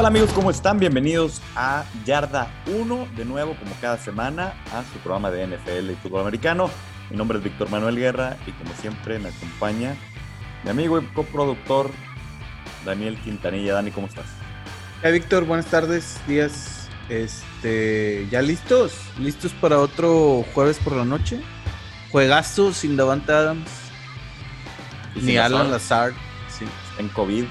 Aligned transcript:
¿Qué 0.00 0.02
tal 0.02 0.16
amigos? 0.16 0.32
¿Cómo 0.32 0.50
están? 0.50 0.78
Bienvenidos 0.78 1.42
a 1.54 1.84
Yarda 2.06 2.50
1, 2.74 3.08
de 3.18 3.26
nuevo 3.26 3.54
como 3.54 3.74
cada 3.82 3.98
semana, 3.98 4.54
a 4.72 4.82
su 4.90 4.98
programa 5.00 5.30
de 5.30 5.46
NFL 5.46 5.90
y 5.90 5.94
fútbol 5.96 6.22
americano. 6.22 6.70
Mi 7.10 7.18
nombre 7.18 7.36
es 7.36 7.44
Víctor 7.44 7.68
Manuel 7.68 7.96
Guerra 7.96 8.38
y 8.46 8.52
como 8.52 8.72
siempre 8.80 9.18
me 9.18 9.28
acompaña 9.28 9.94
mi 10.64 10.70
amigo 10.70 10.98
y 10.98 11.04
coproductor 11.08 11.90
Daniel 12.86 13.20
Quintanilla. 13.20 13.74
Dani, 13.74 13.90
¿cómo 13.90 14.06
estás? 14.06 14.24
Hey 15.02 15.12
Víctor, 15.12 15.44
buenas 15.44 15.66
tardes, 15.66 16.18
días. 16.26 16.88
Este, 17.10 18.26
¿ya 18.30 18.40
listos? 18.40 18.94
¿Listos 19.18 19.52
para 19.52 19.80
otro 19.80 20.46
jueves 20.54 20.78
por 20.78 20.96
la 20.96 21.04
noche? 21.04 21.42
Juegazo 22.10 22.72
sin 22.72 22.96
Davante 22.96 23.32
Adams. 23.32 23.68
Y 25.14 25.18
Ni 25.18 25.26
sin 25.26 25.38
Alan. 25.40 25.70
Lazard. 25.70 26.14
Sí, 26.48 26.64
En 26.98 27.10
COVID. 27.10 27.44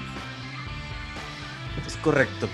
Correcto. 2.02 2.48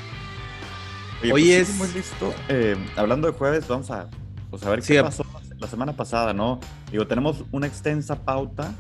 Oye, 1.23 1.33
Hoy 1.33 1.43
pues, 1.47 1.69
es- 1.71 1.75
muy 1.77 1.89
listo. 1.89 2.35
Eh, 2.49 2.77
hablando 2.97 3.27
de 3.31 3.33
jueves, 3.37 3.67
vamos 3.69 3.91
a, 3.91 4.09
pues, 4.51 4.63
a 4.65 4.71
ver 4.71 4.83
Sí, 4.83 4.95
qué 4.95 5.03
pasó 5.03 5.25
la 5.59 5.67
semana 5.67 5.93
pasada, 5.95 6.33
¿no? 6.35 6.61
Digo, 6.91 7.07
tenemos 7.07 7.45
una 7.53 7.67
extensa 7.67 8.17
pauta. 8.25 8.73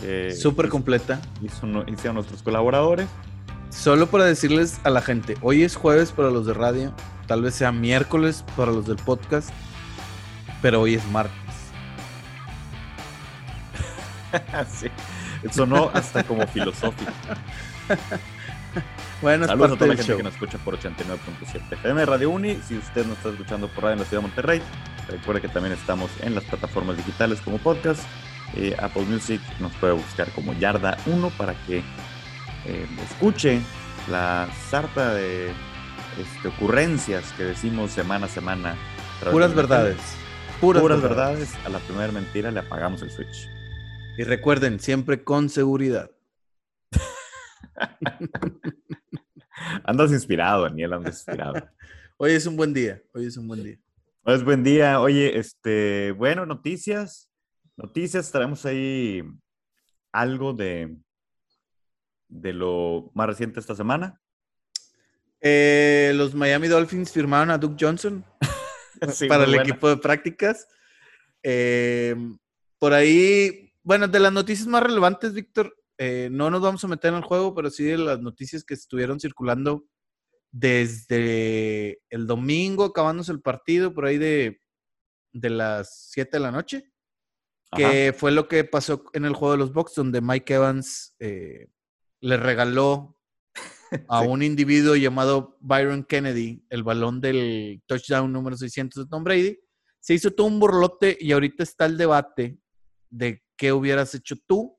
que 0.00 0.32
Súper 0.32 0.68
completa. 0.68 1.20
hizo 1.42 1.66
hicieron 1.86 2.14
nuestros 2.16 2.42
colaboradores. 2.42 3.06
Solo 3.70 4.08
para 4.08 4.24
decirles 4.24 4.80
a 4.84 4.90
la 4.90 5.00
gente, 5.00 5.36
hoy 5.42 5.62
es 5.62 5.76
jueves 5.76 6.10
para 6.12 6.30
los 6.30 6.44
de 6.46 6.52
radio, 6.54 6.92
tal 7.26 7.40
vez 7.42 7.54
sea 7.54 7.70
miércoles 7.72 8.44
para 8.56 8.72
los 8.72 8.86
del 8.86 8.96
podcast, 8.96 9.50
pero 10.60 10.80
hoy 10.80 10.94
es 10.94 11.06
martes. 11.10 11.32
sí. 14.72 14.88
Sonó 15.52 15.90
hasta 15.94 16.24
como 16.24 16.46
filosófico. 16.48 17.12
Bueno, 19.22 19.44
es 19.44 19.50
Saludos 19.50 19.72
a 19.72 19.74
toda 19.76 19.86
la 19.86 19.94
gente 19.94 20.08
show. 20.08 20.16
que 20.16 20.24
nos 20.24 20.34
escucha 20.34 20.58
por 20.58 20.76
89.7 20.76 21.74
FM 21.74 22.04
Radio 22.06 22.30
Uni. 22.30 22.56
Si 22.56 22.76
usted 22.76 23.06
nos 23.06 23.18
está 23.18 23.28
escuchando 23.28 23.68
por 23.68 23.84
radio 23.84 23.92
en 23.92 23.98
la 24.00 24.04
ciudad 24.04 24.20
de 24.20 24.26
Monterrey, 24.26 24.62
recuerde 25.06 25.40
que 25.40 25.48
también 25.48 25.72
estamos 25.72 26.10
en 26.22 26.34
las 26.34 26.42
plataformas 26.42 26.96
digitales 26.96 27.40
como 27.40 27.58
podcast. 27.58 28.02
Eh, 28.56 28.74
Apple 28.80 29.04
Music 29.04 29.40
nos 29.60 29.72
puede 29.74 29.92
buscar 29.92 30.28
como 30.32 30.52
Yarda 30.54 30.98
1 31.06 31.30
para 31.38 31.54
que 31.66 31.84
eh, 32.66 32.86
escuche 33.10 33.60
la 34.10 34.48
sarta 34.68 35.14
de 35.14 35.52
este, 36.18 36.48
ocurrencias 36.48 37.32
que 37.34 37.44
decimos 37.44 37.92
semana 37.92 38.26
a 38.26 38.28
semana. 38.28 38.74
Puras 39.30 39.54
verdades. 39.54 39.98
Puras 40.60 40.82
verdades. 40.82 41.02
verdades. 41.08 41.56
A 41.64 41.68
la 41.68 41.78
primera 41.78 42.10
mentira 42.10 42.50
le 42.50 42.58
apagamos 42.58 43.02
el 43.02 43.10
switch. 43.12 43.48
Y 44.18 44.24
recuerden, 44.24 44.80
siempre 44.80 45.22
con 45.22 45.48
seguridad. 45.48 46.10
Andas 49.84 50.12
inspirado, 50.12 50.64
Daniel, 50.64 50.92
andas 50.92 51.16
inspirado. 51.16 51.54
Hoy 52.16 52.32
es 52.32 52.46
un 52.46 52.56
buen 52.56 52.72
día. 52.72 53.02
Hoy 53.12 53.26
es 53.26 53.36
un 53.36 53.48
buen 53.48 53.62
día. 53.62 53.78
Pues 54.22 54.44
buen 54.44 54.62
día. 54.62 55.00
Oye, 55.00 55.38
este, 55.38 56.12
bueno, 56.12 56.46
noticias. 56.46 57.28
Noticias, 57.76 58.30
traemos 58.30 58.64
ahí 58.66 59.22
algo 60.12 60.52
de, 60.52 60.96
de 62.28 62.52
lo 62.52 63.10
más 63.14 63.26
reciente 63.26 63.58
esta 63.58 63.74
semana. 63.74 64.20
Eh, 65.40 66.12
los 66.14 66.34
Miami 66.34 66.68
Dolphins 66.68 67.10
firmaron 67.10 67.50
a 67.50 67.58
Duke 67.58 67.84
Johnson 67.84 68.24
Sí, 69.12 69.26
para 69.26 69.42
el 69.42 69.50
buena. 69.50 69.62
equipo 69.64 69.88
de 69.88 69.96
prácticas. 69.96 70.68
Eh, 71.42 72.14
por 72.78 72.92
ahí, 72.92 73.74
bueno, 73.82 74.06
de 74.06 74.20
las 74.20 74.32
noticias 74.32 74.68
más 74.68 74.84
relevantes, 74.84 75.34
Víctor, 75.34 75.76
eh, 75.98 76.28
no 76.30 76.50
nos 76.50 76.60
vamos 76.60 76.82
a 76.84 76.88
meter 76.88 77.10
en 77.10 77.18
el 77.18 77.22
juego, 77.24 77.54
pero 77.54 77.70
sí 77.70 77.84
de 77.84 77.98
las 77.98 78.20
noticias 78.20 78.64
que 78.64 78.74
estuvieron 78.74 79.20
circulando 79.20 79.84
desde 80.50 82.00
el 82.10 82.26
domingo, 82.26 82.84
acabándose 82.84 83.32
el 83.32 83.40
partido, 83.40 83.92
por 83.94 84.04
ahí 84.06 84.18
de, 84.18 84.60
de 85.32 85.50
las 85.50 86.10
7 86.10 86.36
de 86.36 86.40
la 86.40 86.50
noche, 86.50 86.92
que 87.74 88.14
fue 88.16 88.32
lo 88.32 88.48
que 88.48 88.64
pasó 88.64 89.04
en 89.14 89.24
el 89.24 89.32
juego 89.34 89.52
de 89.52 89.58
los 89.58 89.72
Bucks, 89.72 89.94
donde 89.94 90.20
Mike 90.20 90.54
Evans 90.54 91.14
eh, 91.18 91.68
le 92.20 92.36
regaló 92.36 93.18
a 94.08 94.20
Sí. 94.22 94.26
un 94.28 94.42
individuo 94.42 94.94
llamado 94.96 95.56
Byron 95.60 96.04
Kennedy 96.04 96.64
el 96.68 96.82
balón 96.82 97.20
del 97.20 97.82
touchdown 97.86 98.30
número 98.30 98.56
600 98.56 99.04
de 99.04 99.08
Tom 99.08 99.24
Brady. 99.24 99.58
Se 100.00 100.12
hizo 100.14 100.30
todo 100.32 100.48
un 100.48 100.60
borlote 100.60 101.16
y 101.18 101.32
ahorita 101.32 101.62
está 101.62 101.86
el 101.86 101.96
debate 101.96 102.58
de 103.08 103.42
qué 103.56 103.72
hubieras 103.72 104.14
hecho 104.14 104.36
tú. 104.46 104.76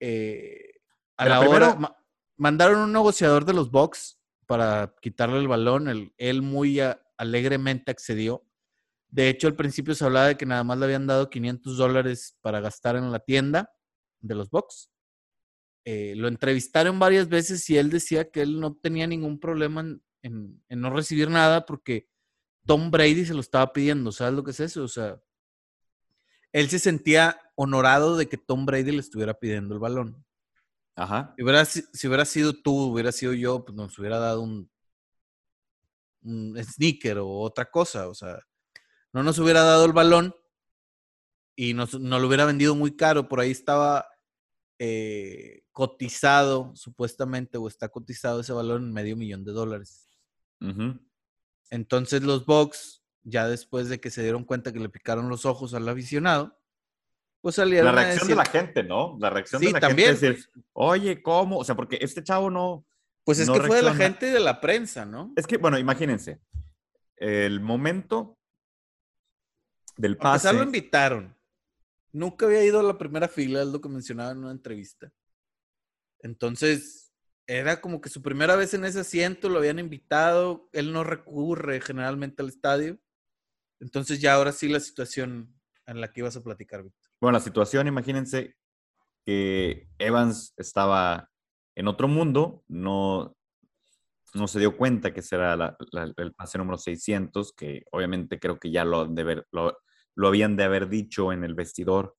Eh, 0.00 0.72
a 1.16 1.24
la 1.28 1.40
hora 1.40 1.74
ma- 1.80 1.96
mandaron 2.36 2.80
un 2.80 2.92
negociador 2.92 3.44
de 3.44 3.52
los 3.54 3.70
Bucks 3.70 4.18
para 4.46 4.94
quitarle 5.00 5.38
el 5.38 5.48
balón. 5.48 5.88
el- 5.88 6.12
él 6.16 6.42
muy 6.42 6.80
alegremente 7.16 7.90
accedió. 7.90 8.44
De 9.10 9.28
hecho, 9.28 9.46
al 9.48 9.56
principio 9.56 9.94
se 9.94 10.04
hablaba 10.04 10.28
de 10.28 10.36
que 10.36 10.46
nada 10.46 10.62
más 10.64 10.78
le 10.78 10.84
habían 10.84 11.06
dado 11.06 11.30
500 11.30 11.76
dólares 11.76 12.36
para 12.42 12.60
gastar 12.60 12.96
en 12.96 13.10
la 13.10 13.18
tienda 13.20 13.72
de 14.20 14.34
los 14.34 14.50
Bucks. 14.50 14.90
Eh, 15.84 16.14
lo 16.16 16.28
entrevistaron 16.28 16.98
varias 16.98 17.28
veces 17.28 17.68
y 17.70 17.78
él 17.78 17.88
decía 17.90 18.30
que 18.30 18.42
él 18.42 18.60
no 18.60 18.74
tenía 18.76 19.06
ningún 19.06 19.40
problema 19.40 19.80
en, 19.80 20.02
en- 20.22 20.62
en 20.68 20.80
no 20.80 20.90
recibir 20.90 21.30
nada 21.30 21.64
porque 21.64 22.08
Tom 22.66 22.90
Brady 22.90 23.24
se 23.24 23.32
lo 23.34 23.40
estaba 23.40 23.72
pidiendo. 23.72 24.12
¿Sabes 24.12 24.34
lo 24.34 24.44
que 24.44 24.50
es 24.50 24.60
eso? 24.60 24.82
O 24.84 24.88
sea, 24.88 25.18
él 26.52 26.68
se 26.68 26.78
sentía 26.78 27.40
honorado 27.60 28.16
de 28.16 28.28
que 28.28 28.38
Tom 28.38 28.66
Brady 28.66 28.92
le 28.92 29.00
estuviera 29.00 29.34
pidiendo 29.34 29.74
el 29.74 29.80
balón. 29.80 30.24
Ajá. 30.94 31.34
Si 31.36 31.42
hubiera, 31.42 31.64
si 31.64 31.82
si 31.92 32.06
hubiera 32.06 32.24
sido 32.24 32.52
tú, 32.52 32.92
hubiera 32.92 33.10
sido 33.10 33.32
yo, 33.32 33.64
pues 33.64 33.76
nos 33.76 33.98
hubiera 33.98 34.18
dado 34.20 34.42
un, 34.42 34.70
un 36.22 36.56
sneaker 36.62 37.18
o 37.18 37.28
otra 37.40 37.68
cosa. 37.68 38.08
O 38.08 38.14
sea, 38.14 38.38
no 39.12 39.24
nos 39.24 39.40
hubiera 39.40 39.62
dado 39.62 39.84
el 39.86 39.92
balón 39.92 40.36
y 41.56 41.74
nos, 41.74 41.98
no 41.98 42.20
lo 42.20 42.28
hubiera 42.28 42.44
vendido 42.44 42.76
muy 42.76 42.94
caro. 42.94 43.28
Por 43.28 43.40
ahí 43.40 43.50
estaba 43.50 44.06
eh, 44.78 45.64
cotizado, 45.72 46.70
supuestamente, 46.76 47.58
o 47.58 47.66
está 47.66 47.88
cotizado 47.88 48.40
ese 48.40 48.52
balón 48.52 48.84
en 48.84 48.92
medio 48.92 49.16
millón 49.16 49.44
de 49.44 49.50
dólares. 49.50 50.08
Entonces 51.70 52.22
los 52.22 52.46
Bucks, 52.46 53.02
ya 53.24 53.48
después 53.48 53.88
de 53.88 54.00
que 54.00 54.10
se 54.10 54.22
dieron 54.22 54.44
cuenta 54.44 54.72
que 54.72 54.78
le 54.78 54.88
picaron 54.88 55.28
los 55.28 55.44
ojos 55.44 55.74
al 55.74 55.88
aficionado, 55.88 56.57
pues 57.40 57.54
salieron 57.54 57.86
La 57.86 57.92
a 57.92 58.04
reacción 58.04 58.28
decir, 58.28 58.36
de 58.36 58.36
la 58.36 58.44
gente, 58.44 58.82
¿no? 58.82 59.16
La 59.20 59.30
reacción 59.30 59.60
Sí, 59.60 59.66
de 59.68 59.72
la 59.72 59.80
también, 59.80 60.08
gente 60.10 60.26
es 60.26 60.36
decir, 60.36 60.50
oye, 60.72 61.22
¿cómo? 61.22 61.58
O 61.58 61.64
sea, 61.64 61.74
porque 61.74 61.98
este 62.00 62.22
chavo 62.22 62.50
no. 62.50 62.84
pues 63.24 63.38
es 63.38 63.46
no 63.46 63.54
que 63.54 63.60
fue 63.60 63.76
de 63.76 63.82
la 63.82 63.94
gente 63.94 64.28
y 64.28 64.30
de 64.30 64.40
la 64.40 64.60
prensa, 64.60 65.04
¿no? 65.04 65.32
Es 65.36 65.46
que, 65.46 65.56
bueno, 65.56 65.78
imagínense. 65.78 66.40
El 67.16 67.60
momento 67.60 68.38
del 69.96 70.16
pase. 70.16 70.52
lo 70.52 70.62
invitaron. 70.62 71.36
Nunca 72.12 72.46
había 72.46 72.64
ido 72.64 72.80
a 72.80 72.82
la 72.82 72.96
primera 72.96 73.28
fila, 73.28 73.62
es 73.62 73.68
lo 73.68 73.80
que 73.80 73.88
mencionaba 73.88 74.32
en 74.32 74.38
una 74.38 74.52
entrevista. 74.52 75.12
Entonces, 76.20 77.12
era 77.46 77.80
como 77.80 78.00
que 78.00 78.08
su 78.08 78.22
primera 78.22 78.56
vez 78.56 78.74
en 78.74 78.84
ese 78.84 79.00
asiento, 79.00 79.48
lo 79.48 79.58
habían 79.58 79.78
invitado. 79.78 80.68
Él 80.72 80.92
no 80.92 81.04
recurre 81.04 81.80
generalmente 81.80 82.42
al 82.42 82.48
estadio. 82.48 82.98
Entonces, 83.80 84.20
ya 84.20 84.34
ahora 84.34 84.52
sí 84.52 84.68
la 84.68 84.80
situación 84.80 85.54
en 85.86 86.00
la 86.00 86.12
que 86.12 86.20
ibas 86.20 86.36
a 86.36 86.42
platicar, 86.42 86.82
Víctor. 86.82 87.07
Bueno, 87.20 87.38
la 87.38 87.40
situación, 87.44 87.86
imagínense 87.88 88.54
que 89.24 89.88
Evans 89.98 90.54
estaba 90.56 91.28
en 91.74 91.88
otro 91.88 92.08
mundo, 92.08 92.64
no, 92.68 93.36
no 94.34 94.46
se 94.48 94.58
dio 94.60 94.76
cuenta 94.76 95.12
que 95.12 95.22
la- 95.32 95.76
la- 95.90 96.12
el 96.16 96.34
pase 96.34 96.58
número 96.58 96.78
600, 96.78 97.52
que 97.52 97.84
obviamente 97.92 98.38
creo 98.38 98.58
que 98.58 98.70
ya 98.70 98.84
lo, 98.84 99.06
de 99.06 99.22
haber- 99.22 99.46
lo, 99.52 99.76
lo 100.14 100.28
habían 100.28 100.56
de 100.56 100.64
haber 100.64 100.88
dicho 100.88 101.32
en 101.32 101.44
el 101.44 101.54
vestidor 101.54 102.16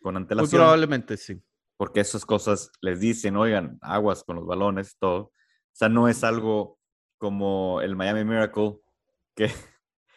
con 0.00 0.14
Muy 0.14 0.22
antelación, 0.22 0.60
probablemente 0.60 1.16
sí. 1.16 1.42
porque 1.76 2.00
esas 2.00 2.24
cosas 2.24 2.70
les 2.80 3.00
dicen, 3.00 3.36
oigan, 3.36 3.78
aguas 3.80 4.24
con 4.24 4.36
los 4.36 4.46
balones, 4.46 4.96
todo. 4.98 5.16
O 5.24 5.32
sea, 5.74 5.88
no 5.88 6.08
es 6.08 6.22
algo 6.24 6.78
como 7.18 7.80
el 7.80 7.96
Miami 7.96 8.24
Miracle, 8.24 8.78
que 9.34 9.46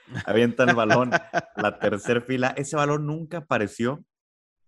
avientan 0.26 0.70
el 0.70 0.76
balón 0.76 1.12
la 1.56 1.80
tercera 1.80 2.22
fila. 2.22 2.50
Ese 2.58 2.76
balón 2.76 3.06
nunca 3.06 3.38
apareció, 3.40 4.04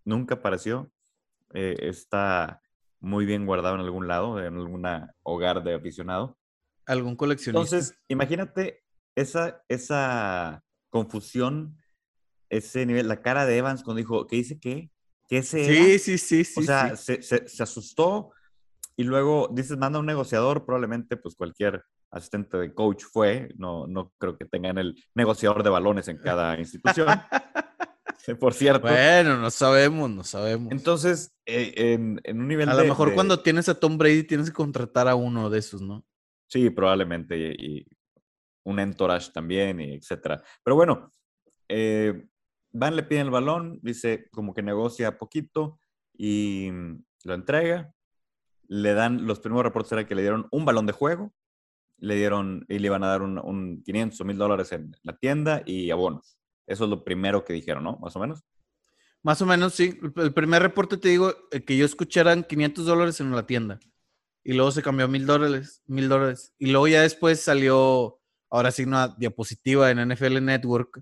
nunca 0.07 0.36
apareció. 0.36 0.92
Eh, 1.54 1.75
está 1.81 2.62
muy 3.00 3.25
bien 3.25 3.45
guardado 3.45 3.75
en 3.75 3.81
algún 3.81 4.07
lado, 4.07 4.39
en 4.44 4.56
algún 4.56 4.83
hogar 5.24 5.63
de 5.63 5.75
aficionado. 5.75 6.38
Algún 6.86 7.15
coleccionista. 7.15 7.75
Entonces, 7.75 8.00
imagínate 8.07 8.83
esa, 9.15 9.62
esa 9.68 10.63
confusión, 10.89 11.77
ese 12.50 12.86
nivel, 12.86 13.07
la 13.07 13.21
cara 13.21 13.45
de 13.45 13.57
Evans 13.57 13.83
cuando 13.83 13.98
dijo, 14.00 14.25
¿qué 14.27 14.38
dice 14.38 14.59
qué? 14.59 14.89
¿Qué 15.27 15.38
era?". 15.38 15.44
sí, 15.45 16.00
sí, 16.00 16.18
sí, 16.18 16.44
sí. 16.45 16.59
O 16.59 16.63
sea, 16.63 16.95
sí. 16.95 17.04
se, 17.18 17.21
se- 17.21 17.48
se 17.48 17.63
asustó 17.63 18.31
y 18.95 19.04
luego 19.04 19.50
dices, 19.51 19.77
manda 19.77 20.00
un 20.00 20.06
negociador, 20.06 20.65
probablemente 20.65 21.18
pues 21.18 21.36
cualquier 21.36 21.83
asistente 22.09 22.57
de 22.57 22.74
coach 22.74 23.04
fue, 23.04 23.50
no, 23.57 23.86
no 23.86 24.12
creo 24.18 24.38
que 24.38 24.45
tengan 24.45 24.77
el 24.77 24.95
negociador 25.13 25.62
de 25.63 25.69
balones 25.69 26.07
en 26.07 26.18
cada 26.24 26.57
institución, 26.57 27.07
por 28.40 28.54
cierto. 28.54 28.81
Bueno, 28.88 29.38
no 29.38 29.50
sabemos, 29.50 30.10
no 30.10 30.24
sabemos. 30.24 30.72
Entonces, 30.72 31.34
eh, 31.46 31.74
en, 31.75 32.19
en 32.24 32.40
un 32.40 32.48
nivel 32.48 32.69
a 32.69 32.75
de... 32.75 32.84
lo 32.84 32.90
mejor 32.90 33.10
de- 33.10 33.16
cuando 33.16 33.42
tienes 33.42 33.69
a 33.69 33.80
Tom 33.80 33.98
Brady 33.98 34.24
tienes 34.24 34.48
que 34.48 34.56
contratar 34.56 35.08
a 35.08 35.16
uno 35.16 35.50
de 35.50 35.60
esos, 35.60 35.81
¿no? 35.81 36.06
Sí, 36.48 36.69
probablemente. 36.69 37.38
Y, 37.58 37.86
un 38.64 38.80
entourage 38.80 39.31
también, 39.31 39.80
y 39.80 39.94
etcétera. 39.94 40.44
Pero 40.62 40.75
bueno, 40.75 41.10
eh, 41.69 42.28
Van 42.74 42.96
le 42.98 43.04
pide 43.04 43.22
el 43.22 43.30
balón, 43.30 43.80
dice 43.81 44.28
como 44.31 44.54
que 44.54 44.62
negocia 44.62 45.18
poquito 45.18 45.80
y 46.14 46.69
lo 47.24 47.34
entrega. 47.34 47.94
Le 48.68 48.94
dan, 48.94 49.25
los 49.25 49.40
primeros 49.40 49.64
reportes 49.64 49.94
era 49.94 50.06
que 50.06 50.16
le 50.16 50.22
dieron 50.22 50.48
un 50.52 50.66
balón 50.66 50.86
de 50.86 50.92
juego, 50.92 51.34
le 51.98 52.16
dieron 52.16 52.66
y 52.68 52.80
le 52.80 52.88
iban 52.88 53.04
a 53.04 53.08
dar 53.08 53.22
un, 53.22 53.40
un 53.40 53.81
500 53.84 54.19
o 54.19 54.25
1000 54.25 54.38
dólares 54.38 54.72
en 54.74 54.92
la 55.04 55.16
tienda 55.18 55.64
y 55.66 55.90
abonos. 55.90 56.38
Eso 56.68 56.84
es 56.84 56.90
lo 56.90 57.04
primero 57.04 57.44
que 57.44 57.54
dijeron, 57.54 57.84
¿no? 57.84 57.98
Más 57.98 58.16
o 58.16 58.19
menos. 58.19 58.44
Más 59.24 59.42
o 59.42 59.46
menos, 59.46 59.74
sí. 59.74 60.00
El 60.18 60.34
primer 60.34 60.62
reporte 60.62 60.98
te 60.98 61.10
digo 61.10 61.34
eh, 61.52 61.64
que 61.64 61.78
yo 61.78 61.86
escuché 61.86 62.19
eran 62.19 62.44
500 62.44 62.86
dólares 62.86 63.19
en 63.19 63.31
la 63.31 63.48
tienda. 63.48 63.80
Y 64.44 64.54
luego 64.54 64.72
se 64.72 64.81
cambió 64.81 65.06
a 65.06 65.10
mil 65.10 65.25
dólares, 65.25 65.81
mil 65.88 66.08
dólares. 66.08 66.54
Y 66.58 66.68
luego 66.68 66.88
ya 66.88 67.02
después 67.02 67.42
salió, 67.42 68.19
ahora 68.50 68.72
sí, 68.72 68.84
una 68.84 69.10
diapositiva 69.18 69.92
en 69.92 70.10
NFL 70.10 70.44
Network 70.44 71.02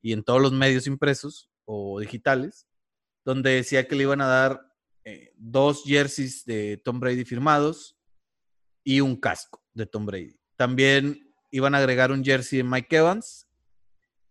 y 0.00 0.12
en 0.12 0.22
todos 0.22 0.40
los 0.40 0.52
medios 0.52 0.86
impresos 0.86 1.50
o 1.64 1.98
digitales, 2.00 2.68
donde 3.24 3.50
decía 3.50 3.88
que 3.88 3.96
le 3.96 4.04
iban 4.04 4.20
a 4.20 4.26
dar 4.26 4.60
eh, 5.04 5.32
dos 5.36 5.82
jerseys 5.84 6.44
de 6.44 6.80
Tom 6.82 7.00
Brady 7.00 7.24
firmados 7.24 7.98
y 8.84 9.00
un 9.00 9.16
casco 9.16 9.62
de 9.74 9.86
Tom 9.86 10.06
Brady. 10.06 10.38
También 10.56 11.34
iban 11.50 11.74
a 11.74 11.78
agregar 11.78 12.12
un 12.12 12.24
jersey 12.24 12.58
de 12.58 12.64
Mike 12.64 12.96
Evans 12.96 13.45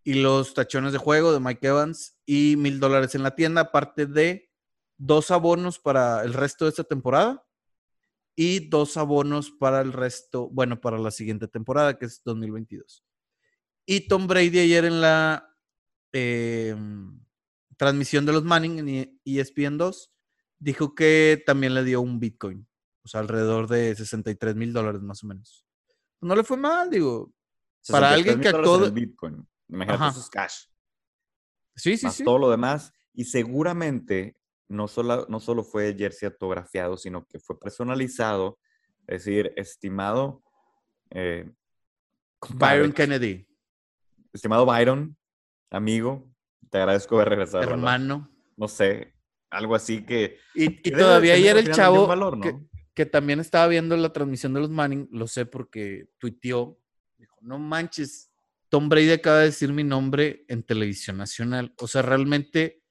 y 0.06 0.14
los 0.14 0.54
tachones 0.54 0.94
de 0.94 1.00
juego 1.00 1.34
de 1.34 1.42
Mike 1.42 1.68
Evans 1.68 2.18
y 2.26 2.56
mil 2.56 2.80
dólares 2.80 3.14
en 3.16 3.24
la 3.24 3.36
tienda, 3.36 3.60
aparte 3.60 4.06
de 4.06 4.50
dos 4.98 5.32
abonos 5.32 5.80
para 5.80 6.24
el 6.24 6.34
resto 6.34 6.64
de 6.64 6.70
esta 6.70 6.86
temporada 6.86 7.46
y 8.38 8.70
dos 8.70 8.96
abonos 8.96 9.52
para 9.52 9.82
el 9.82 9.92
resto, 9.92 10.48
bueno, 10.48 10.80
para 10.80 10.98
la 10.98 11.12
siguiente 11.12 11.50
temporada, 11.50 11.98
que 11.98 12.06
es 12.06 12.22
2022. 12.24 13.04
Y 13.86 14.08
Tom 14.08 14.28
Brady 14.28 14.60
ayer 14.60 14.86
en 14.86 15.02
la 15.02 15.52
Em, 16.18 17.20
transmisión 17.76 18.26
de 18.26 18.32
los 18.32 18.46
Manning 18.46 18.80
en 18.80 19.20
ESPN 19.26 19.78
2, 19.78 20.14
dijo 20.60 20.96
que 20.96 21.44
también 21.46 21.74
le 21.74 21.84
dio 21.84 22.00
un 22.00 22.22
Bitcoin, 22.22 22.66
o 23.04 23.10
sea, 23.10 23.20
alrededor 23.20 23.68
de 23.68 23.94
63 23.94 24.56
mil 24.56 24.72
dólares 24.72 25.02
más 25.02 25.26
o 25.26 25.28
menos. 25.28 25.66
No 26.22 26.34
le 26.34 26.46
fue 26.46 26.56
mal, 26.56 26.90
digo. 26.90 27.34
Para 27.90 28.12
alguien 28.12 28.40
que 28.40 28.48
actuó. 28.48 28.90
Bitcoin. 28.90 29.46
Imagínate, 29.68 30.08
eso 30.10 30.20
es 30.20 30.30
cash. 30.30 30.66
Sí, 31.76 31.98
sí, 31.98 32.06
más 32.06 32.16
sí. 32.16 32.24
Todo 32.24 32.40
lo 32.40 32.50
demás. 32.50 32.94
Y 33.14 33.26
seguramente 33.26 34.38
no 34.68 34.88
solo, 34.88 35.26
no 35.30 35.40
solo 35.40 35.64
fue 35.64 35.96
jersey 35.98 36.28
autografiado, 36.28 36.98
sino 36.98 37.26
que 37.28 37.40
fue 37.40 37.60
personalizado, 37.60 38.60
es 39.08 39.26
decir, 39.26 39.54
estimado. 39.56 40.44
Eh, 41.12 41.50
Byron 42.50 42.92
Kennedy. 42.92 43.48
Estimado 44.34 44.66
Byron, 44.66 45.18
amigo, 45.70 46.30
te 46.70 46.80
agradezco 46.80 47.16
haber 47.16 47.30
regresado. 47.30 47.64
Hermano. 47.64 48.30
No 48.58 48.68
sé, 48.68 49.14
algo 49.50 49.76
así 49.76 50.06
que... 50.06 50.40
Y, 50.54 50.70
todavía 50.92 51.34
ayer 51.34 51.58
el 51.58 51.72
chavo 51.72 52.08
que, 52.94 53.06
también 53.06 53.40
estaba 53.40 53.68
viendo 53.68 53.96
la 53.98 54.14
transmisión 54.14 54.54
de 54.54 54.62
los 54.62 54.70
Manning, 54.70 55.08
lo 55.12 55.28
sé 55.28 55.46
porque 55.46 56.08
tuiteó, 56.18 56.80
dijo, 57.18 57.38
no 57.42 57.60
manches, 57.60 58.32
Tom 58.76 58.90
Brady 58.90 59.12
acaba 59.12 59.38
de 59.40 59.46
decir 59.46 59.72
mi 59.72 59.86
nombre 59.86 60.44
en 60.50 60.62
televisión 60.62 61.16
nacional. 61.16 61.74
O 61.80 61.88
sea, 61.88 62.02
realmente, 62.02 62.84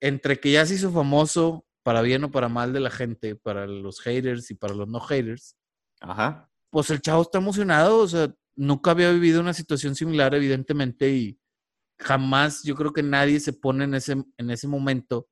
entre 0.00 0.40
que 0.40 0.52
ya 0.52 0.64
se 0.64 0.76
hizo 0.76 0.90
famoso, 0.90 1.66
para 1.82 2.00
bien 2.00 2.24
o 2.24 2.30
para 2.30 2.48
mal 2.48 2.72
de 2.72 2.80
la 2.80 2.88
gente, 2.88 3.36
para 3.36 3.66
los 3.66 4.00
haters 4.00 4.50
y 4.50 4.54
para 4.54 4.72
los 4.72 4.88
no 4.88 4.98
haters, 4.98 5.54
Ajá. 6.00 6.50
pues 6.70 6.88
el 6.88 7.02
chavo 7.02 7.20
está 7.20 7.36
emocionado, 7.36 7.98
o 7.98 8.08
sea, 8.08 8.34
nunca 8.56 8.92
había 8.92 9.12
vivido 9.12 9.42
una 9.42 9.52
situación 9.52 9.94
similar, 9.94 10.34
evidentemente, 10.34 11.10
y 11.10 11.38
jamás 11.98 12.62
yo 12.62 12.74
creo 12.74 12.94
que 12.94 13.02
nadie 13.02 13.38
se 13.38 13.52
pone 13.52 13.84
en 13.84 13.92
ese, 13.92 14.12
en 14.38 14.50
ese 14.50 14.66
momento. 14.66 15.28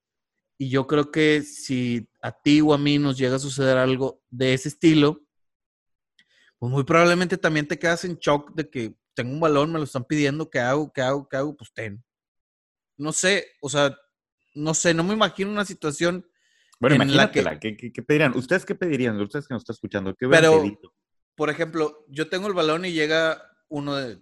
Y 0.58 0.68
yo 0.68 0.86
creo 0.86 1.10
que 1.10 1.40
si 1.40 2.06
a 2.20 2.32
ti 2.32 2.60
o 2.60 2.74
a 2.74 2.78
mí 2.78 2.98
nos 2.98 3.16
llega 3.16 3.36
a 3.36 3.38
suceder 3.38 3.78
algo 3.78 4.20
de 4.28 4.52
ese 4.52 4.68
estilo, 4.68 5.22
pues 6.58 6.70
muy 6.70 6.84
probablemente 6.84 7.38
también 7.38 7.66
te 7.66 7.78
quedas 7.78 8.04
en 8.04 8.16
shock 8.16 8.52
de 8.54 8.68
que 8.68 8.97
tengo 9.22 9.32
un 9.32 9.40
balón, 9.40 9.72
me 9.72 9.78
lo 9.78 9.84
están 9.84 10.04
pidiendo, 10.04 10.48
¿qué 10.48 10.60
hago? 10.60 10.92
¿Qué 10.92 11.02
hago? 11.02 11.28
¿Qué 11.28 11.36
hago? 11.36 11.56
Pues 11.56 11.72
ten. 11.72 12.02
No 12.96 13.12
sé, 13.12 13.46
o 13.60 13.68
sea, 13.68 13.96
no 14.54 14.74
sé, 14.74 14.94
no 14.94 15.04
me 15.04 15.14
imagino 15.14 15.50
una 15.50 15.64
situación. 15.64 16.24
Bueno, 16.80 16.96
imagínatela, 16.96 17.58
¿qué, 17.58 17.76
qué, 17.76 18.02
pedirían? 18.02 18.36
¿Ustedes 18.36 18.64
qué 18.64 18.74
pedirían? 18.74 19.20
Ustedes 19.20 19.48
que 19.48 19.54
nos 19.54 19.62
están 19.62 19.74
escuchando, 19.74 20.14
¿qué 20.14 20.28
Pero, 20.28 20.62
por 21.34 21.50
ejemplo, 21.50 22.04
yo 22.08 22.28
tengo 22.28 22.46
el 22.46 22.54
balón 22.54 22.84
y 22.84 22.92
llega 22.92 23.42
uno 23.68 23.96
de 23.96 24.20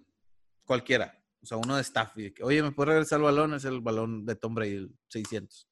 cualquiera 0.65 1.17
o 1.41 1.45
sea, 1.45 1.57
uno 1.57 1.75
de 1.75 1.81
staff, 1.81 2.11
y 2.17 2.31
que, 2.31 2.43
oye, 2.43 2.61
¿me 2.61 2.71
puede 2.71 2.91
regresar 2.91 3.19
el 3.19 3.23
balón? 3.23 3.53
Es 3.53 3.63
el 3.65 3.79
balón 3.79 4.25
de 4.25 4.35
Tom 4.35 4.53
Brady, 4.53 4.75
el 4.75 4.99
600. 5.07 5.67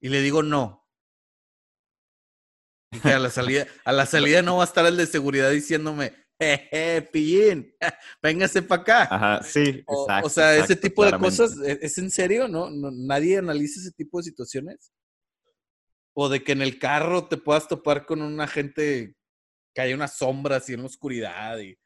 Y 0.00 0.08
le 0.08 0.22
digo, 0.22 0.42
no. 0.42 0.88
Y 2.90 3.00
que 3.00 3.12
a 3.12 3.18
la 3.18 3.28
salida, 3.28 3.66
a 3.84 3.92
la 3.92 4.06
salida 4.06 4.40
no 4.40 4.56
va 4.56 4.62
a 4.62 4.66
estar 4.66 4.86
el 4.86 4.96
de 4.96 5.06
seguridad 5.06 5.50
diciéndome, 5.50 6.14
pillín, 7.12 7.74
véngase 8.22 8.62
para 8.62 8.82
acá. 8.82 9.02
Ajá, 9.10 9.42
sí, 9.42 9.82
o, 9.86 10.02
exacto. 10.02 10.26
O 10.26 10.30
sea, 10.30 10.56
ese 10.56 10.76
tipo 10.76 11.04
de 11.04 11.18
cosas, 11.18 11.56
¿e-, 11.64 11.78
¿es, 11.82 11.98
en 11.98 12.10
serio? 12.10 12.48
¿No? 12.48 12.70
¿No? 12.70 12.90
¿Nadie 12.90 13.38
analiza 13.38 13.80
ese 13.80 13.92
tipo 13.92 14.18
de 14.18 14.24
situaciones? 14.24 14.92
O 16.12 16.28
de 16.28 16.42
que 16.42 16.52
en 16.52 16.62
el 16.62 16.78
carro 16.78 17.26
te 17.26 17.36
puedas 17.36 17.68
topar 17.68 18.06
con 18.06 18.22
una 18.22 18.46
gente 18.46 19.16
que 19.74 19.80
haya 19.80 19.94
una 19.94 20.08
sombra 20.08 20.56
así 20.56 20.72
en 20.74 20.80
la 20.80 20.86
oscuridad 20.86 21.58
y 21.58 21.76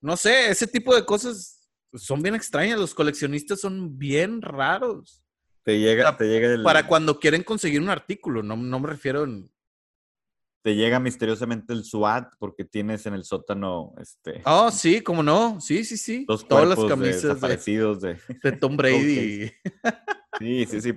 no 0.00 0.18
sé, 0.18 0.50
ese 0.50 0.66
tipo 0.66 0.94
de 0.94 1.04
cosas 1.04 1.66
son 1.94 2.20
bien 2.20 2.34
extrañas. 2.34 2.78
Los 2.78 2.94
coleccionistas 2.94 3.60
son 3.60 3.98
bien 3.98 4.42
raros. 4.42 5.22
Te 5.62 5.78
llega, 5.78 6.14
te 6.16 6.26
llega 6.26 6.62
Para 6.62 6.86
cuando 6.86 7.18
quieren 7.18 7.42
conseguir 7.42 7.80
un 7.80 7.88
artículo, 7.88 8.42
no, 8.42 8.54
no 8.54 8.80
me 8.80 8.88
refiero 8.88 9.24
en... 9.24 9.50
Te 10.64 10.74
llega 10.74 10.98
misteriosamente 10.98 11.74
el 11.74 11.84
SWAT 11.84 12.32
porque 12.38 12.64
tienes 12.64 13.04
en 13.04 13.12
el 13.12 13.24
sótano 13.24 13.92
este... 13.98 14.40
Oh, 14.46 14.70
sí, 14.70 15.02
cómo 15.02 15.22
no. 15.22 15.60
Sí, 15.60 15.84
sí, 15.84 15.98
sí. 15.98 16.24
Los 16.26 16.48
Todas 16.48 16.66
las 16.66 16.82
camisas 16.86 17.38
de, 18.00 18.18
de, 18.42 18.52
Tom 18.52 18.74
Brady. 18.78 19.52
sí, 20.38 20.64
sí, 20.64 20.80
sí. 20.80 20.96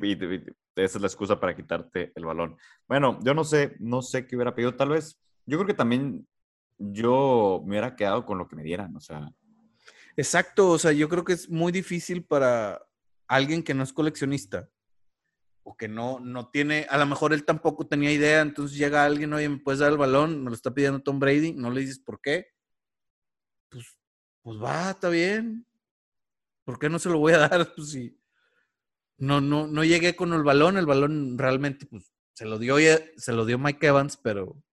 esa 0.76 0.98
es 0.98 1.02
la 1.02 1.08
excusa 1.08 1.38
para 1.38 1.54
quitarte 1.54 2.14
el 2.16 2.24
balón. 2.24 2.56
Bueno, 2.88 3.20
yo 3.24 3.34
no 3.34 3.44
sé, 3.44 3.76
no 3.80 4.02
sé 4.02 4.26
qué 4.26 4.38
hubiera 4.38 4.56
pedido. 4.56 4.74
Tal 4.74 4.88
vez, 4.88 5.20
yo 5.46 5.58
creo 5.58 5.68
que 5.68 5.74
también 5.74 6.26
yo 6.78 7.62
me 7.66 7.72
hubiera 7.72 7.98
quedado 7.98 8.26
con 8.26 8.38
lo 8.38 8.48
que 8.48 8.56
me 8.56 8.64
dieran. 8.64 8.96
O 8.96 9.02
sea, 9.02 9.30
Exacto, 10.16 10.70
o 10.70 10.80
sea, 10.80 10.94
yo 10.94 11.10
creo 11.10 11.26
que 11.26 11.34
es 11.34 11.50
muy 11.50 11.74
difícil 11.74 12.24
para 12.24 12.82
alguien 13.28 13.62
que 13.62 13.74
no 13.74 13.84
es 13.84 13.92
coleccionista 13.92 14.70
o 15.70 15.76
que 15.76 15.90
no, 15.90 16.22
no 16.22 16.50
tiene, 16.50 16.88
a 16.90 16.98
lo 16.98 17.06
mejor 17.06 17.34
él 17.34 17.44
tampoco 17.44 17.86
tenía 17.86 18.10
idea, 18.10 18.40
entonces 18.40 18.78
llega 18.78 19.04
alguien, 19.04 19.34
oye, 19.34 19.50
¿me 19.50 19.58
puedes 19.58 19.80
dar 19.82 19.92
el 19.92 19.98
balón? 19.98 20.42
Me 20.42 20.50
lo 20.50 20.56
está 20.56 20.74
pidiendo 20.74 21.02
Tom 21.02 21.20
Brady, 21.20 21.52
no 21.52 21.70
le 21.72 21.82
dices 21.82 22.00
por 22.00 22.22
qué. 22.22 22.48
Pues, 23.70 23.98
pues 24.44 24.64
va, 24.64 24.92
está 24.92 25.10
bien. 25.10 25.68
¿Por 26.64 26.80
qué 26.80 26.90
no 26.90 27.00
se 27.00 27.10
lo 27.10 27.20
voy 27.20 27.34
a 27.34 27.38
dar? 27.50 27.74
Pues 27.76 27.90
sí. 27.90 28.18
No, 29.18 29.42
no, 29.42 29.68
no 29.68 29.84
llegué 29.84 30.16
con 30.16 30.32
el 30.32 30.44
balón, 30.44 30.78
el 30.78 30.86
balón 30.86 31.38
realmente, 31.38 31.86
pues, 31.86 32.14
se 32.34 32.46
lo 32.46 32.60
dio, 32.60 32.78
se 33.18 33.34
lo 33.34 33.46
dio 33.46 33.60
Mike 33.60 33.88
Evans, 33.88 34.16
pero 34.16 34.64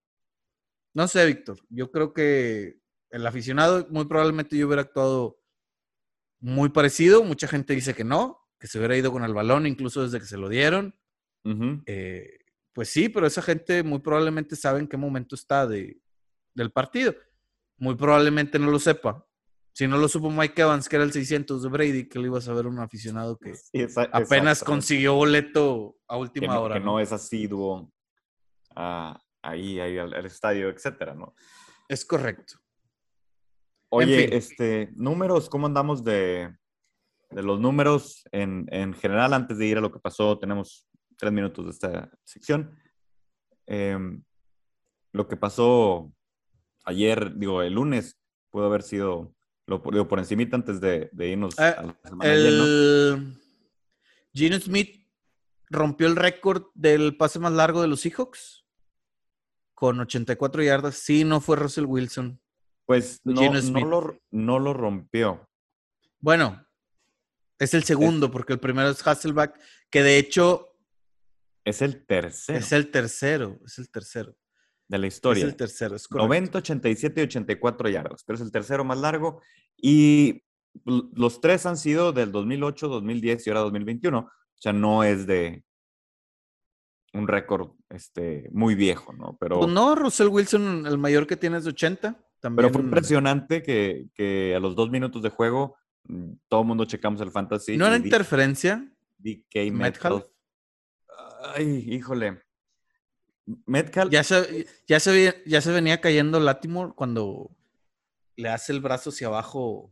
no 0.95 1.09
sé, 1.09 1.27
Víctor. 1.27 1.59
Yo 1.71 1.91
creo 1.91 2.15
que 2.15 2.79
el 3.11 3.27
aficionado, 3.27 3.89
muy 3.91 4.05
probablemente 4.05 4.57
yo 4.57 4.69
hubiera 4.69 4.83
actuado 4.83 5.41
muy 6.39 6.69
parecido. 6.69 7.25
Mucha 7.25 7.49
gente 7.49 7.75
dice 7.75 7.95
que 7.95 8.05
no, 8.05 8.44
que 8.65 8.69
se 8.69 8.79
hubiera 8.79 8.97
ido 8.97 9.13
con 9.13 9.23
el 9.23 9.35
balón 9.35 9.67
incluso 9.67 10.05
desde 10.05 10.19
que 10.19 10.25
se 10.25 10.39
lo 10.39 10.49
dieron. 10.49 10.95
Eh, 11.85 12.39
pues 12.73 12.89
sí, 12.89 13.11
pero 13.11 13.27
esa 13.27 13.43
gente 13.43 13.83
muy 13.83 13.99
probablemente 13.99 14.57
sabe 14.57 14.81
en 14.81 14.89
qué 14.89 14.97
momento 14.97 15.35
está 15.35 15.67
de, 15.67 16.01
del 16.55 16.73
partido. 16.73 17.15
Muy 17.77 17.95
probablemente 17.95 18.59
no 18.59 18.71
lo 18.71 18.79
sepa. 18.79 19.23
Si 19.75 19.87
no 19.87 19.99
lo 19.99 20.09
supo 20.09 20.31
Mike 20.31 20.63
Evans, 20.63 20.89
que 20.89 20.97
era 20.97 21.05
el 21.05 21.13
600 21.13 21.63
de 21.63 21.69
Brady, 21.69 22.09
que 22.09 22.19
le 22.19 22.29
iba 22.29 22.39
a 22.39 22.41
saber 22.41 22.67
un 22.67 22.79
aficionado 22.79 23.37
que 23.37 23.53
apenas 24.13 24.65
consiguió 24.65 25.13
boleto 25.13 25.99
a 26.09 26.17
última 26.17 26.59
hora. 26.59 26.77
Que 26.77 26.81
no, 26.81 26.99
es 26.99 27.13
asiduo 27.13 27.93
ahí, 28.75 29.79
ahí 29.79 29.99
al, 29.99 30.15
al, 30.15 30.25
estadio, 30.25 30.71
etcétera, 30.71 31.15
¿no? 31.15 31.35
Es 31.87 32.03
correcto. 32.07 32.55
Oye, 33.91 34.35
este, 34.35 34.89
números, 34.95 35.51
¿cómo 35.51 35.67
andamos 35.67 36.03
de, 36.03 36.57
los 37.31 37.61
números 37.61 38.25
en, 38.33 38.95
general? 38.95 39.33
Antes 39.33 39.59
de 39.59 39.67
ir 39.67 39.79
a 39.79 39.81
lo 39.81 39.93
que 39.93 39.99
pasó, 39.99 40.39
tenemos 40.39 40.87
tres 41.17 41.33
minutos 41.33 41.65
de 41.65 41.71
esta 41.71 42.11
sección. 42.25 42.77
Em, 43.67 44.23
lo 45.13 45.29
que 45.29 45.37
pasó 45.37 46.13
ayer, 46.85 47.35
digo, 47.37 47.63
el 47.63 47.75
lunes, 47.75 48.19
pudo 48.51 48.67
haber 48.67 48.83
sido, 48.83 49.35
lo 49.67 49.83
digo, 49.91 50.09
por 50.09 50.19
encimita 50.19 50.57
antes 50.57 50.81
de, 50.81 51.11
irnos 51.19 51.59
ah, 51.59 51.75
a 51.79 51.83
la 51.83 51.99
semana 52.05 52.33
el... 52.33 53.41
Gino 54.33 54.59
Smith 54.59 55.07
rompió 55.71 56.07
el 56.07 56.17
récord 56.17 56.65
del 56.75 57.17
pase 57.17 57.39
más 57.39 57.53
largo 57.53 57.81
de 57.81 57.89
los 57.89 58.01
Seahawks 58.01 58.65
con 59.75 60.01
84 60.01 60.63
yardas. 60.63 60.97
Sí, 60.97 61.25
no 61.25 61.41
fue 61.41 61.57
Russell 61.57 61.85
Wilson. 61.87 62.41
Pues 62.87 63.21
no, 63.25 63.53
no 63.53 63.87
lo, 63.87 64.19
no 64.31 64.59
lo 64.59 64.75
rompió. 64.75 65.49
Bueno, 66.21 66.65
es 67.59 67.75
el 67.75 67.85
segundo, 67.85 68.31
porque 68.31 68.53
el 68.53 68.61
primero 68.61 68.89
es 68.91 69.07
Hasselback, 69.07 69.59
que 69.91 70.03
de 70.03 70.19
hecho 70.19 70.69
Es 71.65 71.81
el 71.83 72.05
tercero 72.05 72.59
es 72.59 72.73
el 72.73 72.91
tercero. 72.91 73.59
Es 73.65 73.79
el 73.79 73.91
tercero. 73.91 74.37
de 74.89 74.99
la 74.99 75.07
Es 75.07 75.15
historia. 75.15 75.45
el 75.45 75.57
tercero, 75.57 75.97
es 75.97 76.07
correcto. 76.09 76.27
90, 76.29 76.59
87 76.59 77.21
y 77.21 77.25
84 77.25 77.89
yardas, 77.89 78.25
pero 78.25 78.35
es 78.37 78.43
el 78.43 78.53
tercero 78.53 78.85
más 78.85 78.99
largo. 78.99 79.41
Y 79.77 80.43
los 80.85 81.41
tres 81.41 81.65
han 81.67 81.77
sido 81.77 82.13
del 82.13 82.33
2008, 82.33 82.89
2010 82.89 83.47
y 83.47 83.51
ahora 83.51 83.61
2021. 83.61 84.19
O 84.19 84.31
sea, 84.57 84.73
no 84.73 85.05
es 85.05 85.27
de 85.27 85.65
un 87.13 87.29
récord 87.29 87.71
este, 87.91 88.49
muy 88.53 88.75
viejo, 88.75 89.13
¿no? 89.13 89.37
Pero, 89.41 89.61
Pues 89.61 89.71
no, 89.73 89.95
Russell 89.95 90.29
Wilson, 90.29 90.87
el 90.87 90.99
mayor 90.99 91.27
que 91.27 91.37
tiene 91.37 91.59
es 91.59 91.65
de 91.65 91.71
80. 91.71 92.21
También. 92.41 92.57
pero 92.57 92.75
fue 92.75 92.83
impresionante 92.83 93.63
que, 93.63 94.09
que 94.15 94.55
a 94.55 94.61
los 94.61 94.75
dos 94.75 94.91
minutos 94.91 95.23
de 95.23 95.31
juego 95.31 95.77
todo 96.49 96.61
el 96.63 96.67
mundo 96.67 96.85
checamos 96.85 97.21
el 97.21 97.31
fantasy. 97.31 97.77
¿No 97.77 97.87
era 97.87 97.97
interferencia? 97.97 98.91
DK 99.19 99.73
Metcalf? 99.73 100.27
Ay, 101.55 101.85
híjole. 101.89 102.43
Metcalf. 103.67 104.11
Ya 104.11 104.25
se, 104.25 104.67
ya, 104.87 105.01
se, 105.01 105.11
ve- 105.13 105.43
ya 105.47 105.61
se 105.61 105.71
venía 105.73 106.01
cayendo 106.01 106.41
Latimore 106.41 106.93
cuando 106.95 107.51
le 108.37 108.49
hace 108.49 108.73
el 108.73 108.81
brazo 108.81 109.11
hacia 109.11 109.27
abajo. 109.29 109.91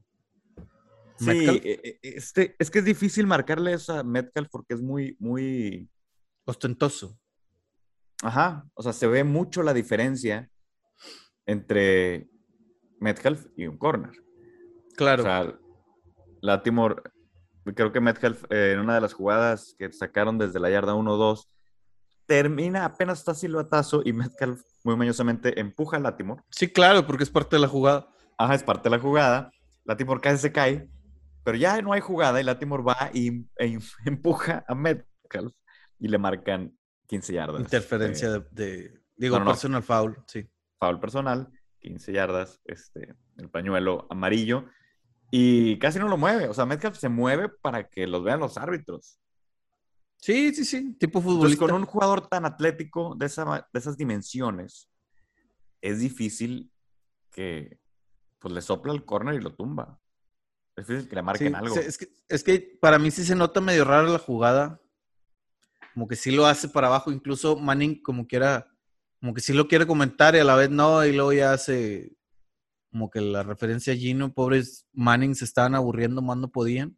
Sí, 1.19 1.26
Metcalf. 1.26 1.64
e- 1.64 1.81
e- 1.85 1.99
este, 2.02 2.57
es 2.59 2.71
que 2.71 2.78
es 2.81 2.85
difícil 2.85 3.26
marcarle 3.26 3.75
eso 3.75 3.95
a 3.95 4.02
Metcalf 4.02 4.49
porque 4.50 4.75
es 4.75 4.81
muy, 4.81 5.16
muy, 5.19 5.88
Ostentoso. 6.45 7.19
ajá, 8.23 8.66
o 8.75 8.83
sea, 8.83 8.92
se 8.92 9.07
ve 9.07 9.23
mucho 9.25 9.62
la 9.62 9.73
diferencia 9.75 10.50
entre 11.47 12.28
Metcalf 13.00 13.47
y 13.57 13.66
un 13.66 13.76
corner. 13.78 14.12
Claro. 14.97 15.23
O 15.23 15.26
sea, 15.26 15.59
Latimore, 16.42 16.96
creo 17.75 17.92
que 17.92 18.00
Metcalf 18.00 18.44
eh, 18.50 18.72
en 18.75 18.80
una 18.80 18.96
de 18.96 19.00
las 19.00 19.14
jugadas 19.14 19.75
que 19.78 19.90
sacaron 19.92 20.37
desde 20.37 20.61
la 20.61 20.68
yarda 20.68 20.94
1-2, 20.94 21.46
termina 22.26 22.84
apenas 22.84 23.20
está 23.20 23.34
silbatazo 23.34 24.02
y 24.04 24.12
Metcalf 24.12 24.61
muy 24.84 24.96
mañosamente 24.96 25.58
empuja 25.61 25.96
a 25.96 26.00
Latimore. 26.00 26.42
sí, 26.50 26.68
claro, 26.68 27.06
porque 27.06 27.22
es 27.25 27.30
parte 27.30 27.56
de 27.56 27.61
la 27.62 27.68
jugada. 27.68 28.08
Ajá, 28.37 28.54
es 28.54 28.62
parte 28.62 28.88
de 28.88 28.96
la 28.96 29.02
jugada. 29.02 29.50
Latimore 29.84 30.20
casi 30.20 30.38
se 30.38 30.52
cae, 30.52 30.88
pero 31.44 31.56
ya 31.56 31.80
no 31.80 31.92
hay 31.92 32.00
jugada 32.00 32.40
y 32.40 32.44
Latimore 32.44 32.82
va 32.82 33.11
y 33.12 33.46
e 33.58 33.78
empuja 34.04 34.64
a 34.66 34.75
Metcalf 34.75 35.52
y 35.99 36.08
le 36.08 36.18
marcan 36.18 36.76
15 37.06 37.32
yardas. 37.32 37.61
Interferencia 37.61 38.28
eh, 38.28 38.30
de, 38.50 38.64
de- 38.64 39.02
Digo, 39.16 39.38
no, 39.38 39.44
no. 39.44 39.50
personal 39.52 39.82
foul, 39.82 40.16
sí. 40.26 40.49
foul 40.80 40.99
personal, 40.99 41.49
15 41.80 42.12
yardas, 42.12 42.61
este, 42.64 43.14
el 43.37 43.49
pañuelo 43.50 44.06
amarillo. 44.11 44.64
Y 45.34 45.78
casi 45.78 45.98
no 45.98 46.08
lo 46.08 46.18
mueve. 46.18 46.46
O 46.48 46.52
sea, 46.54 46.66
Metcalf 46.66 46.98
se 46.98 47.08
mueve 47.08 47.48
para 47.48 47.88
que 47.88 48.06
los 48.06 48.22
vean 48.22 48.38
los 48.40 48.58
árbitros. 48.58 49.18
Sí, 50.18 50.54
sí, 50.54 50.64
sí. 50.66 50.92
Tipo 51.00 51.18
Entonces, 51.20 51.32
futbolista. 51.32 51.66
con 51.66 51.74
un 51.74 51.86
jugador 51.86 52.28
tan 52.28 52.44
atlético 52.44 53.14
de, 53.16 53.26
esa, 53.26 53.66
de 53.72 53.78
esas 53.78 53.96
dimensiones, 53.96 54.90
es 55.80 56.00
difícil 56.00 56.70
que 57.30 57.78
pues, 58.40 58.52
le 58.52 58.60
sopla 58.60 58.92
el 58.92 59.06
corner 59.06 59.34
y 59.34 59.40
lo 59.40 59.54
tumba. 59.54 59.98
Es 60.76 60.86
difícil 60.86 61.08
que 61.08 61.16
le 61.16 61.22
Sí, 61.22 61.24
marquen 61.24 61.54
algo. 61.54 61.74
se- 61.74 61.86
es, 61.86 61.96
que, 61.96 62.08
es 62.28 62.44
que 62.44 62.78
para 62.80 62.98
mí 62.98 63.10
sí 63.10 63.24
se 63.24 63.34
nota 63.34 63.62
medio 63.62 63.84
rara 63.86 64.06
la 64.06 64.18
jugada. 64.18 64.80
Como 65.94 66.06
que 66.06 66.16
sí 66.16 66.30
lo 66.30 66.44
hace 66.46 66.68
para 66.68 66.88
abajo. 66.88 67.10
Incluso 67.10 67.56
Manning 67.56 68.02
como 68.02 68.26
quiera, 68.26 68.70
como 69.18 69.32
que 69.32 69.40
sí 69.40 69.54
lo 69.54 69.66
quiere 69.66 69.86
comentar 69.86 70.34
y 70.34 70.40
a 70.40 70.44
la 70.44 70.56
vez 70.56 70.68
no. 70.68 71.04
Y 71.06 71.12
luego 71.14 71.32
ya 71.32 71.52
hace 71.54 72.12
como 72.92 73.11
que 73.11 73.20
la 73.22 73.42
referencia 73.42 73.94
a 73.94 73.96
Gino. 73.96 74.34
Pobres 74.34 74.87
Manning 74.92 75.34
se 75.34 75.46
estaban 75.46 75.75
aburriendo 75.75 76.20
más 76.20 76.37
no 76.37 76.52
podían. 76.52 76.96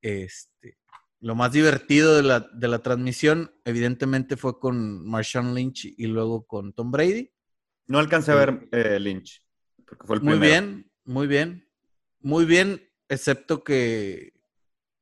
Este, 0.00 0.78
lo 1.20 1.34
más 1.34 1.52
divertido 1.52 2.16
de 2.16 2.22
la, 2.22 2.40
de 2.40 2.68
la 2.68 2.78
transmisión 2.78 3.52
evidentemente 3.64 4.36
fue 4.36 4.58
con 4.58 5.06
Marshawn 5.06 5.54
Lynch 5.54 5.84
y 5.96 6.06
luego 6.06 6.46
con 6.46 6.72
Tom 6.72 6.92
Brady. 6.92 7.32
No 7.86 7.98
alcancé 7.98 8.32
a 8.32 8.36
ver 8.36 8.68
eh, 8.70 8.98
Lynch, 9.00 9.44
porque 9.84 10.06
fue 10.06 10.16
el 10.16 10.22
Muy 10.22 10.38
primero. 10.38 10.50
bien, 10.52 10.92
muy 11.04 11.26
bien. 11.26 11.68
Muy 12.20 12.44
bien, 12.44 12.88
excepto 13.08 13.64
que 13.64 14.32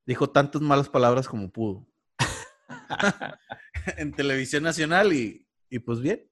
dijo 0.06 0.30
tantas 0.30 0.62
malas 0.62 0.88
palabras 0.88 1.28
como 1.28 1.52
pudo. 1.52 1.86
en 3.98 4.12
televisión 4.12 4.62
nacional 4.62 5.12
y, 5.12 5.46
y 5.68 5.78
pues 5.78 6.00
bien. 6.00 6.26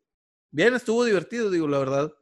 Bien, 0.50 0.74
estuvo 0.74 1.04
divertido, 1.04 1.50
digo, 1.50 1.68
la 1.68 1.78
verdad. 1.78 2.12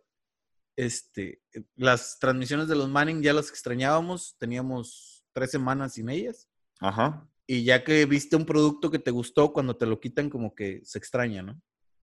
Este, 0.77 1.41
las 1.75 2.19
transmisiones 2.19 2.69
de 2.69 2.77
los 2.77 2.89
Manning 2.89 3.23
ya 3.23 3.33
las 3.33 3.49
extrañábamos, 3.49 4.37
teníamos 4.39 5.25
tres 5.33 5.51
semanas 5.51 5.95
sin 5.95 6.09
ellas. 6.11 6.49
Ajá. 6.81 7.27
Y 7.47 7.65
ya 7.65 7.83
que 7.85 8.05
viste 8.07 8.37
un 8.37 8.45
producto 8.45 8.91
que 8.91 8.99
te 8.99 9.11
gustó, 9.11 9.53
cuando 9.53 9.77
te 9.77 9.87
lo 9.87 9.99
quitan, 10.01 10.29
como 10.29 10.55
que 10.55 10.81
se 10.85 10.99
extraña, 10.99 11.43
¿no? 11.43 11.61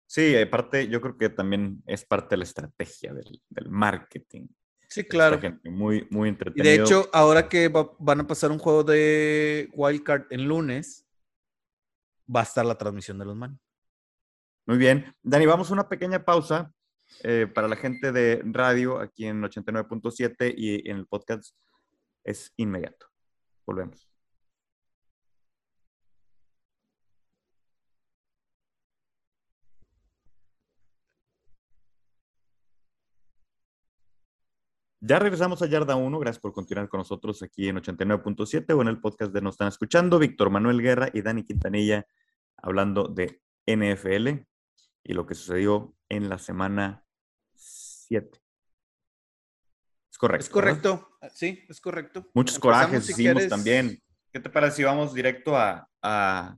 Sí, 0.07 0.35
aparte, 0.37 0.87
yo 0.87 1.01
creo 1.01 1.17
que 1.17 1.29
también 1.29 1.83
es 1.85 2.05
parte 2.05 2.29
de 2.33 2.37
la 2.37 2.43
estrategia 2.43 3.13
del, 3.13 3.41
del 3.49 3.69
marketing. 3.69 4.47
Sí, 4.87 5.03
claro. 5.03 5.39
gente 5.39 5.69
muy, 5.71 6.07
muy 6.11 6.27
Y 6.27 6.29
entretenido. 6.29 6.71
de 6.71 6.81
hecho, 6.81 7.09
ahora 7.13 7.49
que 7.49 7.67
va- 7.67 7.91
van 7.99 8.21
a 8.21 8.27
pasar 8.27 8.51
un 8.51 8.59
juego 8.59 8.83
de 8.83 9.69
Wildcard 9.73 10.25
en 10.29 10.45
lunes, 10.47 11.05
va 12.33 12.41
a 12.41 12.43
estar 12.43 12.65
la 12.65 12.77
transmisión 12.77 13.17
de 13.17 13.25
los 13.25 13.35
man. 13.35 13.59
Muy 14.65 14.77
bien. 14.77 15.13
Dani, 15.23 15.45
vamos 15.45 15.69
a 15.69 15.73
una 15.73 15.89
pequeña 15.89 16.23
pausa 16.23 16.71
eh, 17.23 17.47
para 17.53 17.67
la 17.67 17.75
gente 17.75 18.11
de 18.11 18.41
radio 18.45 18.99
aquí 18.99 19.25
en 19.25 19.41
89.7 19.41 20.53
y 20.55 20.89
en 20.89 20.97
el 20.97 21.07
podcast 21.07 21.55
es 22.23 22.53
inmediato. 22.57 23.07
Volvemos. 23.65 24.07
Ya 35.05 35.19
regresamos 35.19 35.61
a 35.61 35.65
Yarda 35.65 35.97
1. 35.97 36.17
Gracias 36.17 36.41
por 36.41 36.53
continuar 36.53 36.87
con 36.87 36.99
nosotros 36.99 37.43
aquí 37.43 37.67
en 37.67 37.75
89.7 37.75 38.73
o 38.73 38.81
en 38.81 38.87
el 38.87 39.01
podcast 39.01 39.33
de 39.33 39.41
Nos 39.41 39.55
Están 39.55 39.67
Escuchando. 39.67 40.17
Víctor 40.17 40.49
Manuel 40.49 40.81
Guerra 40.81 41.09
y 41.13 41.21
Dani 41.21 41.43
Quintanilla 41.43 42.07
hablando 42.55 43.09
de 43.09 43.41
NFL 43.67 44.45
y 45.03 45.13
lo 45.13 45.25
que 45.25 45.35
sucedió 45.35 45.93
en 46.15 46.29
la 46.29 46.37
semana 46.37 47.03
7. 47.53 48.39
Es 50.11 50.17
correcto. 50.17 50.45
Es 50.45 50.53
¿verdad? 50.53 50.81
correcto, 50.81 51.17
sí, 51.33 51.63
es 51.67 51.81
correcto. 51.81 52.29
Muchos 52.33 52.55
Empezamos, 52.55 52.77
corajes 52.77 53.05
si 53.05 53.11
hicimos 53.13 53.33
quieres. 53.33 53.49
también. 53.49 53.99
¿Qué 54.31 54.39
te 54.39 54.49
parece 54.49 54.77
si 54.77 54.83
vamos 54.83 55.13
directo 55.13 55.55
a, 55.57 55.89
a- 56.01 56.57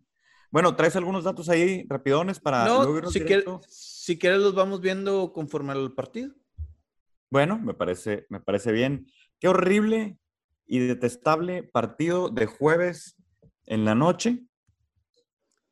Bueno, 0.51 0.75
¿traes 0.75 0.95
algunos 0.95 1.23
datos 1.23 1.49
ahí 1.49 1.85
rapidones 1.89 2.39
para 2.39 2.65
luego 2.65 2.83
No, 2.91 2.97
irnos 2.97 3.13
si, 3.13 3.19
quiere- 3.19 3.43
directo? 3.43 3.61
si 3.67 4.17
quieres 4.19 4.39
los 4.39 4.55
vamos 4.55 4.81
viendo 4.81 5.31
conforme 5.33 5.71
al 5.73 5.93
partido. 5.93 6.33
Bueno, 7.29 7.57
me 7.59 7.73
parece, 7.73 8.25
me 8.29 8.39
parece 8.39 8.71
bien. 8.71 9.07
Qué 9.39 9.47
horrible 9.47 10.17
y 10.65 10.79
detestable 10.79 11.63
partido 11.63 12.29
de 12.29 12.45
jueves 12.45 13.15
en 13.65 13.83
la 13.85 13.95
noche. 13.95 14.45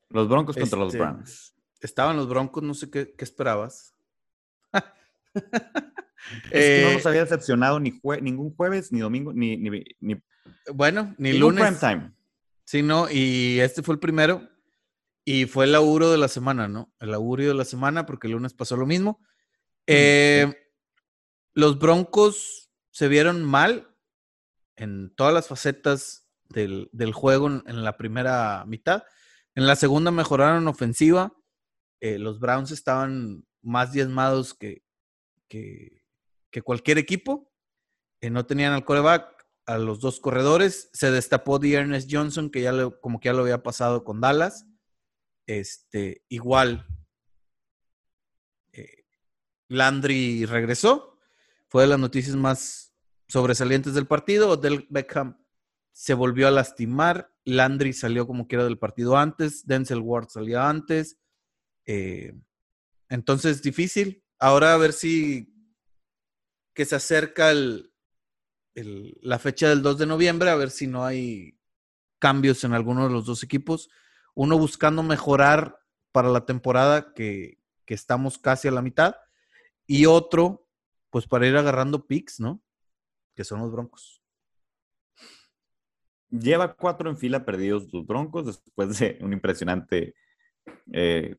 Los 0.09 0.27
Broncos 0.27 0.57
contra 0.57 0.77
los 0.79 0.87
Este, 0.93 0.99
Browns. 0.99 1.52
Estaban 1.85 2.15
los 2.17 2.27
Broncos, 2.29 2.63
no 2.63 2.73
sé 2.73 2.89
qué, 2.89 3.13
qué 3.15 3.23
esperabas. 3.23 3.93
Es 5.33 6.51
que 6.51 6.81
no 6.83 6.89
Eh, 6.89 6.93
nos 6.93 7.05
había 7.05 7.21
decepcionado 7.23 7.79
ni 7.79 7.91
jue- 7.99 8.21
ningún 8.21 8.55
jueves, 8.55 8.91
ni 8.91 8.99
domingo, 9.01 9.33
ni, 9.33 9.57
ni, 9.57 9.83
ni 9.99 10.21
bueno, 10.73 11.13
ni 11.17 11.33
lunes. 11.33 11.61
prime 11.63 11.77
time. 11.79 12.13
Sí, 12.65 12.81
no, 12.81 13.09
y 13.11 13.59
este 13.59 13.83
fue 13.83 13.95
el 13.95 13.99
primero. 13.99 14.47
Y 15.25 15.45
fue 15.45 15.65
el 15.65 15.75
auguro 15.75 16.11
de 16.11 16.17
la 16.17 16.27
semana, 16.27 16.67
¿no? 16.67 16.93
El 16.99 17.13
augurio 17.13 17.49
de 17.49 17.53
la 17.55 17.65
semana, 17.65 18.05
porque 18.05 18.27
el 18.27 18.33
lunes 18.33 18.53
pasó 18.53 18.75
lo 18.77 18.85
mismo. 18.85 19.19
Eh, 19.87 20.53
Los 21.53 21.77
Broncos 21.79 22.69
se 22.91 23.07
vieron 23.09 23.43
mal 23.43 23.93
en 24.75 25.13
todas 25.15 25.33
las 25.33 25.47
facetas 25.47 26.29
del, 26.49 26.89
del 26.93 27.13
juego 27.13 27.47
en, 27.47 27.63
en 27.67 27.83
la 27.83 27.95
primera 27.97 28.63
mitad. 28.65 29.03
En 29.55 29.65
la 29.67 29.75
segunda 29.75 30.11
mejoraron 30.11 30.67
ofensiva. 30.67 31.33
Eh, 32.03 32.19
los 32.19 32.37
Browns 32.41 32.69
estaban 32.71 33.45
más 33.61 33.93
diezmados 33.93 34.53
que, 34.53 34.83
que, 35.47 36.01
cualquier 36.61 36.97
equipo. 36.97 37.49
Eh, 38.19 38.29
no 38.29 38.45
tenían 38.45 38.73
al 38.73 38.83
coreback, 38.83 39.47
a 39.65 39.77
los 39.77 40.01
dos 40.01 40.19
corredores. 40.19 40.89
Se 40.91 41.11
destapó 41.11 41.59
de 41.59 41.71
Ernest 41.71 42.09
Johnson, 42.11 42.49
que 42.49 42.59
ya 42.61 42.73
lo- 42.73 42.99
como 42.99 43.21
que 43.21 43.27
ya 43.29 43.33
lo 43.33 43.43
había 43.43 43.63
pasado 43.63 44.03
con 44.03 44.19
Dallas. 44.19 44.65
Este, 45.47 46.25
igual. 46.27 46.85
eh, 48.73 49.05
Landry 49.69 50.45
regresó. 50.45 51.17
Fue 51.69 51.83
de 51.83 51.87
las 51.87 51.99
noticias 51.99 52.35
más 52.35 52.93
sobresalientes 53.29 53.93
del 53.93 54.07
partido. 54.07 54.49
Odell 54.49 54.87
Beckham 54.89 55.41
se 55.93 56.13
volvió 56.15 56.49
a 56.49 56.51
lastimar. 56.51 57.33
Landry 57.45 57.93
salió 57.93 58.27
como 58.27 58.45
quiera 58.49 58.65
del 58.65 58.77
partido 58.77 59.15
antes. 59.15 59.65
Denzel 59.65 59.99
Ward 59.99 60.27
salió 60.27 60.61
antes. 60.61 61.17
Eh, 61.85 62.33
entonces, 63.09 63.61
difícil. 63.61 64.23
Ahora 64.39 64.73
a 64.73 64.77
ver 64.77 64.93
si 64.93 65.53
que 66.73 66.85
se 66.85 66.95
acerca 66.95 67.51
el, 67.51 67.93
la 68.75 69.39
fecha 69.39 69.69
del 69.69 69.81
2 69.81 69.99
de 69.99 70.05
noviembre, 70.05 70.49
a 70.49 70.55
ver 70.55 70.71
si 70.71 70.87
no 70.87 71.05
hay 71.05 71.59
cambios 72.19 72.63
en 72.63 72.73
alguno 72.73 73.07
de 73.07 73.13
los 73.13 73.25
dos 73.25 73.43
equipos. 73.43 73.89
Uno 74.33 74.57
buscando 74.57 75.03
mejorar 75.03 75.79
para 76.11 76.29
la 76.29 76.45
temporada 76.45 77.13
que, 77.13 77.59
que 77.85 77.93
estamos 77.93 78.37
casi 78.37 78.67
a 78.67 78.71
la 78.71 78.81
mitad. 78.81 79.15
Y 79.85 80.05
otro, 80.05 80.67
pues 81.09 81.27
para 81.27 81.47
ir 81.47 81.55
agarrando 81.55 82.07
picks, 82.07 82.39
¿no? 82.39 82.63
Que 83.35 83.43
son 83.43 83.59
los 83.59 83.71
Broncos. 83.71 84.21
Lleva 86.29 86.73
cuatro 86.73 87.09
en 87.09 87.17
fila 87.17 87.45
perdidos 87.45 87.93
los 87.93 88.07
Broncos 88.07 88.47
después 88.47 88.97
de 88.97 89.19
un 89.21 89.33
impresionante 89.33 90.15
3-0, 90.87 90.91
eh, 90.91 91.35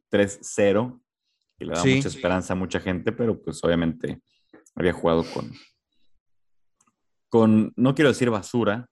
que 1.59 1.65
le 1.65 1.75
da 1.75 1.85
mucha 1.85 2.09
esperanza 2.09 2.53
a 2.53 2.57
mucha 2.57 2.81
gente, 2.81 3.13
pero 3.13 3.41
pues 3.43 3.63
obviamente 3.65 4.23
había 4.75 4.93
jugado 4.93 5.25
con, 5.33 5.53
con, 7.29 7.73
no 7.77 7.95
quiero 7.95 8.11
decir 8.11 8.31
basura, 8.31 8.89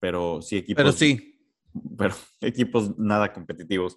pero 0.00 0.40
sí 0.42 0.56
equipos. 0.56 0.82
Pero 0.82 0.92
sí. 0.92 1.38
Pero 1.98 2.14
equipos 2.40 2.98
nada 2.98 3.32
competitivos. 3.32 3.96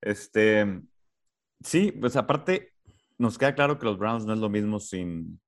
Este, 0.00 0.82
sí, 1.62 1.92
pues 1.92 2.16
aparte, 2.16 2.74
nos 3.16 3.38
queda 3.38 3.54
claro 3.54 3.78
que 3.78 3.86
los 3.86 3.98
Browns 3.98 4.24
no 4.24 4.34
es 4.34 4.38
lo 4.38 4.48
mismo 4.48 4.78
sin 4.78 5.40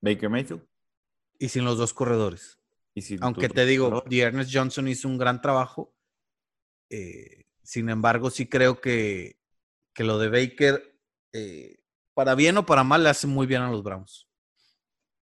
Baker 0.00 0.30
Mayfield. 0.30 0.64
Y 1.38 1.48
sin 1.48 1.64
los 1.64 1.78
dos 1.78 1.92
corredores. 1.92 2.60
Aunque 3.20 3.48
te 3.48 3.66
digo, 3.66 4.04
Ernest 4.10 4.50
Johnson 4.52 4.88
hizo 4.88 5.08
un 5.08 5.18
gran 5.18 5.40
trabajo. 5.40 5.94
Eh, 6.90 7.45
sin 7.66 7.88
embargo, 7.90 8.30
sí 8.30 8.48
creo 8.48 8.80
que, 8.80 9.36
lo 9.98 10.18
de 10.18 10.28
Baker, 10.28 10.96
eh, 11.32 11.78
para 12.14 12.36
bien 12.36 12.56
o 12.58 12.64
para 12.64 12.84
mal, 12.84 13.02
le 13.02 13.08
hace 13.08 13.26
muy 13.26 13.46
bien 13.46 13.62
a 13.62 13.70
los 13.70 13.82
Browns. 13.82 14.28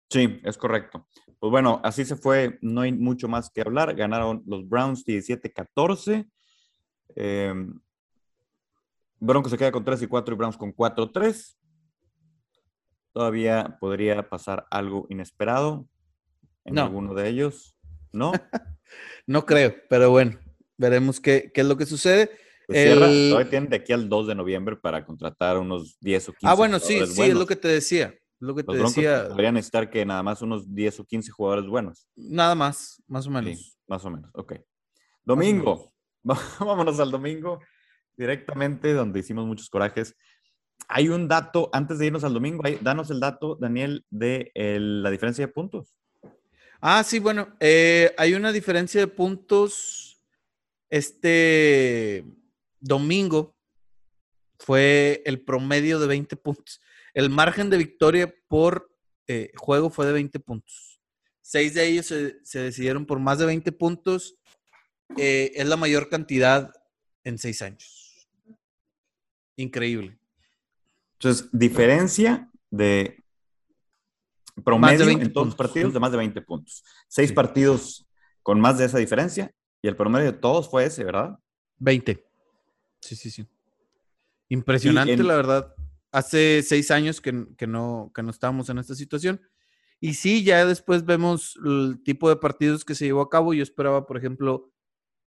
Sí, 0.09 0.41
es 0.45 0.57
correcto. 0.57 1.09
Pues 1.41 1.51
bueno, 1.51 1.81
así 1.83 2.05
se 2.05 2.17
fue, 2.17 2.59
no 2.63 2.83
hay 2.83 2.93
mucho 2.93 3.29
más 3.29 3.51
que 3.51 3.63
hablar. 3.63 3.95
Ganaron 3.97 4.43
los 4.47 4.69
Browns 4.69 5.05
17-14. 5.05 6.31
Em, 7.17 7.81
Broncos 9.19 9.51
se 9.51 9.59
queda 9.59 9.73
con 9.73 9.85
3 9.85 10.03
y 10.03 10.07
4 10.07 10.35
y 10.35 10.39
Browns 10.39 10.57
con 10.57 10.73
4-3. 10.73 11.59
Todavía 13.13 13.79
podría 13.81 14.29
pasar 14.29 14.65
algo 14.71 15.07
inesperado 15.11 15.89
en 16.65 16.79
alguno 16.79 17.15
de 17.15 17.29
ellos, 17.29 17.77
¿no? 18.13 18.31
no 19.27 19.45
creo, 19.45 19.75
pero 19.89 20.11
bueno, 20.11 20.39
veremos 20.79 21.21
qué, 21.21 21.53
es 21.55 21.67
lo 21.67 21.77
que 21.77 21.85
sucede. 21.85 22.31
Pues 22.67 22.95
todavía 22.95 23.51
tienen 23.51 23.71
de 23.71 23.77
aquí 23.77 23.93
al 23.93 24.09
2 24.09 24.29
de 24.29 24.35
noviembre 24.35 24.77
para 24.77 25.05
contratar 25.05 25.59
unos 25.59 25.99
10 26.01 26.29
o 26.29 26.33
15. 26.33 26.47
Ah, 26.47 26.55
bueno, 26.55 26.79
sí, 26.79 27.07
sí, 27.07 27.23
es 27.23 27.35
lo 27.35 27.47
que 27.47 27.57
te 27.57 27.69
decía. 27.69 28.15
Lo 28.41 28.55
que 28.55 28.63
te 28.63 28.77
decía. 28.77 29.29
Podrían 29.29 29.55
necesitar 29.55 29.91
que 29.91 30.05
nada 30.07 30.23
más 30.23 30.43
unos 30.43 30.73
10 30.75 31.01
o 31.01 31.05
15 31.05 31.31
jugadores 31.31 31.67
buenos. 31.67 32.07
Nada 32.15 32.55
más, 32.55 33.03
más 33.07 33.27
o 33.27 33.31
menos. 33.31 33.79
más 33.87 34.05
o 34.05 34.11
menos, 34.11 34.31
ok. 34.35 34.55
Domingo. 35.25 35.93
Vámonos 36.61 37.01
al 37.01 37.11
domingo 37.11 37.61
directamente, 38.17 38.93
donde 38.93 39.21
hicimos 39.21 39.47
muchos 39.47 39.71
corajes. 39.71 40.15
Hay 40.89 41.09
un 41.09 41.27
dato, 41.27 41.71
antes 41.73 41.99
de 41.99 42.07
irnos 42.07 42.25
al 42.25 42.35
domingo, 42.35 42.63
danos 42.81 43.11
el 43.11 43.21
dato, 43.21 43.57
Daniel, 43.57 44.05
de 44.11 44.53
la 44.55 45.11
diferencia 45.11 45.47
de 45.47 45.53
puntos. 45.53 45.95
Ah, 46.81 47.03
sí, 47.03 47.19
bueno, 47.19 47.57
eh, 47.61 48.15
hay 48.17 48.35
una 48.35 48.53
diferencia 48.53 49.01
de 49.01 49.09
puntos. 49.09 50.08
Este 50.91 52.25
domingo 52.81 53.57
fue 54.59 55.23
el 55.27 55.41
promedio 55.43 55.99
de 55.99 56.07
20 56.07 56.37
puntos. 56.37 56.81
El 57.15 57.31
margen 57.31 57.71
de 57.71 57.77
victoria 57.77 58.35
por 58.49 58.91
eh, 59.27 59.53
juego 59.57 59.91
fue 59.91 60.07
de 60.07 60.13
20 60.13 60.41
puntos. 60.41 61.01
Seis 61.43 61.75
de 61.75 61.87
ellos 61.87 62.07
se, 62.07 62.59
decidieron 62.59 63.07
por 63.07 63.19
más 63.19 63.39
de 63.39 63.47
20 63.47 63.73
puntos. 63.73 64.37
Eh, 65.17 65.53
es 65.55 65.67
la 65.67 65.77
mayor 65.77 66.09
cantidad 66.09 66.73
en 67.25 67.39
seis 67.39 67.63
años. 67.63 68.29
Increíble. 69.57 70.19
Entonces, 71.15 71.49
diferencia 71.53 72.51
de 72.71 73.25
promedio 74.65 75.09
en 75.09 75.33
todos 75.33 75.49
los 75.49 75.57
partidos 75.57 75.93
de 75.93 76.01
más 76.01 76.13
de 76.13 76.19
20 76.19 76.41
puntos. 76.43 76.85
Seis 77.09 77.33
partidos 77.33 78.07
con 78.43 78.61
más 78.61 78.79
de 78.79 78.85
esa 78.85 78.99
diferencia 78.99 79.53
y 79.83 79.89
el 79.89 79.97
promedio 79.97 80.33
de 80.33 80.39
todos 80.39 80.69
fue 80.69 80.85
ese, 80.85 81.05
¿verdad? 81.05 81.39
20. 81.79 82.25
Sí, 83.01 83.17
sí, 83.17 83.31
sí. 83.31 83.47
Impresionante, 84.49 85.23
la 85.23 85.37
verdad. 85.37 85.75
Hace 86.11 86.63
seis 86.63 86.91
años 86.91 87.21
que, 87.21 87.33
no, 87.33 88.11
que 88.15 88.23
no 88.23 88.31
estábamos 88.31 88.69
en 88.71 88.79
esta 88.79 88.95
situación. 88.95 89.41
Y 90.01 90.15
sí, 90.15 90.45
ya 90.45 90.65
después 90.65 91.05
vemos 91.05 91.59
el 91.65 92.01
tipo 92.05 92.29
de 92.29 92.37
partidos 92.37 92.85
que 92.85 92.95
se 92.95 93.05
llevó 93.05 93.21
a 93.21 93.31
cabo. 93.31 93.53
Yo 93.53 93.63
esperaba, 93.63 94.07
por 94.07 94.17
ejemplo, 94.17 94.73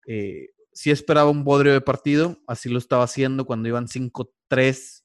eh, 0.08 0.50
sí 0.72 0.92
esperaba 0.92 1.30
un 1.30 1.44
bodrio 1.44 1.74
de 1.74 1.82
partido. 1.82 2.38
Así 2.48 2.70
lo 2.70 2.78
estaba 2.78 3.04
haciendo 3.04 3.46
cuando 3.46 3.68
iban 3.68 3.88
5-3 3.88 5.04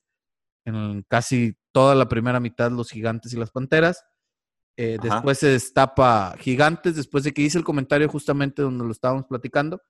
en 0.67 1.03
casi 1.09 1.57
toda 1.73 1.95
la 1.95 2.09
primera 2.09 2.41
mitad 2.41 2.71
los 2.71 2.91
gigantes 2.91 3.33
y 3.33 3.37
las 3.37 3.51
panteras. 3.51 4.05
Eh, 4.77 4.99
después 5.01 5.39
se 5.39 5.49
destapa 5.49 6.35
gigantes, 6.39 6.97
después 6.97 7.23
de 7.23 7.33
que 7.33 7.43
hice 7.43 7.59
el 7.59 7.65
comentario 7.65 8.09
justamente 8.09 8.63
donde 8.63 8.85
lo 8.85 8.91
estábamos 8.91 9.27
platicando. 9.27 9.81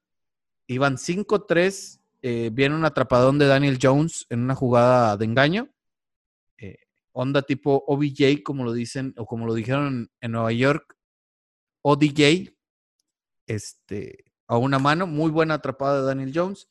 Iban 0.67 0.97
5-3 0.97 2.01
eh, 2.23 2.51
viene 2.53 2.75
un 2.75 2.85
atrapadón 2.85 3.39
de 3.39 3.47
Daniel 3.47 3.79
Jones 3.81 4.27
en 4.31 4.41
una 4.41 4.55
jugada 4.55 5.17
de 5.17 5.25
engaño. 5.25 5.71
Eh, 6.59 6.79
onda 7.13 7.43
tipo 7.43 7.85
OBJ, 7.87 8.43
como 8.43 8.65
lo 8.65 8.73
dicen, 8.73 9.15
o 9.17 9.27
como 9.27 9.47
lo 9.47 9.55
dijeron 9.55 10.11
en, 10.21 10.33
Nueva 10.33 10.53
York. 10.53 10.97
ODJ, 11.83 12.55
este, 13.47 14.33
a 14.47 14.57
una 14.57 14.79
mano. 14.79 15.07
Muy 15.07 15.31
buena 15.31 15.55
atrapada 15.55 16.01
de 16.01 16.07
Daniel 16.07 16.33
Jones. 16.35 16.69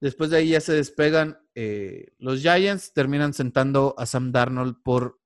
Después 0.00 0.30
de 0.30 0.38
ahí 0.38 0.48
ya 0.50 0.60
se 0.60 0.72
despegan 0.72 1.38
los 2.18 2.40
Giants, 2.40 2.92
terminan 2.92 3.34
sentando 3.34 3.94
a 3.98 4.06
Sam 4.06 4.32
Darnold 4.32 4.82
por 4.82 5.21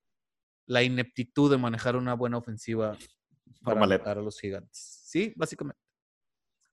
la 0.67 0.83
ineptitud 0.83 1.51
de 1.51 1.59
manejar 1.59 1.97
una 1.97 2.15
buena 2.15 2.39
ofensiva 2.39 2.97
para 3.63 3.81
matar 3.87 4.19
a 4.19 4.23
los 4.23 4.39
gigantes. 4.41 5.01
Sí, 5.05 5.33
básicamente. 5.37 5.81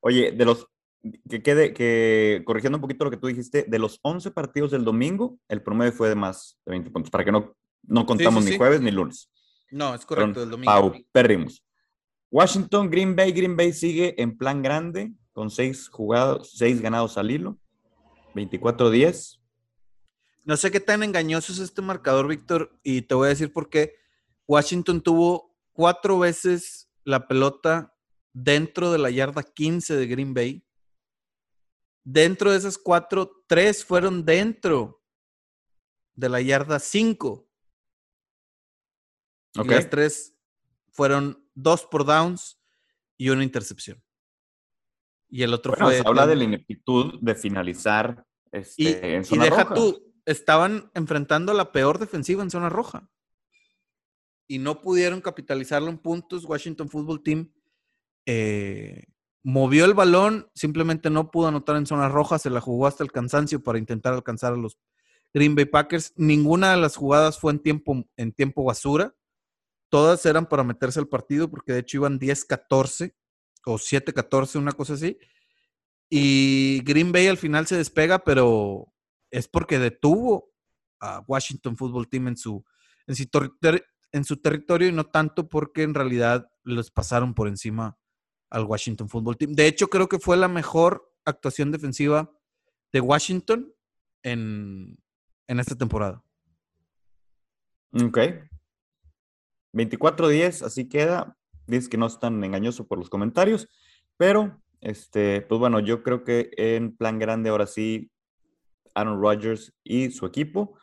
Oye, 0.02 0.32
de 0.32 0.46
los 0.46 0.68
que 1.30 1.42
quede, 1.42 1.74
que 1.74 2.44
corrigiendo 2.46 2.78
un 2.78 2.82
poquito 2.82 3.06
lo 3.06 3.12
que 3.12 3.18
tú 3.18 3.28
dijiste, 3.28 3.66
de 3.68 3.80
los 3.80 4.00
11 4.04 4.32
partidos 4.32 4.72
del 4.72 4.84
domingo, 4.84 5.38
el 5.48 5.62
promedio 5.62 5.92
fue 5.92 6.10
de 6.10 6.16
más 6.16 6.60
de 6.66 6.72
20 6.72 6.92
puntos, 6.92 7.12
para 7.12 7.26
que 7.26 7.32
no, 7.32 7.56
no 7.84 8.06
contamos 8.06 8.46
ni 8.46 8.58
jueves 8.58 8.82
ni 8.82 8.92
lunes. 8.92 9.30
No, 9.72 9.94
es 9.96 10.06
correcto, 10.06 10.40
del 10.40 10.50
domingo. 10.50 10.72
Pau, 10.72 10.94
perdimos. 11.12 11.64
Washington, 12.32 12.90
Green 12.90 13.16
Bay, 13.16 13.32
Green 13.32 13.56
Bay 13.56 13.74
sigue 13.74 14.20
en 14.22 14.38
plan 14.38 14.62
grande, 14.62 15.14
con 15.34 15.50
6 15.50 15.90
jugados, 15.90 16.52
6 16.56 16.82
ganados 16.82 17.18
al 17.18 17.32
hilo, 17.32 17.58
24-10. 18.34 19.40
No 20.44 20.58
sé 20.58 20.72
qué 20.72 20.80
tan 20.80 21.04
engañoso 21.04 21.54
es 21.54 21.60
este 21.60 21.82
marcador, 21.82 22.28
Víctor, 22.28 22.80
y 22.84 23.04
te 23.04 23.16
voy 23.16 23.28
a 23.28 23.30
decir 23.30 23.52
por 23.52 23.70
qué. 23.70 23.96
Washington 24.48 25.02
tuvo 25.02 25.56
cuatro 25.72 26.20
veces 26.20 26.90
la 27.04 27.28
pelota 27.28 27.96
dentro 28.34 28.92
de 28.92 28.98
la 28.98 29.10
yarda 29.10 29.44
15 29.44 29.96
de 29.96 30.08
Green 30.08 30.34
Bay 30.34 30.66
Dentro 32.04 32.52
de 32.52 32.58
esas 32.58 32.78
cuatro, 32.78 33.44
tres 33.48 33.86
fueron 33.86 34.26
dentro 34.26 35.02
de 36.16 36.30
la 36.30 36.42
yarda 36.42 36.80
cinco. 36.80 37.50
Y 39.54 39.64
las 39.64 39.90
tres 39.90 40.36
fueron 40.92 41.48
dos 41.54 41.86
por 41.86 42.06
downs 42.06 42.60
y 43.18 43.30
una 43.30 43.44
intercepción. 43.44 44.04
Y 45.30 45.44
el 45.44 45.54
otro 45.54 45.74
fue. 45.74 46.00
Se 46.00 46.08
habla 46.08 46.28
de 46.28 46.36
la 46.36 46.44
ineptitud 46.44 47.20
de 47.22 47.36
finalizar 47.36 48.28
este, 48.52 48.84
y, 48.84 48.88
en 49.16 49.24
zona 49.24 49.48
y 49.48 49.50
deja 49.50 49.74
tú, 49.74 50.13
estaban 50.26 50.92
enfrentando 50.94 51.52
a 51.52 51.56
la 51.56 51.72
peor 51.72 52.00
defensiva 52.00 52.44
en 52.44 52.52
zona 52.52 52.70
roja. 52.70 53.10
Y 54.48 54.60
no 54.60 54.82
pudieron 54.82 55.22
capitalizarlo 55.22 55.90
en 55.90 55.98
puntos. 55.98 56.46
Washington 56.46 56.90
Football 56.90 57.24
Team 57.24 57.52
eh, 58.26 59.06
movió 59.44 59.86
el 59.86 59.94
balón, 59.94 60.50
simplemente 60.54 61.10
no 61.10 61.32
pudo 61.32 61.48
anotar 61.48 61.76
en 61.76 61.86
zona 61.86 62.10
roja, 62.10 62.40
se 62.40 62.50
la 62.50 62.62
jugó 62.62 62.88
hasta 62.88 63.04
el 63.04 63.12
cansancio 63.12 63.62
para 63.62 63.80
intentar 63.80 64.14
alcanzar 64.14 64.54
a 64.54 64.58
los 64.58 64.78
Green 65.34 65.56
Bay 65.56 65.66
Packers. 65.66 66.14
Ninguna 66.16 66.72
de 66.72 66.78
las 66.78 66.96
jugadas 66.96 67.40
fue 67.40 67.52
en 67.52 67.60
tiempo, 67.60 68.06
en 68.18 68.32
tiempo 68.32 68.64
basura. 68.64 69.16
Todas 69.90 70.26
eran 70.26 70.48
para 70.48 70.64
meterse 70.64 71.00
al 71.00 71.08
partido, 71.08 71.50
porque 71.50 71.74
de 71.74 71.80
hecho 71.80 71.98
iban 71.98 72.20
10-14 72.20 73.14
o 73.66 73.76
7-14, 73.76 74.56
una 74.58 74.72
cosa 74.72 74.94
así. 74.94 75.18
Y 76.10 76.82
Green 76.84 77.12
Bay 77.12 77.28
al 77.28 77.38
final 77.38 77.68
se 77.68 77.78
despega, 77.78 78.20
pero 78.20 78.93
es 79.34 79.48
porque 79.48 79.80
detuvo 79.80 80.54
a 81.00 81.24
Washington 81.28 81.76
Football 81.76 82.08
Team 82.08 82.28
en 82.28 82.38
su, 82.38 82.64
en 83.08 83.16
su, 83.16 83.28
en 84.12 84.42
territorio 84.42 84.88
y 84.88 84.92
no 84.92 85.08
tanto 85.08 85.50
porque 85.50 85.82
en 85.82 85.96
realidad 85.96 86.50
les 86.64 86.92
pasaron 86.92 87.34
por 87.34 87.48
encima 87.48 87.98
al 88.52 88.66
Washington 88.66 89.10
Football 89.10 89.38
Team. 89.38 89.54
De 89.54 89.66
hecho, 89.66 89.88
creo 89.88 90.08
que 90.08 90.20
fue 90.20 90.38
la 90.38 90.48
mejor 90.48 91.12
actuación 91.26 91.72
defensiva 91.72 92.32
de 92.92 93.02
Washington 93.02 93.74
en, 94.22 95.00
esta 95.48 95.76
temporada. 95.76 96.24
Ok. 97.92 98.20
24-10, 99.74 100.62
así 100.62 100.88
queda. 100.88 101.36
Dice 101.66 101.90
que 101.90 101.98
no 101.98 102.06
es 102.06 102.20
tan 102.20 102.44
engañoso 102.44 102.88
por 102.88 103.00
los 103.00 103.10
comentarios, 103.10 103.68
pero 104.16 104.62
este, 104.80 105.42
pues 105.42 105.58
bueno, 105.58 105.80
yo 105.80 106.04
creo 106.04 106.24
que 106.24 106.52
en 106.56 106.96
plan 106.96 107.18
grande 107.18 107.50
ahora 107.50 107.66
sí, 107.66 108.13
Aaron 108.94 109.22
Rodgers 109.22 109.74
y 109.84 110.12
su 110.12 110.26
equipo. 110.26 110.78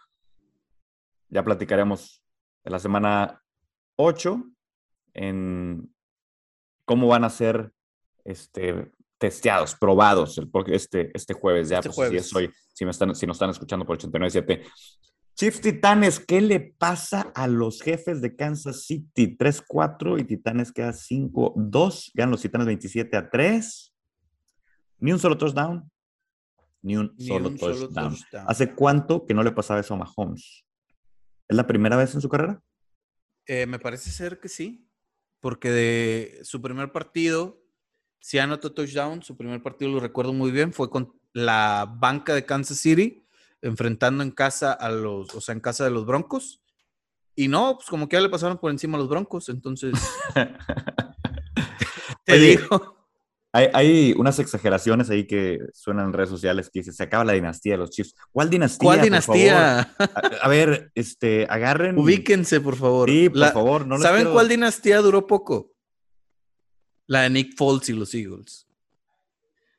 Ya 1.28 1.44
platicaremos 1.44 2.22
en 2.64 2.72
la 2.72 2.78
semana 2.78 3.42
8 3.96 4.42
en 5.14 5.94
cómo 6.84 7.06
van 7.08 7.24
a 7.24 7.30
ser 7.30 7.72
este, 8.24 8.90
testeados, 9.18 9.74
probados 9.74 10.38
el, 10.38 10.50
este, 10.68 11.10
este 11.14 11.34
jueves. 11.34 11.68
Ya, 11.68 11.78
Este 11.78 11.90
pues, 11.90 11.94
si, 11.94 11.98
jueves. 11.98 12.26
es 12.26 12.34
hoy, 12.34 12.50
si, 12.72 12.84
me 12.84 12.90
están, 12.90 13.14
si 13.14 13.26
nos 13.26 13.36
están 13.36 13.50
escuchando 13.50 13.86
por 13.86 13.98
89.7. 13.98 14.64
Chiefs 15.34 15.60
Titanes, 15.60 16.20
¿qué 16.20 16.40
le 16.40 16.60
pasa 16.60 17.32
a 17.34 17.46
los 17.46 17.80
jefes 17.80 18.20
de 18.20 18.36
Kansas 18.36 18.84
City? 18.84 19.36
3-4 19.38 20.20
y 20.20 20.24
Titanes 20.24 20.72
queda 20.72 20.92
5-2. 20.92 22.10
Ganan 22.14 22.32
los 22.32 22.42
Titanes 22.42 22.66
27 22.66 23.16
a 23.16 23.30
3. 23.30 23.94
Ni 24.98 25.12
un 25.12 25.18
solo 25.18 25.38
touchdown. 25.38 25.90
Ni 26.82 26.96
un, 26.96 27.14
Ni 27.18 27.26
solo, 27.26 27.48
un 27.50 27.58
solo 27.58 27.88
touchdown. 27.88 28.16
¿Hace 28.46 28.74
cuánto 28.74 29.26
que 29.26 29.34
no 29.34 29.42
le 29.42 29.52
pasaba 29.52 29.80
eso 29.80 29.94
a 29.94 29.98
Mahomes? 29.98 30.64
¿Es 31.48 31.56
la 31.56 31.66
primera 31.66 31.96
vez 31.96 32.14
en 32.14 32.20
su 32.20 32.28
carrera? 32.28 32.62
Eh, 33.46 33.66
me 33.66 33.78
parece 33.78 34.10
ser 34.10 34.38
que 34.40 34.48
sí, 34.48 34.88
porque 35.40 35.70
de 35.70 36.40
su 36.42 36.62
primer 36.62 36.92
partido, 36.92 37.62
sí 38.20 38.38
anotó 38.38 38.72
touchdown, 38.72 39.22
su 39.22 39.36
primer 39.36 39.62
partido 39.62 39.90
lo 39.90 40.00
recuerdo 40.00 40.32
muy 40.32 40.50
bien, 40.50 40.72
fue 40.72 40.88
con 40.90 41.12
la 41.32 41.92
banca 41.98 42.34
de 42.34 42.46
Kansas 42.46 42.78
City, 42.78 43.26
enfrentando 43.62 44.22
en 44.22 44.30
casa 44.30 44.72
a 44.72 44.90
los, 44.90 45.34
o 45.34 45.40
sea, 45.40 45.54
en 45.54 45.60
casa 45.60 45.84
de 45.84 45.90
los 45.90 46.06
Broncos. 46.06 46.62
Y 47.34 47.48
no, 47.48 47.76
pues 47.76 47.88
como 47.88 48.08
que 48.08 48.16
ya 48.16 48.20
le 48.20 48.28
pasaron 48.28 48.58
por 48.58 48.70
encima 48.70 48.96
a 48.96 49.00
los 49.00 49.08
Broncos, 49.08 49.48
entonces 49.48 49.94
te 52.24 52.32
Oye, 52.32 52.56
digo. 52.56 52.99
Hay, 53.52 53.68
hay 53.72 54.14
unas 54.16 54.38
exageraciones 54.38 55.10
ahí 55.10 55.26
que 55.26 55.58
suenan 55.72 56.06
en 56.06 56.12
redes 56.12 56.30
sociales 56.30 56.70
que 56.72 56.80
dice, 56.80 56.92
se 56.92 57.02
acaba 57.02 57.24
la 57.24 57.32
dinastía 57.32 57.72
de 57.72 57.78
los 57.78 57.90
Chiefs. 57.90 58.14
¿Cuál 58.30 58.48
dinastía? 58.48 58.78
¿Cuál 58.86 58.98
por 58.98 59.04
dinastía? 59.04 59.92
favor? 59.98 60.10
A, 60.40 60.44
a 60.44 60.48
ver, 60.48 60.92
este, 60.94 61.46
agarren. 61.50 61.98
Ubíquense, 61.98 62.60
por 62.60 62.76
favor. 62.76 63.08
Sí, 63.10 63.28
por 63.28 63.38
La- 63.38 63.52
favor. 63.52 63.86
No 63.86 63.98
¿Saben 63.98 64.20
quiero- 64.20 64.32
cuál 64.34 64.48
dinastía 64.48 64.98
duró 65.00 65.26
poco? 65.26 65.72
La 67.06 67.22
de 67.22 67.30
Nick 67.30 67.56
Foles 67.56 67.88
y 67.88 67.92
los 67.92 68.14
Eagles. 68.14 68.68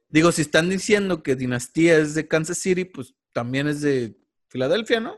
Digo, 0.10 0.34
si 0.34 0.42
están 0.42 0.68
diciendo 0.70 1.24
que 1.24 1.38
dinastía 1.38 1.98
es 1.98 2.14
de 2.14 2.28
Kansas 2.28 2.58
City, 2.58 2.84
pues 2.84 3.16
también 3.32 3.70
es 3.70 3.80
de 3.80 4.18
Filadelfia, 4.50 5.00
¿no? 5.00 5.18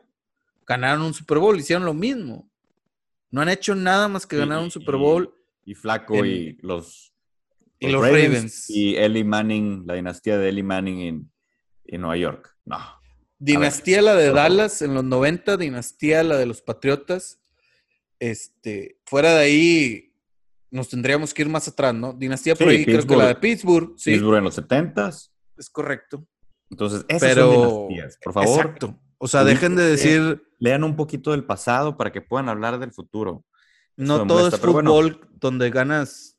Ganaron 0.67 1.01
un 1.01 1.13
Super 1.15 1.39
Bowl, 1.39 1.59
hicieron 1.59 1.85
lo 1.85 1.95
mismo. 1.95 2.47
No 3.31 3.41
han 3.41 3.49
hecho 3.49 3.73
nada 3.73 4.07
más 4.07 4.27
que 4.27 4.37
ganar 4.37 4.59
un 4.61 4.69
Super 4.69 4.95
Bowl. 4.97 5.33
Y 5.65 5.73
Flaco 5.73 6.13
en- 6.17 6.25
y 6.27 6.53
los, 6.61 7.12
y 7.87 7.91
los 7.91 8.01
Ravens. 8.01 8.69
Y 8.69 8.95
Eli 8.95 9.23
Manning, 9.23 9.83
la 9.85 9.95
dinastía 9.95 10.37
de 10.37 10.49
Eli 10.49 10.63
Manning 10.63 10.99
en, 10.99 11.31
en 11.85 12.01
Nueva 12.01 12.17
York. 12.17 12.55
No. 12.65 12.77
Dinastía 13.39 14.01
la 14.01 14.15
de 14.15 14.27
por. 14.29 14.35
Dallas 14.37 14.81
en 14.81 14.93
los 14.93 15.03
90, 15.03 15.57
dinastía 15.57 16.23
la 16.23 16.37
de 16.37 16.45
los 16.45 16.61
Patriotas. 16.61 17.41
Este, 18.19 18.99
fuera 19.05 19.33
de 19.35 19.43
ahí, 19.43 20.13
nos 20.71 20.89
tendríamos 20.89 21.33
que 21.33 21.41
ir 21.41 21.49
más 21.49 21.67
atrás, 21.67 21.93
¿no? 21.93 22.13
Dinastía 22.13 22.55
por 22.55 22.69
Sí, 22.69 22.77
ahí, 22.77 22.85
creo 22.85 23.05
que 23.05 23.15
la 23.15 23.27
de 23.27 23.35
Pittsburgh. 23.35 23.93
Sí, 23.97 24.11
Pittsburgh 24.11 24.37
en 24.37 24.43
los 24.45 24.57
70s. 24.57 25.31
es 25.57 25.69
correcto. 25.69 26.25
Entonces, 26.69 27.05
esas 27.07 27.29
Pero. 27.29 27.51
son 27.53 27.87
dinastías. 27.89 28.17
Por 28.23 28.33
favor, 28.33 28.59
Exacto. 28.59 28.99
O 29.17 29.27
sea, 29.27 29.43
dejen 29.43 29.75
de 29.75 29.83
decir, 29.83 30.43
lean 30.59 30.83
un 30.83 30.95
poquito 30.95 31.31
del 31.31 31.45
pasado 31.45 31.95
para 31.95 32.11
que 32.11 32.21
puedan 32.21 32.49
hablar 32.49 32.79
del 32.79 32.91
futuro. 32.91 33.45
no 33.95 34.25
todo 34.27 34.47
es 34.47 34.59
bueno. 34.59 34.91
fútbol 34.91 35.29
donde 35.39 35.69
ganas 35.69 36.32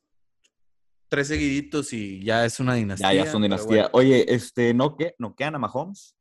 tres 1.14 1.28
seguiditos 1.28 1.92
y 1.92 2.22
ya 2.24 2.44
es 2.44 2.58
una 2.58 2.74
dinastía. 2.74 3.12
Ya, 3.12 3.24
ya 3.24 3.30
son 3.30 3.42
pero 3.42 3.54
dinastía. 3.54 3.88
Oye, 3.92 4.34
este, 4.34 4.74
¿no, 4.74 4.96
que, 4.96 5.14
¿no 5.18 5.34
quedan 5.36 5.54
a 5.54 5.58
Mahomes? 5.58 6.16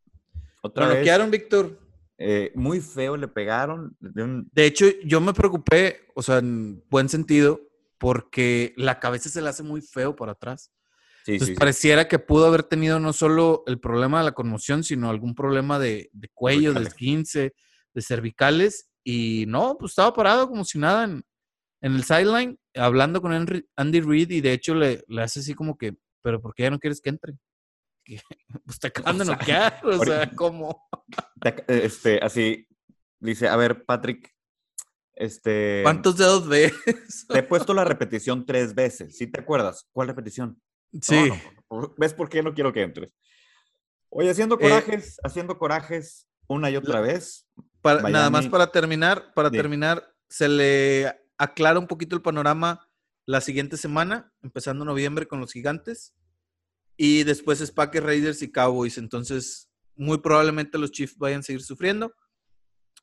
Otra 0.61 0.87
vez. 0.87 0.97
noquearon, 0.99 1.31
Víctor. 1.31 1.79
eh, 2.19 2.51
muy 2.55 2.79
feo 2.79 3.17
le 3.17 3.27
pegaron. 3.27 3.97
de 3.99 4.23
un- 4.23 4.47
De 4.53 4.65
hecho, 4.67 4.85
yo 5.03 5.19
me 5.19 5.33
preocupé, 5.33 6.01
o 6.13 6.21
sea, 6.21 6.37
en 6.37 6.83
buen 6.89 7.09
sentido, 7.09 7.59
porque 7.97 8.73
la 8.77 8.99
cabeza 8.99 9.29
se 9.29 9.41
le 9.41 9.49
hace 9.49 9.63
muy 9.63 9.81
feo 9.81 10.15
por 10.15 10.29
atrás. 10.29 10.71
sí, 11.25 11.31
Entonces 11.33 11.47
sí, 11.49 11.53
sí. 11.55 11.59
pareciera 11.59 12.07
que 12.07 12.19
pudo 12.19 12.45
haber 12.45 12.63
tenido 12.63 12.99
no 12.99 13.13
solo 13.13 13.63
el 13.65 13.79
problema 13.79 14.19
de 14.19 14.25
la 14.25 14.31
conmoción, 14.33 14.83
sino 14.83 15.09
algún 15.09 15.33
problema 15.33 15.79
de, 15.79 16.09
de 16.13 16.29
cuello, 16.33 16.73
de 16.73 16.83
esguince, 16.83 17.53
de 17.93 18.01
cervicales. 18.01 18.89
Y 19.03 19.45
no, 19.47 19.75
pues 19.77 19.91
estaba 19.93 20.13
parado 20.13 20.47
como 20.47 20.63
si 20.63 20.77
nada 20.77 21.05
en, 21.05 21.23
en 21.83 21.93
el 21.95 22.03
sideline, 22.03 22.57
hablando 22.75 23.21
con 23.21 23.31
Henry- 23.33 23.67
Andy 23.75 24.01
Reid, 24.01 24.31
y 24.31 24.41
de 24.41 24.53
hecho 24.53 24.73
le, 24.73 25.03
le 25.07 25.21
hace 25.21 25.41
así 25.41 25.53
como 25.53 25.77
que, 25.77 25.95
pero 26.23 26.41
¿por 26.41 26.55
qué 26.55 26.63
ya 26.63 26.69
no 26.71 26.79
quieres 26.79 26.99
que 27.01 27.09
entre? 27.09 27.33
Pues 28.65 28.79
te 28.79 28.87
acaban 28.87 29.17
de 29.17 29.25
sea, 29.25 29.35
noquear, 29.35 29.81
o 29.85 30.03
sea, 30.03 30.17
ahorita- 30.19 30.35
¿cómo? 30.35 30.89
Ac- 31.41 31.65
Este, 31.67 32.19
así, 32.23 32.67
dice, 33.19 33.47
a 33.47 33.55
ver, 33.55 33.85
Patrick, 33.85 34.33
este, 35.15 35.81
¿Cuántos 35.83 36.17
dedos 36.17 36.47
ves? 36.47 36.73
te 37.29 37.39
he 37.39 37.43
puesto 37.43 37.73
la 37.73 37.83
repetición 37.83 38.45
tres 38.45 38.73
veces, 38.73 39.17
¿sí 39.17 39.27
te 39.27 39.39
acuerdas? 39.41 39.87
¿Cuál 39.91 40.07
repetición? 40.07 40.59
Sí. 41.01 41.29
no, 41.69 41.93
¿Ves 41.97 42.13
por 42.13 42.29
qué 42.29 42.41
no 42.43 42.53
quiero 42.53 42.71
que 42.73 42.81
entres? 42.81 43.11
Oye, 44.09 44.29
haciendo 44.29 44.55
Eh, 44.55 44.59
corajes, 44.61 45.17
haciendo 45.23 45.57
corajes 45.57 46.27
una 46.47 46.69
y 46.69 46.75
otra 46.77 47.01
vez. 47.01 47.47
Para- 47.81 48.07
nada 48.09 48.29
más 48.29 48.47
para 48.47 48.67
terminar, 48.71 49.33
para 49.33 49.49
Sí. 49.49 49.57
terminar, 49.57 50.07
se 50.29 50.47
le 50.47 51.22
aclara 51.37 51.79
un 51.79 51.87
poquito 51.87 52.15
el 52.15 52.21
panorama 52.21 52.89
la 53.25 53.41
siguiente 53.41 53.77
semana, 53.77 54.33
empezando 54.41 54.83
noviembre 54.85 55.27
con 55.27 55.39
los 55.39 55.51
gigantes. 55.53 56.13
Y 56.97 57.23
después 57.23 57.61
es 57.61 57.71
Packers, 57.71 58.05
Raiders 58.05 58.41
y 58.41 58.51
Cowboys. 58.51 58.97
Entonces, 58.97 59.69
muy 59.95 60.19
probablemente 60.19 60.77
los 60.77 60.91
Chiefs 60.91 61.17
vayan 61.17 61.39
a 61.39 61.43
seguir 61.43 61.61
sufriendo. 61.63 62.13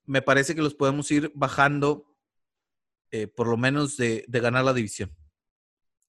Me 0.04 0.22
parece 0.22 0.54
que 0.54 0.62
los 0.62 0.74
podemos 0.74 1.10
ir 1.10 1.32
bajando, 1.34 2.04
eh, 3.10 3.26
por 3.26 3.48
lo 3.48 3.56
menos 3.56 3.96
de, 3.96 4.24
de 4.28 4.40
ganar 4.40 4.64
la 4.64 4.72
división. 4.72 5.14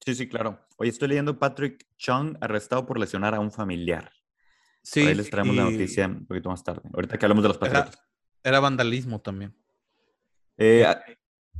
Sí, 0.04 0.14
sí, 0.14 0.28
claro. 0.28 0.60
Oye, 0.78 0.90
estoy 0.90 1.08
leyendo 1.08 1.38
Patrick 1.38 1.86
Chung 1.96 2.36
arrestado 2.40 2.84
por 2.86 2.98
lesionar 2.98 3.34
a 3.34 3.40
un 3.40 3.52
familiar. 3.52 4.12
Sí, 4.82 5.00
ahí 5.02 5.14
les 5.14 5.30
traemos 5.30 5.54
la 5.54 5.64
noticia 5.64 6.06
un 6.06 6.26
poquito 6.26 6.48
más 6.50 6.64
tarde. 6.64 6.82
Ahorita 6.92 7.16
que 7.16 7.24
hablamos 7.24 7.42
de 7.44 7.48
los 7.48 7.56
Era, 7.62 7.70
Patriotas. 7.84 8.02
era 8.42 8.58
vandalismo 8.60 9.20
también. 9.20 9.56
Eh, 10.56 10.84
a- 10.84 11.02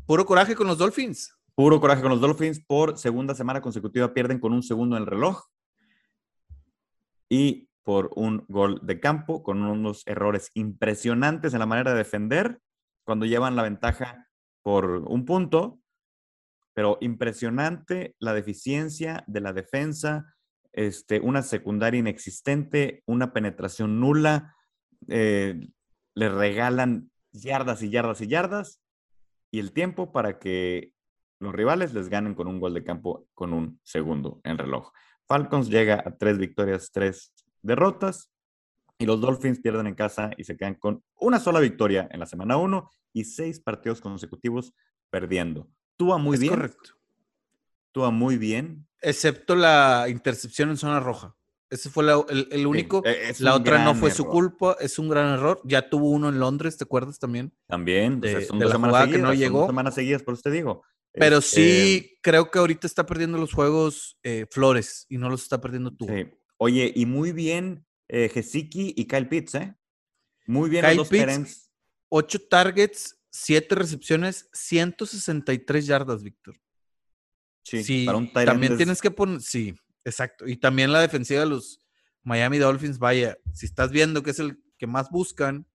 Puro 0.07 0.27
coraje 0.27 0.57
con 0.57 0.67
los 0.67 0.79
Dolphins. 0.79 1.37
puro 1.55 1.81
coraje 1.81 2.03
con 2.03 2.11
los 2.11 2.21
Dolphins. 2.21 2.61
Por 2.67 2.99
segunda 2.99 3.35
semana 3.35 3.61
consecutiva 3.61 4.13
pierden 4.13 4.41
con 4.41 4.53
un 4.53 4.63
segundo 4.63 4.97
en 4.97 5.03
el 5.03 5.07
reloj. 5.07 5.45
Y 7.29 7.69
por 7.85 8.11
un 8.17 8.45
gol 8.49 8.81
de 8.83 8.99
campo, 8.99 9.43
con 9.43 9.63
unos 9.63 10.03
errores 10.07 10.51
impresionantes 10.55 11.53
en 11.53 11.61
la 11.61 11.67
manera 11.67 11.93
de 11.93 11.99
defender, 11.99 12.61
cuando 13.05 13.27
llevan 13.27 13.55
la 13.55 13.63
ventaja 13.63 14.29
por 14.63 14.87
un 14.87 15.25
punto. 15.25 15.81
Pero 16.75 16.99
impresionante 17.01 18.17
la 18.19 18.35
deficiencia 18.35 19.23
de 19.29 19.41
la 19.41 19.53
defensa, 19.53 20.35
este, 20.73 21.21
una 21.21 21.43
secundaria 21.43 22.01
inexistente, 22.01 23.03
una 23.07 23.33
penetración 23.33 24.01
nula. 24.01 24.57
eh, 25.09 25.61
le 26.15 26.29
regalan 26.29 27.11
yardas 27.33 27.83
y 27.83 27.89
yardas 27.91 28.21
y 28.21 28.27
yardas 28.27 28.82
y 29.53 29.61
el 29.61 29.73
tiempo 29.73 30.11
para 30.11 30.41
que 30.41 30.93
los 31.39 31.55
rivales 31.55 31.93
les 31.93 32.09
ganen 32.09 32.35
con 32.35 32.49
un 32.49 32.59
gol 32.59 32.75
de 32.75 32.83
campo 32.83 33.29
con 33.35 33.53
un 33.53 33.79
segundo 33.85 34.41
en 34.45 34.59
reloj. 34.59 34.91
Falcons 35.29 35.69
llega 35.69 36.03
a 36.05 36.17
tres 36.17 36.39
victorias, 36.39 36.91
tres 36.91 37.33
derrotas 37.61 38.33
y 38.99 39.07
los 39.07 39.21
Dolphins 39.21 39.61
pierden 39.61 39.87
en 39.87 39.95
casa 39.95 40.31
y 40.37 40.45
se 40.45 40.57
quedan 40.57 40.75
con 40.75 41.05
una 41.21 41.39
sola 41.39 41.61
victoria 41.61 42.09
en 42.11 42.21
la 42.21 42.27
semana 42.27 42.57
uno 42.57 42.91
y 43.13 43.25
seis 43.25 43.61
partidos 43.61 44.01
consecutivos 44.01 44.73
perdiendo. 45.11 45.69
Túa 45.97 46.17
muy 46.17 46.35
es 46.35 46.41
bien, 46.41 46.55
correcto. 46.55 46.91
Túa 47.93 48.11
muy 48.11 48.39
bien. 48.39 48.89
Excepto 49.01 49.55
la 49.55 50.07
intercepción 50.09 50.71
en 50.71 50.79
zona 50.79 50.99
roja. 50.99 51.37
Ese 51.73 51.89
fue 51.89 52.05
la- 52.05 52.23
el, 52.29 52.49
el 52.51 52.67
único. 52.67 53.03
Es 53.05 53.41
la 53.41 53.55
otra 53.55 53.83
no 53.83 53.95
fue 53.95 54.11
su 54.11 54.27
culpa, 54.27 54.77
es 54.79 54.99
un 54.99 55.09
gran 55.09 55.33
error. 55.33 55.61
Ya 55.65 55.89
tuvo 55.89 56.11
uno 56.11 56.29
en 56.29 56.39
Londres, 56.39 56.77
¿te 56.77 56.85
acuerdas 56.85 57.19
también? 57.19 57.53
También, 57.67 58.21
o 58.23 58.29
sea, 58.29 58.39
de- 58.41 58.45
son 58.45 58.59
de 58.59 58.65
dos 58.67 58.71
la 58.71 58.75
semanas 58.77 58.91
jugada 58.91 59.07
que 59.07 59.13
seguidas, 59.13 59.23
no 59.29 59.33
son 59.33 59.39
llegó. 59.41 59.59
dos 59.61 59.67
semanas 59.69 59.95
seguidas, 59.95 60.23
por 60.23 60.35
eso 60.35 60.43
te 60.43 60.51
digo. 60.51 60.83
Pero 61.15 61.39
Este, 61.39 61.57
sí, 61.57 62.19
creo 62.23 62.51
que 62.51 62.59
ahorita 62.59 62.87
está 62.87 63.07
perdiendo 63.07 63.39
los 63.39 63.53
juegos 63.55 64.19
eh, 64.23 64.47
Flores 64.51 65.07
y 65.09 65.17
no 65.19 65.31
los 65.31 65.43
está 65.43 65.61
perdiendo 65.61 65.91
tú. 65.95 66.07
Sí. 66.09 66.27
Oye, 66.59 66.93
y 66.95 67.07
muy 67.07 67.33
bien 67.33 67.87
eh, 68.09 68.29
Gesicki 68.29 68.93
y 68.97 69.07
Kyle 69.07 69.29
Pitts, 69.29 69.55
¿eh? 69.55 69.75
Muy 70.47 70.69
bien 70.69 70.85
Kyle 70.85 70.97
los 70.97 71.09
dos 71.09 71.19
Pitts. 71.19 71.71
Ocho 72.11 72.39
targets, 72.49 73.19
siete 73.31 73.75
recepciones, 73.75 74.51
163 74.53 75.87
yardas, 75.87 76.23
Víctor. 76.23 76.55
Sí, 77.65 77.83
Sí, 77.85 78.05
para 78.07 78.19
un 78.19 78.31
también 78.33 78.73
es- 78.73 78.77
tienes 78.79 79.01
que 79.01 79.11
poner, 79.11 79.41
sí, 79.41 79.75
exacto. 80.05 80.47
Y 80.47 80.57
también 80.57 80.93
la 80.93 81.01
defensiva 81.01 81.41
de 81.41 81.47
los 81.47 81.81
Miami 82.23 82.59
Dolphins, 82.59 82.99
vaya, 82.99 83.37
si 83.53 83.67
estás 83.67 83.91
viendo 83.91 84.23
que 84.23 84.31
es 84.31 84.39
el 84.39 84.63
que 84.79 84.87
más 84.87 85.11
buscan 85.11 85.67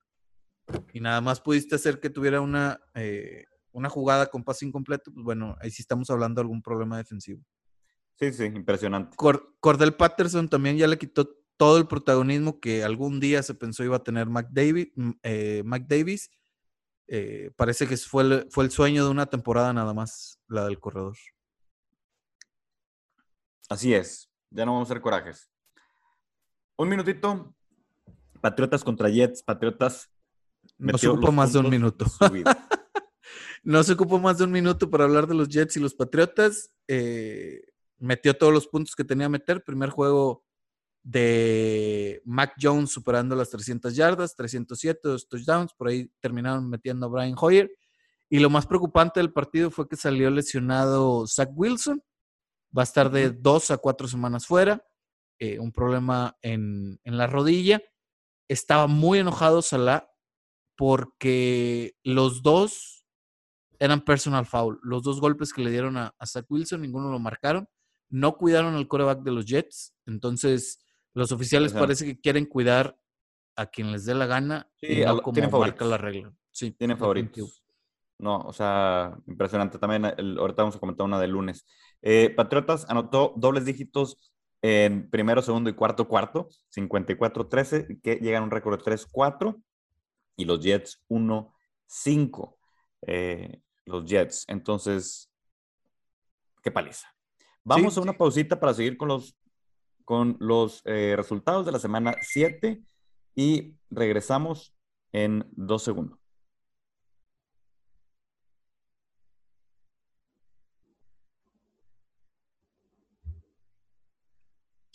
y 0.94 1.00
nada 1.00 1.22
más 1.22 1.40
pudiste 1.42 1.76
hacer 1.76 2.00
que 2.00 2.10
tuviera 2.10 2.42
una, 2.42 2.80
eh, 2.94 3.46
una 3.72 3.90
jugada 3.90 4.28
con 4.28 4.44
pase 4.44 4.66
incompleto, 4.66 5.12
pues 5.14 5.24
bueno, 5.24 5.56
ahí 5.62 5.72
sí 5.72 5.82
estamos 5.82 6.10
hablando 6.10 6.40
de 6.40 6.44
algún 6.44 6.62
problema 6.62 6.98
defensivo. 6.98 7.42
Sí, 8.16 8.34
sí, 8.34 8.46
impresionante. 8.46 9.16
Cordell 9.60 9.94
Patterson 9.94 10.50
también 10.50 10.78
ya 10.78 10.88
le 10.88 10.98
quitó 10.98 11.30
todo 11.58 11.78
el 11.78 11.88
protagonismo 11.88 12.60
que 12.60 12.84
algún 12.84 13.20
día 13.20 13.44
se 13.44 13.54
pensó 13.54 13.84
iba 13.84 13.98
a 13.98 14.04
tener 14.04 14.28
McDavid, 14.28 14.90
mm, 14.96 15.12
eh, 15.24 15.64
Davis. 15.88 16.32
Eh, 17.08 17.52
parece 17.56 17.88
que 17.88 17.96
fue 17.98 18.24
el, 18.24 18.48
fue 18.52 18.66
el 18.66 18.72
sueño 18.72 19.06
de 19.06 19.12
una 19.12 19.28
temporada 19.28 19.74
nada 19.74 19.94
más, 19.94 20.40
la 20.48 20.66
del 20.66 20.80
corredor. 20.80 21.16
Así 23.70 23.94
es, 23.94 24.30
ya 24.50 24.66
no 24.66 24.74
vamos 24.74 24.90
a 24.90 24.92
hacer 24.92 25.02
corajes. 25.02 25.50
Un 26.78 26.90
minutito. 26.90 27.56
Patriotas 28.40 28.84
contra 28.84 29.10
Jets. 29.10 29.42
Patriotas. 29.44 30.12
No 30.78 30.98
se 30.98 31.08
ocupó 31.08 31.32
más 31.32 31.54
de 31.54 31.60
un 31.60 31.70
minuto. 31.70 32.06
no 33.64 33.84
se 33.84 33.94
ocupó 33.94 34.20
más 34.20 34.38
de 34.38 34.44
un 34.44 34.52
minuto 34.52 34.90
para 34.90 35.06
hablar 35.06 35.28
de 35.28 35.34
los 35.34 35.50
Jets 35.50 35.78
y 35.78 35.80
los 35.80 35.96
Patriotas. 35.96 36.72
Eh, 36.88 37.62
metió 37.98 38.36
todos 38.38 38.54
los 38.54 38.68
puntos 38.68 38.96
que 38.96 39.04
tenía 39.04 39.26
que 39.26 39.32
meter. 39.32 39.64
Primer 39.64 39.90
juego 39.90 40.44
de 41.02 42.22
Mac 42.26 42.54
Jones 42.62 42.92
superando 42.92 43.36
las 43.36 43.50
300 43.50 43.96
yardas, 43.96 44.36
307, 44.36 45.00
dos 45.04 45.28
touchdowns. 45.28 45.74
Por 45.74 45.88
ahí 45.88 46.12
terminaron 46.20 46.70
metiendo 46.70 47.08
a 47.08 47.10
Brian 47.10 47.36
Hoyer. 47.40 47.72
Y 48.30 48.40
lo 48.40 48.52
más 48.52 48.68
preocupante 48.68 49.20
del 49.20 49.34
partido 49.34 49.72
fue 49.72 49.88
que 49.88 49.96
salió 49.96 50.30
lesionado 50.30 51.26
Zach 51.26 51.50
Wilson. 51.56 52.04
Va 52.76 52.82
a 52.82 52.84
estar 52.84 53.12
de 53.12 53.32
dos 53.32 53.72
a 53.72 53.78
cuatro 53.78 54.08
semanas 54.08 54.46
fuera. 54.46 54.86
Eh, 55.40 55.60
un 55.60 55.72
problema 55.72 56.38
en, 56.42 57.00
la 57.04 57.28
rodilla. 57.28 57.82
Estaba 58.48 58.88
muy 58.88 59.20
enojado 59.20 59.62
Salah 59.62 60.10
porque 60.76 61.96
los 62.04 62.42
dos 62.42 63.06
eran 63.80 64.02
personal 64.02 64.46
foul. 64.46 64.80
Los 64.82 65.04
dos 65.04 65.22
golpes 65.22 65.54
que 65.54 65.64
le 65.64 65.72
dieron 65.72 65.98
a, 65.98 66.14
Zach 66.26 66.46
Wilson, 66.50 66.82
ninguno 66.82 67.10
lo 67.12 67.20
marcaron. 67.20 67.68
No 68.10 68.38
cuidaron 68.38 68.76
el 68.76 68.88
coreback 68.88 69.22
de 69.22 69.32
los 69.32 69.46
Jets. 69.46 69.94
Entonces, 70.06 70.80
los 71.14 71.32
oficiales 71.32 71.74
parece 71.74 72.06
que 72.06 72.20
quieren 72.20 72.46
cuidar 72.46 72.98
a 73.56 73.66
quien 73.66 73.92
les 73.92 74.06
dé 74.06 74.14
la 74.14 74.28
gana 74.28 74.72
y 74.82 75.02
no 75.02 75.22
como 75.22 75.60
marca 75.60 75.84
la 75.86 75.98
regla. 75.98 76.34
Sí, 76.52 76.72
tienen 76.72 76.98
favoritos. 76.98 77.64
No, 78.20 78.40
o 78.40 78.54
sea, 78.54 79.16
impresionante. 79.28 79.78
También 79.78 80.06
ahorita 80.06 80.64
vamos 80.64 80.76
a 80.76 80.80
comentar 80.80 81.06
una 81.06 81.20
de 81.20 81.28
lunes. 81.28 81.66
Eh, 82.02 82.32
Patriotas 82.36 82.90
anotó 82.90 83.34
dobles 83.38 83.66
dígitos 83.66 84.32
en 84.62 85.10
primero, 85.10 85.42
segundo 85.42 85.70
y 85.70 85.74
cuarto 85.74 86.08
cuarto, 86.08 86.50
54-13, 86.76 88.02
que 88.02 88.16
llegan 88.16 88.42
a 88.42 88.46
un 88.46 88.52
récord 88.52 88.78
de 88.78 88.84
3-4, 88.84 89.62
y 90.36 90.46
los 90.46 90.60
Jets 90.62 91.04
1-5. 91.10 92.58
Eh, 93.06 93.62
los 93.86 94.06
Jets. 94.06 94.46
Entonces, 94.48 95.32
qué 96.64 96.72
paliza. 96.72 97.08
Vamos 97.64 97.98
a 97.98 98.02
una 98.02 98.18
pausita 98.18 98.60
para 98.60 98.74
seguir 98.74 98.98
con 98.98 99.10
los, 99.10 99.38
con 100.06 100.38
los 100.40 100.82
eh, 100.86 101.16
resultados 101.18 101.66
de 101.66 101.72
la 101.72 101.80
semana 101.80 102.16
7 102.22 102.82
y 103.36 103.76
regresamos 103.90 104.76
en 105.12 105.46
dos 105.52 105.84
segundos. 105.84 106.27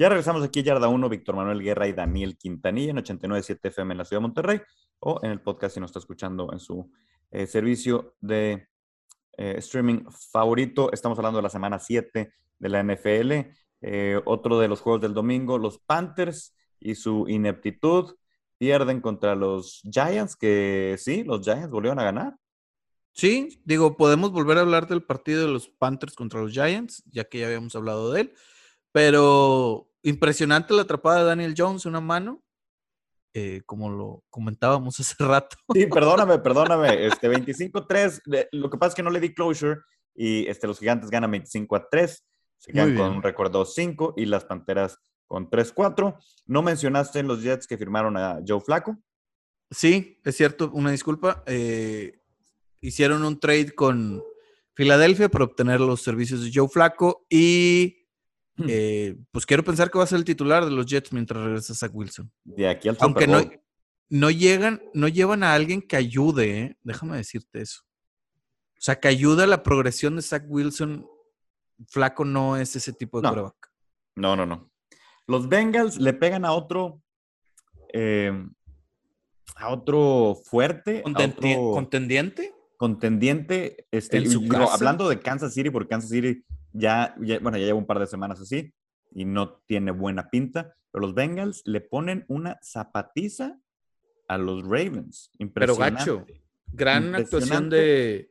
Ya 0.03 0.09
regresamos 0.09 0.43
aquí 0.43 0.65
Yarda 0.65 0.89
1, 0.89 1.09
Víctor 1.09 1.37
Manuel 1.37 1.63
Guerra 1.63 1.87
y 1.87 1.93
Daniel 1.93 2.37
Quintanilla 2.37 2.91
en 2.91 2.97
89.7 2.97 3.61
FM 3.69 3.93
en 3.93 3.99
la 3.99 4.05
ciudad 4.05 4.21
de 4.21 4.27
Monterrey 4.27 4.61
o 4.99 5.21
en 5.23 5.31
el 5.31 5.41
podcast 5.41 5.75
si 5.75 5.81
nos 5.81 5.91
está 5.91 6.01
escuchando 6.01 6.53
en 6.53 6.59
su 6.59 6.91
eh, 7.31 7.47
servicio 7.47 8.17
de 8.21 8.67
eh, 9.37 9.55
streaming 9.59 10.01
favorito. 10.33 10.93
Estamos 10.93 11.17
hablando 11.21 11.39
de 11.39 11.45
la 11.45 11.51
semana 11.51 11.79
7 11.79 12.33
de 12.59 12.69
la 12.69 12.83
NFL. 12.83 13.55
Eh, 13.81 14.21
otro 14.25 14.59
de 14.59 14.67
los 14.67 14.81
juegos 14.81 15.03
del 15.03 15.15
domingo, 15.15 15.57
los 15.57 15.79
Panthers 15.79 16.53
y 16.81 16.97
su 16.97 17.29
ineptitud 17.29 18.17
pierden 18.59 19.01
contra 19.01 19.37
los 19.37 19.83
Giants, 19.89 20.35
que 20.35 20.97
sí, 20.99 21.23
los 21.23 21.43
Giants 21.43 21.71
volvieron 21.71 22.01
a 22.01 22.05
ganar. 22.05 22.35
Sí, 23.13 23.63
digo, 23.65 23.97
podemos 23.97 24.33
volver 24.33 24.59
a 24.59 24.63
hablar 24.63 24.89
del 24.89 25.05
partido 25.05 25.43
de 25.43 25.53
los 25.53 25.69
Panthers 25.69 26.17
contra 26.17 26.41
los 26.41 26.51
Giants, 26.51 27.05
ya 27.07 27.23
que 27.23 27.39
ya 27.39 27.47
habíamos 27.47 27.77
hablado 27.77 28.11
de 28.11 28.23
él. 28.23 28.35
Pero 28.91 29.92
impresionante 30.03 30.75
la 30.75 30.83
atrapada 30.83 31.21
de 31.21 31.27
Daniel 31.27 31.55
Jones, 31.57 31.87
una 31.87 32.01
mano, 32.01 32.43
eh, 33.35 33.63
como 33.65 33.91
lo 33.91 34.25
comentábamos 34.31 34.99
hace 35.01 35.15
rato. 35.19 35.57
Sí, 35.73 35.87
perdóname, 35.87 36.39
perdóname. 36.39 37.07
Este 37.07 37.31
25-3, 37.31 38.49
lo 38.53 38.71
que 38.71 38.79
pasa 38.79 38.89
es 38.91 38.95
que 38.95 39.03
no 39.03 39.11
le 39.11 39.21
di 39.21 39.35
closure 39.35 39.81
y 40.15 40.47
este, 40.47 40.67
los 40.67 40.79
gigantes 40.79 41.11
ganan 41.11 41.31
25 41.31 41.87
3, 41.91 42.25
se 42.59 42.73
quedan 42.73 42.97
con 42.97 43.11
un 43.11 43.23
récord 43.23 43.53
2-5 43.53 44.15
y 44.17 44.27
las 44.27 44.45
panteras 44.45 44.99
con 45.27 45.49
3-4. 45.51 46.17
No 46.47 46.63
mencionaste 46.63 47.19
en 47.19 47.27
los 47.27 47.43
Jets 47.43 47.67
que 47.67 47.79
firmaron 47.79 48.17
a 48.17 48.41
Joe 48.47 48.61
Flaco. 48.61 48.99
Sí, 49.71 50.21
es 50.25 50.37
cierto, 50.37 50.71
una 50.73 50.91
disculpa. 50.91 51.43
Eh, 51.47 52.21
hicieron 52.81 53.25
un 53.25 53.41
trade 53.41 53.75
con 53.75 54.23
Filadelfia 54.75 55.29
para 55.29 55.45
obtener 55.45 55.81
los 55.81 56.03
servicios 56.03 56.45
de 56.45 56.51
Joe 56.55 56.69
Flaco 56.69 57.27
y. 57.31 58.02
Eh, 58.69 59.17
pues 59.31 59.47
quiero 59.47 59.65
pensar 59.65 59.91
que 59.91 59.99
va 59.99 60.05
a 60.05 60.07
ser 60.07 60.19
el 60.19 60.25
titular 60.25 60.65
de 60.65 60.71
los 60.71 60.87
Jets 60.87 61.13
mientras 61.13 61.43
regresa 61.43 61.75
Zach 61.75 61.91
Wilson. 61.95 62.31
De 62.45 62.69
aquí 62.69 62.89
al 62.89 62.97
Aunque 63.01 63.27
no, 63.27 63.41
no, 64.09 64.31
llegan, 64.31 64.83
no 64.95 65.09
llevan 65.09 65.43
a 65.43 65.55
alguien 65.55 65.81
que 65.81 65.97
ayude, 65.97 66.59
¿eh? 66.59 66.77
déjame 66.83 67.17
decirte 67.17 67.63
eso. 67.63 67.83
O 68.83 68.85
sea, 68.85 68.99
que 68.99 69.09
ayude 69.09 69.45
a 69.45 69.47
la 69.47 69.63
progresión 69.63 70.17
de 70.17 70.23
Zach 70.23 70.45
Wilson. 70.49 71.07
Flaco 71.89 72.25
no 72.25 72.57
es 72.57 72.77
ese 72.77 72.93
tipo 72.93 73.21
de 73.21 73.31
no. 73.31 73.57
No, 74.17 74.37
no, 74.37 74.45
no. 74.45 74.71
Los 75.27 75.49
Bengals 75.49 75.99
le 75.99 76.13
pegan 76.13 76.45
a 76.45 76.53
otro. 76.53 77.01
Em, 77.93 78.53
a 79.57 79.69
otro 79.69 80.37
fuerte. 80.45 81.03
¿Contendiente? 81.03 82.53
Contendiente. 82.77 83.87
Este, 83.91 84.23
hablando 84.69 85.09
de 85.09 85.21
Kansas 85.21 85.55
City, 85.55 85.71
porque 85.71 85.91
Kansas 85.91 86.11
City 86.11 86.45
ya, 86.73 87.15
bueno, 87.41 87.59
ya 87.59 87.65
lleva 87.65 87.79
un 87.79 87.87
par 87.87 87.99
de 87.99 88.07
semanas 88.07 88.41
así 88.41 88.73
y 89.11 89.25
no 89.25 89.63
tiene 89.67 89.91
buena 89.91 90.31
pinta, 90.31 90.75
pero 90.91 91.03
los 91.03 91.15
Bengals 91.15 91.63
le 91.67 91.81
ponen 91.81 92.25
una 92.29 92.59
zapatiza 92.63 93.59
a 94.29 94.39
los 94.39 94.63
Ravens. 94.63 95.31
Impresionante. 95.39 96.05
Pero 96.05 96.19
gacho, 96.19 96.43
gran 96.73 97.15
actuación 97.15 97.71
de 97.71 98.31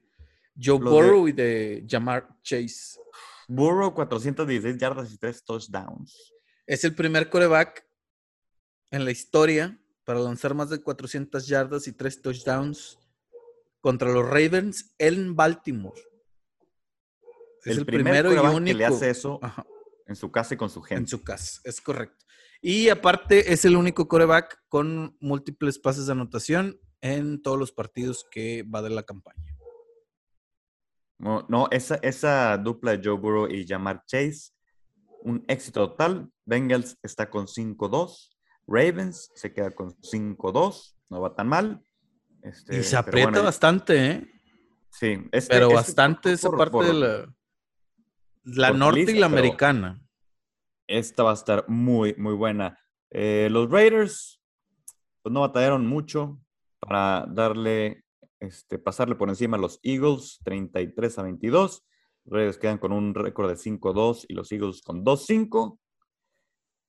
Joe 0.61 0.79
Burrow 0.79 1.27
y 1.27 1.31
de 1.31 1.85
Jamar 1.87 2.27
Chase. 2.43 2.99
Burrow, 3.47 3.93
416 3.93 4.77
yardas 4.77 5.13
y 5.13 5.17
3 5.17 5.43
touchdowns. 5.43 6.33
Es 6.65 6.83
el 6.83 6.95
primer 6.95 7.29
coreback 7.29 7.85
en 8.91 9.05
la 9.05 9.11
historia 9.11 9.77
para 10.03 10.19
lanzar 10.19 10.53
más 10.53 10.69
de 10.69 10.81
400 10.81 11.47
yardas 11.47 11.87
y 11.87 11.93
3 11.93 12.21
touchdowns 12.21 12.97
contra 13.81 14.11
los 14.11 14.25
Ravens 14.25 14.93
en 14.97 15.35
Baltimore. 15.35 15.99
Es 17.63 17.77
el, 17.77 17.85
primero 17.85 18.33
y 18.33 18.37
único 18.37 18.65
que 18.65 18.73
le 18.73 18.85
hace 18.85 19.09
eso 19.09 19.39
en 20.07 20.15
su 20.15 20.31
casa 20.31 20.55
y 20.55 20.57
con 20.57 20.69
su 20.69 20.81
gente. 20.81 21.01
En 21.01 21.07
su 21.07 21.23
casa, 21.23 21.61
es 21.63 21.79
correcto. 21.79 22.25
Y 22.61 22.89
aparte 22.89 23.53
es 23.53 23.65
el 23.65 23.75
único 23.75 24.07
coreback 24.07 24.61
con 24.69 25.17
múltiples 25.19 25.79
pases 25.79 26.05
de 26.05 26.11
anotación 26.11 26.79
en 27.01 27.41
todos 27.41 27.57
los 27.57 27.71
partidos 27.71 28.25
que 28.29 28.63
va 28.63 28.81
de 28.81 28.91
la 28.91 29.03
campaña. 29.03 29.55
No, 31.17 31.67
esa, 31.69 31.95
esa 32.01 32.57
dupla 32.57 32.97
de 32.97 33.01
Joe 33.03 33.19
Burrow 33.19 33.47
y 33.47 33.67
Jamar 33.67 34.03
Chase, 34.07 34.53
un 35.21 35.43
éxito 35.47 35.89
total. 35.89 36.31
Bengals 36.45 36.97
está 37.03 37.29
con 37.29 37.45
5-2. 37.45 38.29
Ravens 38.67 39.31
se 39.35 39.53
queda 39.53 39.69
con 39.69 39.95
5-2. 39.97 40.95
No 41.09 41.21
va 41.21 41.35
tan 41.35 41.47
mal. 41.47 41.83
Este, 42.41 42.79
y 42.79 42.83
se 42.83 42.97
aprieta 42.97 43.41
bastante, 43.41 44.05
¿eh? 44.07 44.31
Sí, 44.89 45.23
este, 45.31 45.53
pero 45.53 45.71
bastante 45.71 46.31
esa 46.31 46.49
parte 46.49 46.85
de 46.85 46.93
la 46.93 47.33
la 48.43 48.71
norte 48.71 49.11
y 49.11 49.19
la 49.19 49.25
americana. 49.27 50.01
Esta 50.87 51.23
va 51.23 51.31
a 51.31 51.35
estar 51.35 51.65
muy, 51.67 52.15
muy 52.17 52.33
buena. 52.33 52.77
Eh, 53.11 53.49
los 53.51 53.69
Raiders, 53.69 54.41
pues 55.21 55.33
no 55.33 55.41
batallaron 55.41 55.85
mucho 55.85 56.39
para 56.79 57.25
darle, 57.27 58.03
este, 58.39 58.79
pasarle 58.79 59.15
por 59.15 59.29
encima 59.29 59.57
a 59.57 59.59
los 59.59 59.79
Eagles, 59.83 60.39
33 60.43 61.19
a 61.19 61.23
22. 61.23 61.83
Los 62.25 62.33
Raiders 62.33 62.57
quedan 62.57 62.77
con 62.77 62.91
un 62.91 63.13
récord 63.13 63.49
de 63.49 63.55
5-2 63.55 64.25
y 64.27 64.33
los 64.33 64.51
Eagles 64.51 64.81
con 64.81 65.05
2-5. 65.05 65.79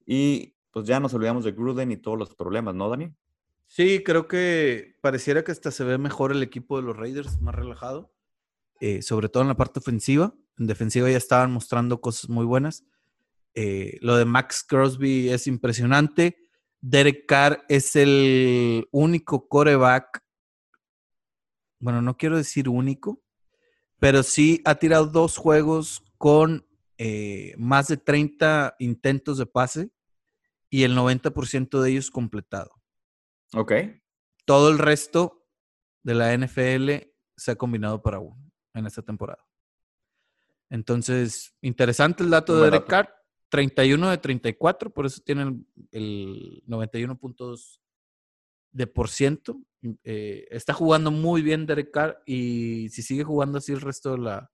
Y 0.06 0.54
pues 0.70 0.86
ya 0.86 1.00
nos 1.00 1.14
olvidamos 1.14 1.44
de 1.44 1.52
Gruden 1.52 1.92
y 1.92 1.96
todos 1.96 2.18
los 2.18 2.34
problemas, 2.34 2.74
¿no, 2.74 2.88
Dani? 2.88 3.14
Sí, 3.66 4.02
creo 4.04 4.26
que 4.28 4.96
pareciera 5.00 5.44
que 5.44 5.52
hasta 5.52 5.70
se 5.70 5.84
ve 5.84 5.96
mejor 5.96 6.32
el 6.32 6.42
equipo 6.42 6.76
de 6.76 6.82
los 6.82 6.96
Raiders, 6.96 7.40
más 7.40 7.54
relajado, 7.54 8.12
eh, 8.80 9.00
sobre 9.00 9.28
todo 9.28 9.42
en 9.42 9.48
la 9.48 9.56
parte 9.56 9.78
ofensiva. 9.78 10.34
En 10.58 10.66
defensiva 10.66 11.10
ya 11.10 11.16
estaban 11.16 11.52
mostrando 11.52 12.00
cosas 12.00 12.28
muy 12.28 12.44
buenas. 12.44 12.84
Eh, 13.54 13.98
lo 14.00 14.16
de 14.16 14.24
Max 14.24 14.64
Crosby 14.66 15.28
es 15.30 15.46
impresionante. 15.46 16.36
Derek 16.80 17.26
Carr 17.26 17.64
es 17.68 17.96
el 17.96 18.88
único 18.90 19.48
coreback. 19.48 20.22
Bueno, 21.78 22.02
no 22.02 22.16
quiero 22.16 22.36
decir 22.36 22.68
único, 22.68 23.22
pero 23.98 24.22
sí 24.22 24.60
ha 24.64 24.76
tirado 24.76 25.06
dos 25.06 25.36
juegos 25.36 26.02
con 26.18 26.66
eh, 26.98 27.54
más 27.56 27.88
de 27.88 27.96
30 27.96 28.76
intentos 28.78 29.38
de 29.38 29.46
pase 29.46 29.90
y 30.70 30.84
el 30.84 30.96
90% 30.96 31.80
de 31.80 31.90
ellos 31.90 32.10
completado. 32.10 32.72
Ok. 33.54 33.72
Todo 34.44 34.70
el 34.70 34.78
resto 34.78 35.46
de 36.02 36.14
la 36.14 36.36
NFL 36.36 37.08
se 37.36 37.50
ha 37.50 37.56
combinado 37.56 38.02
para 38.02 38.18
uno 38.18 38.50
en 38.74 38.86
esta 38.86 39.02
temporada. 39.02 39.44
Entonces, 40.72 41.54
interesante 41.60 42.22
el 42.22 42.30
dato 42.30 42.56
de 42.56 42.64
Derek 42.70 42.86
Carr. 42.86 43.14
31 43.50 44.08
de 44.08 44.16
34, 44.16 44.88
por 44.88 45.04
eso 45.04 45.20
tienen 45.22 45.66
el 45.90 46.62
91.2 46.66 47.78
de 48.70 48.86
por 48.86 49.10
ciento. 49.10 49.60
Eh, 50.02 50.46
está 50.50 50.72
jugando 50.72 51.10
muy 51.10 51.42
bien 51.42 51.66
Derek 51.66 51.90
Carr 51.90 52.22
y 52.24 52.88
si 52.88 53.02
sigue 53.02 53.22
jugando 53.22 53.58
así 53.58 53.72
el 53.72 53.82
resto 53.82 54.12
de 54.12 54.18
la, 54.20 54.50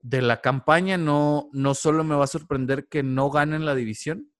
de 0.00 0.20
la 0.20 0.42
campaña, 0.42 0.98
no, 0.98 1.48
no 1.54 1.72
solo 1.72 2.04
me 2.04 2.14
va 2.14 2.24
a 2.24 2.26
sorprender 2.26 2.86
que 2.88 3.02
no 3.02 3.30
ganen 3.30 3.64
la 3.64 3.74
división, 3.74 4.30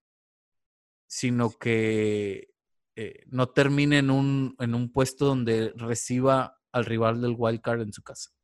sino 1.07 1.49
que 1.49 2.51
eh, 2.95 3.25
no 3.29 3.49
termine 3.49 4.01
en 4.01 4.11
un, 4.11 4.55
en 4.59 4.75
un 4.75 4.93
puesto 4.93 5.25
donde 5.25 5.73
reciba 5.77 6.61
al 6.73 6.85
rival 6.85 7.23
del 7.23 7.37
wild 7.39 7.63
card 7.63 7.81
en 7.81 7.95
su 7.95 8.03
casa. 8.03 8.35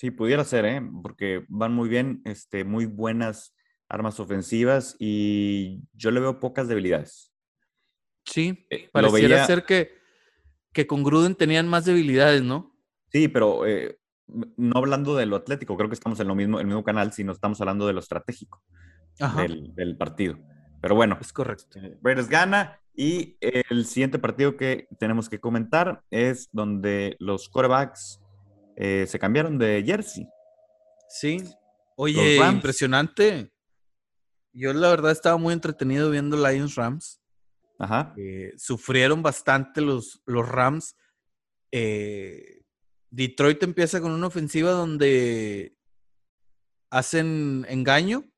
Sí, 0.00 0.10
pudiera 0.10 0.44
ser, 0.44 0.64
¿eh? 0.64 0.80
porque 1.02 1.44
van 1.48 1.74
muy 1.74 1.86
bien, 1.86 2.22
este, 2.24 2.64
muy 2.64 2.86
buenas 2.86 3.54
armas 3.86 4.18
ofensivas 4.18 4.96
y 4.98 5.82
yo 5.92 6.10
le 6.10 6.20
veo 6.20 6.40
pocas 6.40 6.68
debilidades. 6.68 7.34
Sí, 8.24 8.66
eh, 8.70 8.88
pareciera 8.90 9.44
ser 9.44 9.66
que, 9.66 9.92
que 10.72 10.86
con 10.86 11.04
Gruden 11.04 11.34
tenían 11.34 11.68
más 11.68 11.84
debilidades, 11.84 12.42
¿no? 12.42 12.74
Sí, 13.12 13.28
pero 13.28 13.66
eh, 13.66 13.98
no 14.56 14.78
hablando 14.78 15.14
de 15.16 15.26
lo 15.26 15.36
atlético, 15.36 15.76
creo 15.76 15.90
que 15.90 15.96
estamos 15.96 16.18
en 16.18 16.28
lo 16.28 16.34
mismo, 16.34 16.58
el 16.60 16.66
mismo 16.66 16.82
canal, 16.82 17.12
sino 17.12 17.32
estamos 17.32 17.60
hablando 17.60 17.86
de 17.86 17.92
lo 17.92 18.00
estratégico 18.00 18.62
del, 19.76 19.98
partido. 19.98 20.38
Pero 20.80 20.94
bueno, 20.94 21.18
es 21.20 21.30
correcto. 21.30 21.78
Eh, 21.78 21.98
Raiders 22.02 22.30
gana 22.30 22.80
y 22.94 23.36
el 23.42 23.84
siguiente 23.84 24.18
partido 24.18 24.56
que 24.56 24.88
tenemos 24.98 25.28
que 25.28 25.40
comentar 25.40 26.04
es 26.10 26.48
donde 26.52 27.16
los 27.18 27.50
quarterbacks 28.80 29.10
se 29.10 29.18
cambiaron 29.18 29.58
de 29.58 29.82
jersey. 29.84 30.28
Sí. 31.08 31.42
Oye, 31.96 32.36
impresionante. 32.36 33.52
Yo 34.52 34.72
la 34.72 34.88
verdad 34.88 35.12
estaba 35.12 35.36
muy 35.36 35.52
entretenido 35.52 36.10
viendo 36.10 36.36
Lions 36.36 36.74
Rams. 36.74 37.20
Ajá. 37.78 38.14
Eh, 38.16 38.52
sufrieron 38.56 39.22
bastante 39.22 39.80
los, 39.80 40.22
los 40.26 40.48
Rams. 40.48 40.96
Eh, 41.72 42.62
Detroit 43.10 43.62
empieza 43.62 44.00
con 44.00 44.12
una 44.12 44.26
ofensiva 44.26 44.70
donde 44.70 45.76
hacen 46.90 47.66
engaño. 47.68 48.30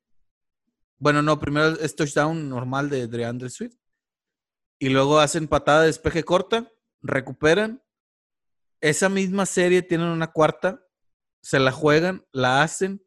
Bueno, 0.99 1.23
no, 1.23 1.39
primero 1.41 1.79
es 1.81 1.97
touchdown 1.97 2.49
normal 2.49 2.89
de 2.89 3.09
DeAndre 3.09 3.51
Swift. 3.51 3.77
Y 4.79 4.89
luego 4.89 5.21
hacen 5.21 5.49
patada 5.49 5.83
de 5.83 5.87
despeje 5.87 6.25
corta, 6.25 6.71
recuperan. 7.03 7.83
Esa 8.83 9.09
misma 9.09 9.47
serie 9.47 9.81
tienen 9.81 10.09
una 10.09 10.33
cuarta, 10.33 10.85
se 11.40 11.61
la 11.61 11.71
juegan, 11.71 12.27
la 12.33 12.62
hacen 12.62 13.01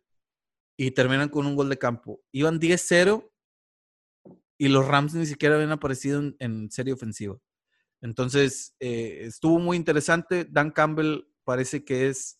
y 0.77 0.91
terminan 0.91 1.27
con 1.27 1.45
un 1.45 1.55
gol 1.55 1.67
de 1.67 1.77
campo. 1.77 2.21
Iban 2.31 2.61
10-0 2.61 3.29
y 4.57 4.69
los 4.69 4.87
Rams 4.87 5.13
ni 5.15 5.25
siquiera 5.25 5.55
habían 5.55 5.73
aparecido 5.73 6.23
en, 6.39 6.71
serie 6.71 6.93
ofensiva. 6.93 7.37
Entonces, 8.01 8.73
eh, 8.79 9.23
estuvo 9.23 9.59
muy 9.59 9.75
interesante. 9.75 10.45
Dan 10.45 10.71
Campbell 10.71 11.27
parece 11.43 11.83
que 11.83 12.07
es, 12.07 12.39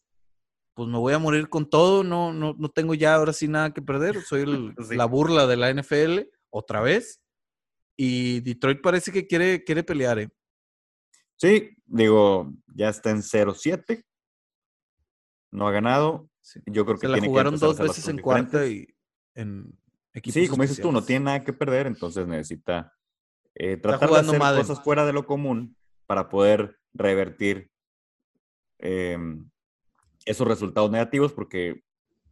pues 0.74 0.88
me 0.88 0.98
voy 0.98 1.13
a 1.13 1.19
morir 1.19 1.50
con 1.50 1.69
todo, 1.69 2.06
no, 2.06 2.32
no, 2.32 2.56
no 2.58 2.69
tengo 2.69 2.93
ya 2.93 3.15
ahora 3.15 3.34
sí 3.34 3.50
nada 3.50 3.74
que 3.74 3.82
perder, 3.82 4.21
soy 4.21 4.45
la 4.91 5.06
burla 5.06 5.45
de 5.45 5.58
la 5.58 5.74
NFL 5.74 6.30
otra 6.50 6.80
vez. 6.80 7.21
Y 7.98 8.39
Detroit 8.39 8.82
parece 8.82 9.12
que 9.12 9.28
quiere, 9.28 9.65
quiere 9.65 9.84
pelear, 9.84 10.19
¿eh? 10.19 10.30
Sí, 11.38 11.78
digo, 11.86 12.54
ya 12.74 12.89
está 12.89 13.12
en 13.12 13.21
0-7. 13.21 14.04
No 15.52 15.67
ha 15.67 15.71
ganado. 15.71 16.30
Yo 16.65 16.86
creo 16.86 16.98
que 16.98 17.08
la 17.08 17.19
jugaron 17.19 17.58
dos 17.58 17.78
veces 17.78 18.08
en 18.08 18.19
cuarta 18.19 18.65
y 18.67 18.88
en 19.34 19.78
equipos 20.13 20.34
Sí, 20.34 20.48
como 20.48 20.63
dices 20.63 20.80
tú, 20.80 20.91
no 20.91 21.04
tiene 21.04 21.26
nada 21.26 21.43
que 21.43 21.54
perder, 21.54 21.88
entonces 21.88 22.28
necesita 22.28 22.93
eh, 23.56 23.78
tratar 23.78 24.10
de 24.10 24.19
hacer 24.19 24.39
cosas 24.39 24.84
fuera 24.84 25.06
de 25.06 25.13
lo 25.13 25.26
común 25.26 25.76
para 26.06 26.30
poder 26.30 26.80
revertir 26.93 27.71
em, 28.78 29.50
esos 30.26 30.48
resultados 30.48 30.91
negativos, 30.91 31.34
porque 31.34 31.84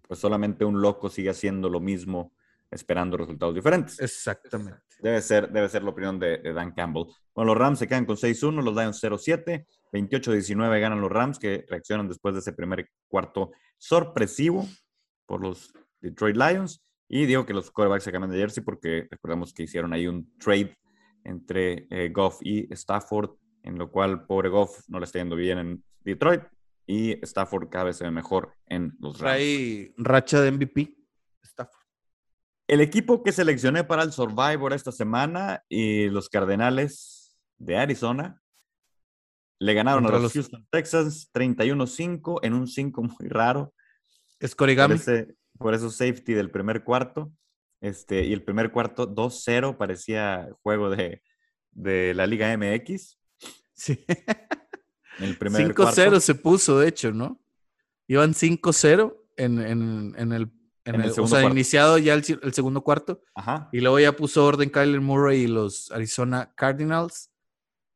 pues 0.08 0.20
solamente 0.20 0.66
un 0.66 0.82
loco 0.82 1.10
sigue 1.10 1.30
haciendo 1.30 1.70
lo 1.70 1.80
mismo 1.80 2.34
esperando 2.70 3.18
resultados 3.18 3.56
diferentes. 3.56 4.00
Exactamente. 4.00 4.82
Debe 5.04 5.22
ser, 5.22 5.52
debe 5.52 5.68
ser 5.68 5.84
la 5.84 5.90
opinión 5.90 6.18
de, 6.18 6.38
Dan 6.54 6.72
Campbell. 6.72 7.08
Bueno, 7.36 7.54
los 7.54 7.58
Rams 7.58 7.80
se 7.80 7.90
quedan 7.90 8.06
con 8.06 8.16
6-1, 8.16 8.64
los 8.64 8.74
Lions 8.74 9.04
0-7, 9.04 9.66
28-19 9.92 10.80
ganan 10.80 11.02
los 11.02 11.12
Rams 11.12 11.38
que 11.38 11.66
reaccionan 11.68 12.08
después 12.08 12.34
de 12.34 12.40
ese 12.40 12.54
primer 12.54 12.90
cuarto 13.10 13.52
sorpresivo 13.78 14.66
por 15.26 15.42
los 15.42 15.74
Detroit 16.00 16.38
Lions. 16.38 16.82
Y 17.10 17.26
digo 17.26 17.46
que 17.46 17.54
los 17.54 17.70
quarterbacks 17.70 18.06
se 18.06 18.14
cambian 18.14 18.32
de 18.32 18.38
jersey 18.38 18.64
porque 18.64 19.10
recordemos 19.12 19.54
que 19.54 19.64
hicieron 19.64 19.92
ahí 19.92 20.08
un 20.08 20.34
trade 20.40 20.74
entre 21.26 21.86
eh, 21.90 22.10
Goff 22.10 22.40
y 22.42 22.74
Stafford, 22.74 23.32
en 23.64 23.78
lo 23.78 23.92
cual 23.92 24.26
pobre 24.26 24.48
Goff 24.48 24.88
no 24.88 25.00
le 25.00 25.06
está 25.06 25.20
yendo 25.20 25.36
bien 25.36 25.58
en 25.58 25.84
Detroit 26.00 26.44
y 26.88 27.12
Stafford 27.26 27.68
cada 27.68 27.86
vez 27.86 27.98
se 27.98 28.06
ve 28.06 28.12
mejor 28.12 28.54
en 28.68 28.96
los 29.02 29.20
Rams. 29.20 29.36
Hay 29.36 29.94
racha 29.98 30.40
de 30.40 30.50
MVP, 30.50 30.96
Stafford. 31.44 31.83
El 32.68 32.82
equipo 32.82 33.24
que 33.24 33.32
seleccioné 33.32 33.84
para 33.84 34.04
el 34.04 34.12
Survivor 34.12 34.74
esta 34.74 34.92
semana 34.92 35.64
y 35.68 36.10
los 36.10 36.30
Cardenales 36.30 37.36
de 37.58 37.78
Arizona 37.78 38.42
le 39.60 39.74
ganaron 39.74 40.06
a 40.06 40.10
los, 40.18 40.34
Houston 40.34 40.68
Texans 40.70 41.32
31-5 41.34 42.40
en 42.44 42.54
un 42.54 42.68
5 42.68 43.04
muy 43.04 43.30
raro. 43.30 43.74
Es 44.40 44.56
Corigami. 44.56 44.98
Por, 45.58 45.74
eso 45.74 45.90
safety 45.90 46.34
del 46.34 46.52
primer 46.52 46.84
cuarto. 46.84 47.32
Este, 47.80 48.26
y 48.26 48.34
el 48.34 48.44
primer 48.44 48.72
cuarto 48.72 49.14
2-0 49.14 49.78
parecía 49.78 50.50
juego 50.64 50.90
de, 50.90 51.22
la 51.74 52.28
Liga 52.28 52.56
MX. 52.58 53.20
Sí. 53.74 54.06
El 55.20 55.38
5-0 55.38 56.20
se 56.20 56.34
puso, 56.34 56.80
de 56.80 56.88
hecho, 56.88 57.12
¿no? 57.12 57.40
Iban 58.08 58.34
5-0 58.34 59.16
en, 59.38 59.60
en, 59.60 60.32
el 60.32 60.52
en, 60.86 61.02
el, 61.02 61.12
o 61.18 61.28
sea, 61.28 61.44
iniciado 61.44 61.98
ya 61.98 62.14
el, 62.14 62.54
segundo 62.54 62.82
cuarto. 62.82 63.22
Ajá. 63.36 63.70
Y 63.72 63.80
luego 63.80 64.00
ya 64.00 64.16
puso 64.16 64.46
orden 64.46 64.70
Kyler 64.70 65.02
Murray 65.02 65.44
y 65.44 65.48
los 65.48 65.92
Arizona 65.92 66.54
Cardinals. 66.56 67.32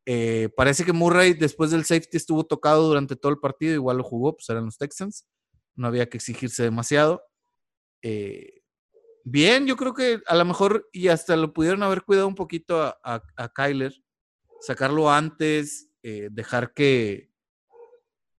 Eh, 0.06 0.50
parece 0.56 0.86
que 0.86 0.94
Murray 0.94 1.34
después 1.34 1.72
del 1.72 1.84
safety 1.84 2.16
estuvo 2.16 2.46
tocado 2.46 2.88
durante 2.88 3.18
todo 3.18 3.32
el 3.32 3.40
partido, 3.40 3.74
igual 3.74 3.98
lo 3.98 4.04
jugó, 4.04 4.38
pues 4.38 4.50
eran 4.50 4.66
los 4.66 4.78
Texans. 4.78 5.28
No 5.76 5.88
había 5.88 6.08
que 6.08 6.18
exigirse 6.18 6.64
demasiado. 6.64 7.24
Eh, 8.02 8.62
bien, 9.26 9.68
yo 9.68 9.76
creo 9.76 9.94
que 9.94 10.22
a 10.26 10.36
lo 10.36 10.46
mejor 10.46 10.88
y 10.94 11.10
hasta 11.10 11.36
lo 11.36 11.52
pudieron 11.52 11.84
haber 11.84 12.04
cuidado 12.04 12.30
un 12.30 12.36
poquito 12.36 12.82
a, 13.04 13.52
Kyler, 13.54 13.94
sacarlo 14.62 15.12
antes, 15.12 15.90
eh, 16.04 16.30
dejar 16.32 16.74
que, 16.74 17.30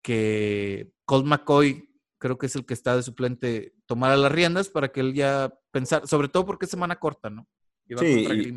que 0.03 0.91
Colt 1.05 1.27
McCoy 1.27 1.89
creo 2.19 2.39
que 2.39 2.47
es 2.47 2.57
el 2.57 2.65
que 2.65 2.75
está 2.75 2.97
de 2.97 3.03
suplente, 3.03 3.75
tomar 3.89 4.17
las 4.19 4.31
riendas 4.31 4.69
para 4.69 4.89
que 4.89 5.01
él 5.01 5.15
ya 5.15 5.53
pensar, 5.71 6.07
sobre 6.07 6.29
todo 6.29 6.45
porque 6.45 6.67
es 6.67 6.71
semana 6.71 7.01
corta, 7.01 7.31
¿no? 7.31 7.49
sí, 7.97 8.55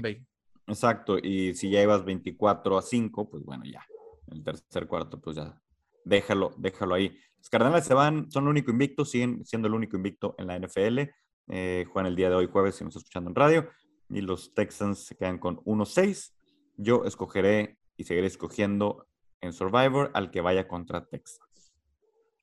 Exacto, 0.68 1.18
y 1.18 1.56
si 1.56 1.70
ya 1.70 1.82
ibas 1.82 2.04
24 2.06 2.78
a 2.78 2.82
5, 2.82 3.30
pues 3.30 3.44
bueno, 3.44 3.64
ya, 3.66 3.86
el 4.28 4.44
tercer 4.44 4.88
cuarto, 4.88 5.20
pues 5.20 5.38
ya, 5.38 5.60
déjalo, 6.04 6.54
déjalo 6.58 6.96
ahí. 6.96 7.18
Los 7.38 7.50
Cardenales 7.50 7.86
se 7.86 7.94
van, 7.94 8.30
son 8.30 8.44
el 8.44 8.50
único 8.50 8.72
invicto, 8.72 9.06
siguen 9.06 9.44
siendo 9.46 9.68
el 9.70 9.74
único 9.74 9.96
invicto 9.96 10.36
en 10.38 10.48
la 10.48 10.60
NFL, 10.60 11.00
eh, 11.48 11.86
juegan 11.92 12.08
el 12.08 12.16
día 12.16 12.30
de 12.30 12.36
hoy 12.36 12.48
jueves, 12.48 12.76
si 12.76 12.84
nos 12.84 12.96
está 12.96 13.00
escuchando 13.00 13.30
en 13.30 13.36
radio, 13.36 13.70
y 14.10 14.22
los 14.22 14.54
Texans 14.54 15.00
se 15.00 15.16
quedan 15.16 15.40
con 15.40 15.58
1-6. 15.64 16.34
Yo 16.76 17.06
escogeré 17.06 17.78
y 17.96 18.04
seguiré 18.04 18.28
escogiendo 18.28 19.08
en 19.40 19.54
Survivor 19.54 20.12
al 20.14 20.30
que 20.30 20.42
vaya 20.42 20.68
contra 20.68 21.06
Texas. 21.06 21.74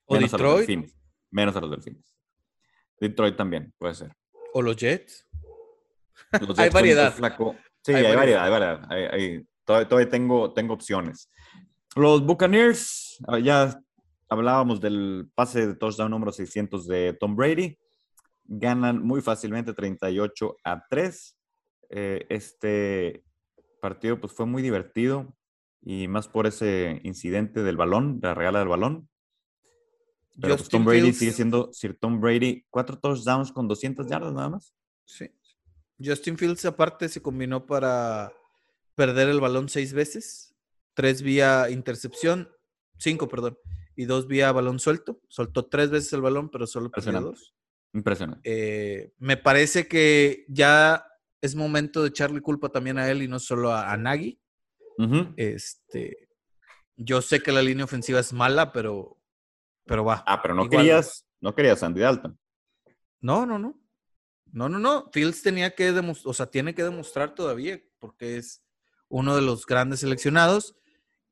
¿O 0.06 0.16
Detroit? 0.18 0.90
menos 1.30 1.54
a 1.54 1.60
los 1.60 1.70
Delfines. 1.70 2.17
Detroit 3.00 3.36
también, 3.36 3.72
puede 3.78 3.94
ser. 3.94 4.12
¿O 4.52 4.62
los 4.62 4.76
Jets? 4.76 5.26
hay 6.56 6.70
variedad. 6.70 7.14
Sí, 7.82 7.94
hay, 7.94 8.14
variedad, 8.14 8.44
hay 8.44 8.50
variedad. 8.50 9.44
todavía, 9.64 10.08
tengo, 10.08 10.52
tengo 10.52 10.74
opciones. 10.74 11.30
Los 11.96 12.24
Buccaneers, 12.24 13.18
ah, 13.26 13.38
ya 13.38 13.80
hablábamos 14.28 14.80
del 14.80 15.30
pase 15.34 15.66
de 15.66 15.74
touchdown 15.74 16.10
número 16.10 16.32
600 16.32 16.86
de 16.86 17.16
Tom 17.18 17.34
Brady. 17.34 17.78
Ganan 18.44 19.02
muy 19.02 19.20
fácilmente 19.20 19.72
38 19.72 20.56
a 20.64 20.82
3. 20.88 21.38
Eh, 21.90 22.26
este 22.28 23.24
partido 23.80 24.20
pues, 24.20 24.32
fue 24.32 24.46
muy 24.46 24.62
divertido 24.62 25.34
y 25.82 26.08
más 26.08 26.28
por 26.28 26.46
ese 26.46 27.00
incidente 27.04 27.62
del 27.62 27.76
balón, 27.76 28.20
de 28.20 28.28
la 28.28 28.34
regala 28.34 28.58
del 28.58 28.68
balón. 28.68 29.08
Pero 30.40 30.54
pues, 30.54 30.60
Justin 30.62 30.78
Tom 30.80 30.84
Brady 30.86 31.00
Fields- 31.02 31.18
sigue 31.18 31.32
siendo 31.32 31.70
Sir 31.72 31.96
Tom 32.00 32.20
Brady. 32.20 32.64
Cuatro 32.70 32.98
touchdowns 32.98 33.52
con 33.52 33.66
200 33.68 34.06
yardas 34.08 34.32
nada 34.32 34.50
más. 34.50 34.74
Sí. 35.04 35.30
Justin 36.02 36.38
Fields 36.38 36.64
aparte 36.64 37.08
se 37.08 37.20
combinó 37.20 37.66
para 37.66 38.32
perder 38.94 39.28
el 39.28 39.40
balón 39.40 39.68
seis 39.68 39.92
veces, 39.92 40.54
tres 40.94 41.22
vía 41.22 41.70
intercepción, 41.70 42.48
cinco, 42.98 43.28
perdón, 43.28 43.58
y 43.96 44.04
dos 44.04 44.26
vía 44.28 44.52
balón 44.52 44.78
suelto. 44.78 45.20
Soltó 45.28 45.66
tres 45.66 45.90
veces 45.90 46.12
el 46.12 46.20
balón, 46.20 46.50
pero 46.50 46.66
solo 46.66 46.90
perdió 46.90 47.20
dos. 47.20 47.54
Impresionante. 47.92 48.40
Eh, 48.44 49.12
me 49.18 49.36
parece 49.36 49.88
que 49.88 50.44
ya 50.48 51.04
es 51.40 51.54
momento 51.56 52.02
de 52.02 52.10
echarle 52.10 52.40
culpa 52.40 52.68
también 52.68 52.98
a 52.98 53.10
él 53.10 53.22
y 53.22 53.28
no 53.28 53.38
solo 53.40 53.72
a, 53.72 53.92
a 53.92 53.96
Nagy. 53.96 54.40
Este, 55.36 56.28
yo 56.96 57.22
sé 57.22 57.40
que 57.40 57.52
la 57.52 57.62
línea 57.62 57.84
ofensiva 57.84 58.20
es 58.20 58.32
mala, 58.32 58.72
pero, 58.72 59.17
pero 59.88 60.04
va. 60.04 60.22
Ah, 60.26 60.40
pero 60.40 60.54
no 60.54 60.64
igual- 60.64 60.78
querías, 60.82 61.26
no 61.40 61.54
querías 61.54 61.82
Andy 61.82 62.00
Dalton. 62.00 62.38
No, 63.20 63.44
no, 63.46 63.58
no. 63.58 63.80
No, 64.52 64.68
no, 64.68 64.78
no. 64.78 65.10
Fields 65.12 65.42
tenía 65.42 65.74
que 65.74 65.92
demostrar, 65.92 66.30
o 66.30 66.34
sea, 66.34 66.46
tiene 66.46 66.74
que 66.74 66.84
demostrar 66.84 67.34
todavía 67.34 67.80
porque 67.98 68.36
es 68.36 68.62
uno 69.08 69.34
de 69.34 69.42
los 69.42 69.66
grandes 69.66 70.00
seleccionados 70.00 70.76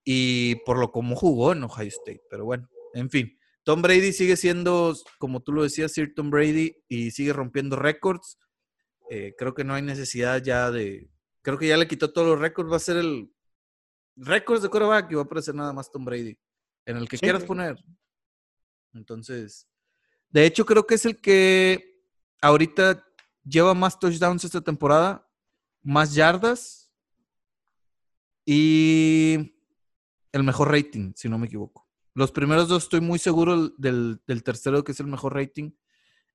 y 0.04 0.57
por 0.66 0.78
lo 0.78 0.90
como 0.92 1.14
jugó 1.16 1.52
en 1.52 1.62
Ohio 1.62 1.88
State. 1.88 2.22
Pero 2.28 2.44
bueno, 2.44 2.68
en 2.94 3.09
fin. 3.11 3.38
Tom 3.64 3.82
Brady 3.82 4.12
sigue 4.12 4.36
siendo, 4.36 4.94
como 5.18 5.40
tú 5.42 5.52
lo 5.52 5.62
decías, 5.64 5.92
Sir 5.92 6.14
Tom 6.14 6.30
Brady 6.30 6.76
y 6.88 7.11
sigue 7.11 7.32
rompiendo 7.32 7.76
récords. 7.76 8.38
Eh, 9.11 9.34
creo 9.36 9.54
que 9.54 9.64
no 9.64 9.74
hay 9.74 9.82
necesidad 9.82 10.42
ya 10.42 10.70
de. 10.70 11.09
Creo 11.42 11.59
que 11.59 11.68
ya 11.68 11.76
le 11.76 11.88
quitó 11.88 12.12
todos 12.12 12.26
los 12.28 12.38
récords. 12.38 12.70
Va 12.70 12.76
a 12.76 12.80
ser 12.80 12.96
el 12.96 13.30
récords 14.16 14.62
de 14.62 14.68
quarterback 14.68 15.11
y 15.11 15.14
va 15.14 15.22
a 15.22 15.24
aparecer 15.24 15.54
nada 15.54 15.72
más 15.72 15.90
Tom 15.90 16.04
Brady. 16.04 16.38
En 16.84 16.96
el 16.96 17.09
que 17.09 17.16
Sí, 17.16 17.22
quieras 17.22 17.44
poner. 17.44 17.76
Entonces, 18.97 19.68
de 20.30 20.47
hecho, 20.47 20.64
creo 20.66 20.86
que 20.86 20.97
es 20.97 21.05
el 21.07 21.20
que 21.20 22.03
ahorita 22.40 23.05
lleva 23.44 23.74
más 23.74 23.99
touchdowns 23.99 24.44
esta 24.44 24.61
temporada, 24.61 25.28
más 25.82 26.14
yardas 26.14 26.90
y 28.44 29.57
el 30.32 30.42
mejor 30.42 30.70
rating, 30.70 31.12
si 31.14 31.28
no 31.28 31.38
me 31.38 31.47
equivoco. 31.47 31.88
Los 32.14 32.32
primeros 32.32 32.68
dos 32.68 32.84
estoy 32.84 33.01
muy 33.01 33.18
seguro 33.18 33.68
del, 33.76 34.20
del 34.26 34.42
tercero 34.42 34.82
que 34.82 34.92
es 34.92 35.01
el 35.01 35.07
mejor 35.07 35.34
rating. 35.34 35.72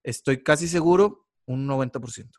Estoy 0.03 0.43
casi 0.43 0.67
seguro, 0.67 1.27
un 1.45 1.67
90%. 1.67 2.29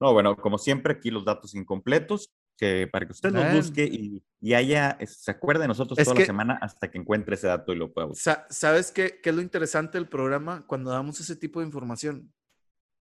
No, 0.00 0.12
bueno, 0.12 0.36
como 0.36 0.56
siempre, 0.56 0.94
aquí 0.94 1.10
los 1.10 1.24
datos 1.24 1.54
incompletos, 1.54 2.32
que 2.60 2.86
para 2.86 3.06
que 3.06 3.12
usted 3.12 3.32
los 3.32 3.52
busque 3.54 3.84
y, 3.86 4.22
y 4.38 4.52
haya, 4.52 4.98
se 5.06 5.30
acuerde 5.30 5.62
de 5.62 5.68
nosotros 5.68 5.98
Es 5.98 6.04
toda 6.04 6.14
que- 6.16 6.22
la 6.22 6.26
semana 6.26 6.58
hasta 6.60 6.90
que 6.90 6.98
encuentre 6.98 7.34
ese 7.36 7.46
dato 7.46 7.72
y 7.72 7.76
lo 7.76 7.90
pueda 7.90 8.06
buscar. 8.08 8.46
Sa- 8.48 8.54
¿Sabes 8.54 8.92
qué, 8.92 9.18
qué 9.22 9.30
es 9.30 9.36
lo 9.36 9.40
interesante 9.40 9.96
del 9.96 10.06
programa 10.08 10.66
cuando 10.66 10.90
damos 10.90 11.18
ese 11.20 11.36
tipo 11.36 11.60
de 11.60 11.66
información? 11.66 12.30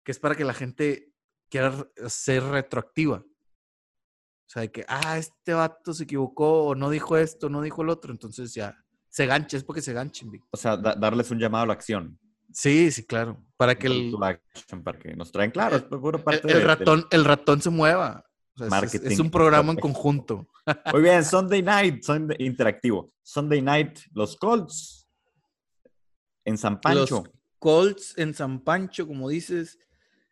Que 0.05 0.11
es 0.11 0.19
para 0.19 0.35
que 0.35 0.45
la 0.45 0.53
gente 0.53 1.11
quiera 1.49 1.73
ser 2.05 2.43
retroactiva. 2.43 3.17
O 3.17 4.49
sea, 4.49 4.61
de 4.61 4.71
que, 4.71 4.85
ah, 4.87 5.17
este 5.17 5.53
vato 5.53 5.91
se 5.93 6.03
equivocó 6.03 6.65
o 6.67 6.75
no 6.75 6.89
dijo 6.91 7.17
esto, 7.17 7.49
no 7.49 7.61
dijo 7.61 7.81
el 7.81 7.89
otro. 7.89 8.11
Entonces 8.13 8.53
ya 8.53 8.77
se 9.09 9.25
gancha, 9.25 9.57
es 9.57 9.63
porque 9.63 9.81
se 9.81 9.91
ganchen. 9.93 10.29
Vic. 10.29 10.45
O 10.51 10.57
sea, 10.57 10.77
da- 10.77 10.93
darles 10.95 11.31
un 11.31 11.39
llamado 11.39 11.63
a 11.63 11.67
la 11.67 11.73
acción. 11.73 12.17
Sí, 12.53 12.91
sí, 12.91 13.05
claro. 13.05 13.43
Para 13.57 13.75
que 13.75 13.87
el, 13.87 14.13
para 14.83 14.99
que 14.99 15.15
nos 15.15 15.31
traen, 15.31 15.51
claro, 15.51 15.75
es 15.77 15.83
el- 15.83 16.23
parte 16.23 16.41
el 16.43 16.47
de- 16.47 16.53
del- 16.53 16.63
ratón, 16.67 17.07
el 17.11 17.25
ratón 17.25 17.61
se 17.61 17.69
mueva. 17.71 18.23
O 18.59 18.69
sea, 18.69 18.79
es- 18.79 18.83
es- 18.85 18.93
es, 18.95 19.01
Marketing 19.01 19.21
un 19.21 19.31
programa 19.31 19.71
en 19.73 19.79
conjunto. 19.79 20.47
Muy 20.93 21.01
bien, 21.01 21.23
Sunday 21.23 21.61
night, 21.61 22.03
Sunday 22.03 22.37
interactivo. 22.39 23.13
Sunday 23.23 23.61
night, 23.61 23.99
los 24.13 24.35
Colts 24.35 25.07
en 26.45 26.57
San 26.57 26.79
Pancho. 26.81 27.23
Los 27.23 27.29
Colts 27.59 28.13
en 28.17 28.33
San 28.33 28.63
Pancho, 28.63 29.07
como 29.07 29.29
dices, 29.29 29.79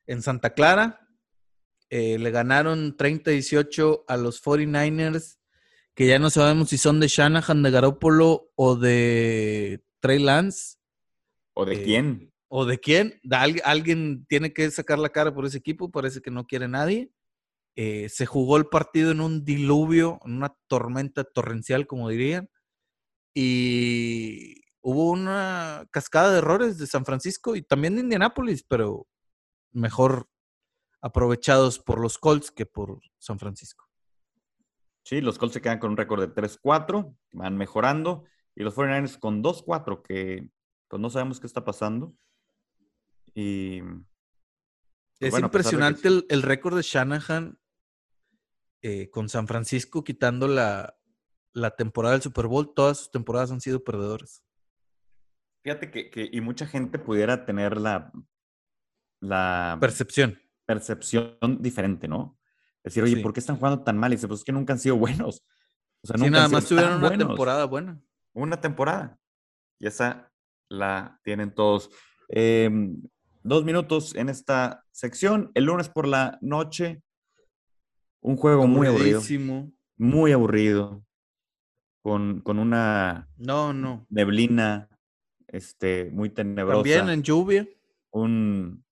en 0.08 0.22
Santa 0.22 0.54
Clara. 0.54 1.02
eh, 1.90 2.18
le 2.18 2.32
ganaron 2.32 2.98
30-18 2.98 4.06
a 4.08 4.18
los 4.18 4.42
49ers, 4.44 5.38
que 5.94 6.08
ya 6.08 6.18
no 6.20 6.30
sabemos 6.32 6.70
si 6.70 6.78
son 6.80 7.00
de 7.00 7.08
Shanahan, 7.08 7.62
de 7.64 7.72
Garoppolo 7.72 8.52
o 8.56 8.76
de 8.76 9.84
Trey 10.00 10.20
Lance. 10.20 10.78
¿O 11.54 11.64
de 11.64 11.76
eh, 11.76 11.84
quién? 11.84 12.34
¿O 12.48 12.66
de 12.66 12.80
quién? 12.80 13.20
De 13.24 13.36
al- 13.36 13.62
alguien 13.64 14.26
tiene 14.28 14.52
que 14.52 14.70
sacar 14.72 14.98
la 15.00 15.10
cara 15.10 15.34
por 15.34 15.46
ese 15.46 15.58
equipo, 15.60 15.92
parece 15.92 16.22
que 16.22 16.32
no 16.32 16.46
quiere 16.48 16.68
nadie. 16.68 17.12
Eh, 17.76 18.08
se 18.10 18.26
jugó 18.26 18.58
el 18.58 18.68
partido 18.68 19.12
en 19.12 19.20
un 19.20 19.44
diluvio, 19.44 20.20
en 20.24 20.38
una 20.38 20.56
tormenta 20.68 21.24
torrencial, 21.26 21.88
como 21.88 22.10
dirían. 22.10 22.50
Y 23.34 24.62
hubo 24.82 25.12
una 25.12 25.86
cascada 25.92 26.32
de 26.32 26.38
errores 26.38 26.78
de 26.78 26.88
San 26.88 27.04
Francisco 27.04 27.56
y 27.56 27.62
también 27.62 27.96
de 27.96 28.02
Indianápolis, 28.02 28.64
pero 28.64 29.08
mejor 29.74 30.30
aprovechados 31.02 31.80
por 31.80 32.00
los 32.00 32.18
Colts 32.18 32.50
que 32.50 32.66
por 32.66 33.02
San 33.18 33.40
Francisco. 33.40 33.86
Sí, 35.04 35.22
los 35.22 35.38
Colts 35.38 35.54
se 35.54 35.62
quedan 35.62 35.80
con 35.80 35.92
un 35.92 35.98
récord 35.98 36.22
de 36.22 36.34
3-4, 36.34 37.16
van 37.34 37.58
mejorando. 37.58 38.24
Y 38.56 38.64
los 38.64 38.74
49ers 38.74 39.20
con 39.20 39.44
2-4, 39.44 40.02
que 40.02 40.50
pues 40.88 41.02
no 41.02 41.10
sabemos 41.10 41.42
qué 41.42 41.48
está 41.48 41.66
pasando. 41.66 42.16
Y 43.34 43.82
pues, 43.82 44.00
Es 45.20 45.32
bueno, 45.32 45.52
que 45.52 45.58
impresionante 45.58 46.08
el, 46.08 46.26
el 46.30 46.42
récord 46.42 46.78
de 46.78 46.84
Shanahan 46.84 47.60
eh, 48.88 49.10
con 49.10 49.30
San 49.30 49.48
Francisco 49.48 50.04
quitando 50.04 50.48
la, 50.48 50.96
la 51.54 51.72
temporada 51.76 52.14
del 52.14 52.22
Super 52.22 52.46
Bowl. 52.48 52.74
Todas 52.76 52.98
sus 53.00 53.12
temporadas 53.12 53.50
han 53.52 53.62
sido 53.62 53.84
perdedoras. 53.84 54.44
Fíjate 55.64 55.90
que, 55.90 56.10
que- 56.12 56.30
y 56.32 56.42
mucha 56.42 56.68
gente 56.68 57.00
pudiera 57.00 57.46
tener 57.46 57.78
la, 57.78 58.12
la 59.22 59.78
Percepción. 59.82 60.40
percepción 60.66 61.38
diferente, 61.60 62.08
¿no? 62.08 62.38
Decir, 62.84 63.04
oye, 63.04 63.16
Sí. 63.16 63.22
¿por 63.24 63.34
qué 63.34 63.40
están 63.40 63.58
jugando 63.58 63.84
tan 63.84 63.98
mal? 63.98 64.12
Y 64.14 64.16
dice, 64.18 64.28
pues 64.28 64.42
es 64.42 64.44
que 64.46 64.52
nunca 64.52 64.74
han 64.74 64.80
sido 64.80 64.96
buenos. 64.98 65.44
O 66.04 66.08
sea, 66.08 66.18
Sí, 66.18 66.24
nunca 66.24 66.32
nada 66.32 66.44
han 66.46 66.50
sido 66.50 66.60
más 66.60 66.68
tuvieron 66.68 66.98
una 67.00 67.08
buenos. 67.08 67.28
temporada 67.28 67.66
buena. 67.66 68.02
Una 68.34 68.62
temporada. 68.62 69.20
Y 69.80 69.88
esa 69.88 70.32
la 70.70 71.20
tienen 71.24 71.54
todos. 71.56 71.90
Em, 72.30 73.02
dos 73.42 73.64
minutos 73.66 74.14
en 74.16 74.30
esta 74.30 74.86
sección. 74.92 75.50
El 75.56 75.64
lunes 75.66 75.90
por 75.90 76.08
la 76.08 76.38
noche, 76.42 77.02
un 78.26 78.38
juego 78.38 78.68
muy 78.68 78.88
aburrido. 78.88 79.22
Muy 79.98 80.32
aburrido. 80.32 81.06
Con, 82.02 82.42
con 82.42 82.60
una 82.60 83.30
No, 83.38 83.74
no. 83.74 84.06
neblina 84.10 84.90
este, 85.48 86.10
muy 86.12 86.30
tenebrosa. 86.30 86.78
También 86.78 87.10
en 87.10 87.24
lluvia. 87.24 87.68
Un 88.12 88.84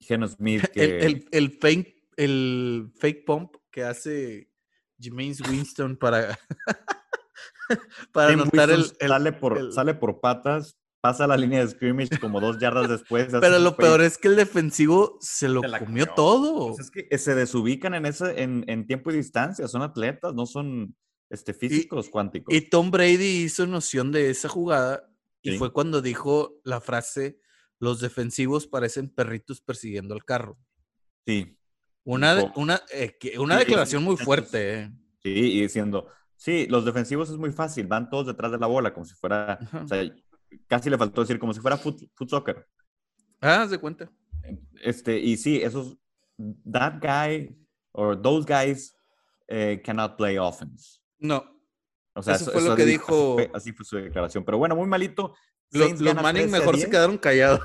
Geno 0.00 0.26
Smith 0.28 0.62
que... 0.72 0.84
El, 0.84 1.04
el, 1.04 1.28
el 1.32 1.50
fake, 1.58 2.08
el 2.16 2.92
fake 2.98 3.24
pump 3.24 3.56
que 3.70 3.82
hace 3.84 4.50
Jameis 4.98 5.40
Winston 5.48 5.96
para, 5.96 6.38
para 8.12 8.32
anotar 8.32 8.70
el, 8.70 8.80
el- 9.00 9.08
sale, 9.08 9.32
por, 9.32 9.58
el- 9.58 9.72
sale 9.72 9.94
por 9.94 10.20
patas, 10.20 10.76
pasa 11.04 11.26
la 11.26 11.36
línea 11.36 11.60
de 11.60 11.68
scrimmage 11.70 12.18
como 12.18 12.40
dos 12.40 12.58
yardas 12.58 12.88
después. 12.88 13.26
Pero 13.42 13.58
lo 13.58 13.76
peor 13.76 14.00
es 14.00 14.16
que 14.16 14.28
el 14.28 14.36
defensivo 14.36 15.18
se 15.20 15.48
lo 15.48 15.60
Se 15.60 15.66
comió 15.68 15.84
comió. 15.84 16.06
todo. 16.14 16.68
Pues 16.74 16.80
es 16.80 16.90
que 16.90 17.18
se 17.18 17.34
desubican 17.34 17.92
en, 17.92 18.06
ese, 18.06 18.42
en, 18.42 18.64
en 18.68 18.86
tiempo 18.86 19.10
y 19.10 19.16
distancia, 19.16 19.68
son 19.68 19.82
atletas, 19.82 20.32
no 20.34 20.46
son 20.46 20.96
este, 21.28 21.52
físicos 21.52 22.08
cuánticos. 22.08 22.54
Y 22.54 22.62
Tom 22.70 22.90
Brady 22.90 23.42
hizo 23.44 23.66
noción 23.66 24.12
de 24.12 24.30
esa 24.30 24.48
jugada 24.48 25.06
y 25.42 25.50
Sí. 25.52 25.58
fue 25.58 25.74
cuando 25.74 26.00
dijo 26.00 26.54
la 26.64 26.80
frase, 26.80 27.38
los 27.78 28.00
defensivos 28.00 28.66
parecen 28.66 29.10
perritos 29.10 29.60
persiguiendo 29.60 30.14
al 30.14 30.24
carro. 30.24 30.56
sí, 31.26 31.58
Una, 32.04 32.34
de- 32.34 32.50
una, 32.56 32.80
eh, 32.94 33.14
una 33.38 33.54
Sí, 33.58 33.64
declaración 33.64 34.02
muy 34.04 34.16
fuerte. 34.16 34.80
eh. 34.84 34.90
sí, 35.22 35.28
y 35.30 35.60
diciendo, 35.62 36.06
sí, 36.36 36.66
los 36.68 36.84
defensivos 36.86 37.28
es 37.30 37.36
muy 37.36 37.50
fácil, 37.52 37.86
van 37.86 38.08
todos 38.10 38.26
detrás 38.26 38.52
de 38.52 38.58
la 38.58 38.66
bola, 38.66 38.92
como 38.94 39.04
si 39.06 39.14
fuera, 39.14 39.58
o 39.84 39.86
sea, 39.88 40.02
casi 40.66 40.90
le 40.90 40.98
faltó 40.98 41.20
decir, 41.22 41.38
como 41.38 41.52
si 41.54 41.60
fuera 41.60 41.76
foot, 41.76 42.00
foot 42.14 42.28
soccer. 42.30 42.66
Ah, 43.40 43.66
de 43.66 43.78
cuenta. 43.78 44.10
Este, 44.82 45.18
y 45.18 45.36
sí, 45.36 45.62
esos, 45.62 45.96
that 46.70 46.94
guy 47.00 47.56
or 47.92 48.20
those 48.20 48.46
guys 48.46 48.94
eh, 49.48 49.80
cannot 49.84 50.16
play 50.16 50.38
offense. 50.38 50.98
No, 51.18 51.44
O 52.14 52.22
sea, 52.22 52.34
Eso 52.34 52.50
fue 52.52 52.62
lo 52.62 52.74
que 52.76 52.84
dijo- 52.84 53.36
Así 53.38 53.46
fue, 53.48 53.50
así 53.54 53.72
fue 53.72 53.84
su 53.84 53.96
declaración. 53.96 54.44
Pero 54.44 54.58
bueno, 54.58 54.76
muy 54.76 54.86
malito. 54.86 55.34
Los 55.70 56.00
gana 56.00 56.22
Manning 56.22 56.42
13 56.44 56.56
a 56.56 56.58
mejor 56.60 56.74
se 56.76 56.80
10. 56.82 56.90
quedaron 56.90 57.18
callados. 57.18 57.60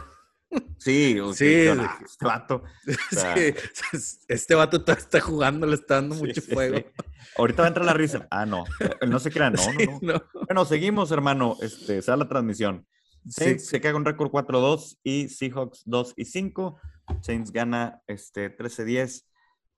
Sí, 0.77 1.19
ok, 1.19 1.33
Sí, 1.35 1.65
yo, 1.65 1.73
"Ah, 1.79 1.95
que- 1.99 2.05
este 2.05 2.25
vato. 2.25 2.63
sea, 3.11 3.35
Sí, 3.35 3.53
este 4.27 4.55
vato 4.55 4.83
está 4.91 5.19
jugando, 5.19 5.67
le 5.67 5.75
está 5.75 5.95
dando 5.95 6.15
mucho 6.15 6.41
sí, 6.41 6.51
fuego. 6.53 6.77
Ahorita 7.37 7.61
va 7.61 7.65
a 7.65 7.69
entrar 7.69 7.85
la 7.85 7.93
risa. 7.93 8.27
Ah, 8.31 8.45
no. 8.45 8.63
No 9.07 9.19
se 9.19 9.29
crean, 9.31 9.53
no, 9.53 9.61
no, 9.73 9.99
no. 10.01 10.13
no. 10.13 10.23
Bueno, 10.47 10.65
seguimos, 10.65 11.11
hermano. 11.11 11.55
Este, 11.61 12.01
se 12.01 12.11
da 12.11 12.17
la 12.17 12.27
transmisión. 12.27 12.87
Saints 13.27 13.63
Sí. 13.65 13.69
se 13.69 13.81
queda 13.81 13.91
con 13.93 14.05
récord 14.05 14.31
4-2 14.31 14.97
y 15.03 15.27
Seahawks 15.29 15.83
2 15.85 16.13
y 16.17 16.25
5. 16.25 16.79
Saints 17.21 17.51
gana 17.51 18.01
este, 18.07 18.49
13-10. 18.49 19.25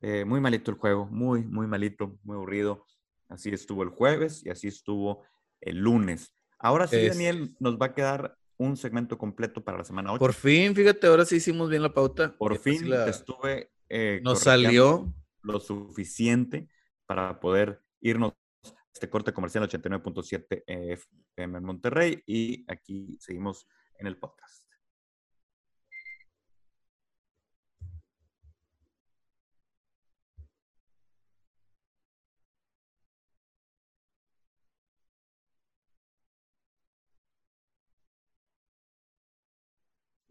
Eh, 0.02 0.26
muy 0.26 0.40
malito 0.40 0.72
el 0.72 0.78
juego, 0.78 1.06
muy, 1.08 1.44
muy 1.44 1.68
malito, 1.68 2.18
muy 2.24 2.36
aburrido. 2.36 2.86
Así 3.30 3.50
estuvo 3.50 3.84
el 3.84 3.90
jueves 3.90 4.42
y 4.46 4.50
así 4.50 4.68
estuvo 4.68 5.24
el 5.60 5.78
lunes. 5.80 6.34
Ahora 6.60 6.88
sí, 6.88 6.96
Es- 6.98 7.14
Daniel, 7.14 7.56
nos 7.60 7.78
va 7.78 7.88
a 7.88 7.94
quedar 7.94 8.38
un 8.64 8.78
segmento 8.78 9.18
completo 9.18 9.64
para 9.64 9.78
la 9.80 9.84
semana 9.84 10.12
8. 10.12 10.20
Por 10.20 10.34
fin, 10.34 10.76
fíjate, 10.76 11.08
ahora 11.08 11.26
sí 11.26 11.38
hicimos 11.38 11.70
bien 11.70 11.82
la 11.82 11.94
pauta. 11.94 12.36
Por 12.38 12.58
fin 12.58 12.90
la- 12.90 13.08
estuve. 13.08 13.72
eh, 13.90 14.20
Nos 14.24 14.40
salió. 14.42 15.14
Lo 15.44 15.60
suficiente 15.60 16.70
para 17.08 17.40
poder 17.40 17.82
irnos 18.00 18.34
a 18.66 18.70
este 18.94 19.10
corte 19.10 19.34
comercial 19.34 19.64
89.7 19.68 20.64
FM 20.68 21.58
en 21.58 21.64
Monterrey 21.64 22.24
y 22.28 22.64
aquí 22.72 23.18
seguimos 23.20 23.68
en 23.98 24.08
el 24.08 24.18
podcast. 24.18 24.61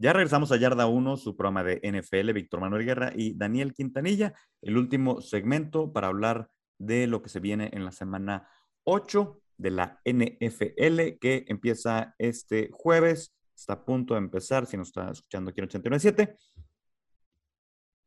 Ya 0.01 0.15
regresamos 0.15 0.51
a 0.51 0.57
Yarda 0.57 0.87
1, 0.87 1.19
su 1.19 1.37
programa 1.37 1.63
de 1.63 1.79
NFL, 1.85 2.33
Víctor 2.33 2.59
Manuel 2.59 2.87
Guerra 2.87 3.13
y 3.15 3.35
Daniel 3.37 3.75
Quintanilla, 3.75 4.33
el 4.63 4.79
último 4.79 5.21
segmento 5.21 5.93
para 5.93 6.07
hablar 6.07 6.49
de 6.79 7.07
lo 7.07 7.21
que 7.21 7.29
se 7.29 7.39
viene 7.39 7.69
en 7.75 7.85
la 7.85 7.93
semana 7.93 8.49
8 8.85 9.43
de 9.59 9.71
la 9.71 10.01
NFL, 10.07 11.19
que 11.21 11.45
empieza 11.49 12.15
este 12.17 12.71
jueves, 12.73 13.35
está 13.55 13.75
a 13.75 13.85
punto 13.85 14.15
de 14.15 14.21
empezar, 14.21 14.65
si 14.65 14.79
nos 14.79 14.89
está 14.89 15.11
escuchando 15.11 15.51
aquí 15.51 15.61
en 15.61 15.69
89.7. 15.69 16.35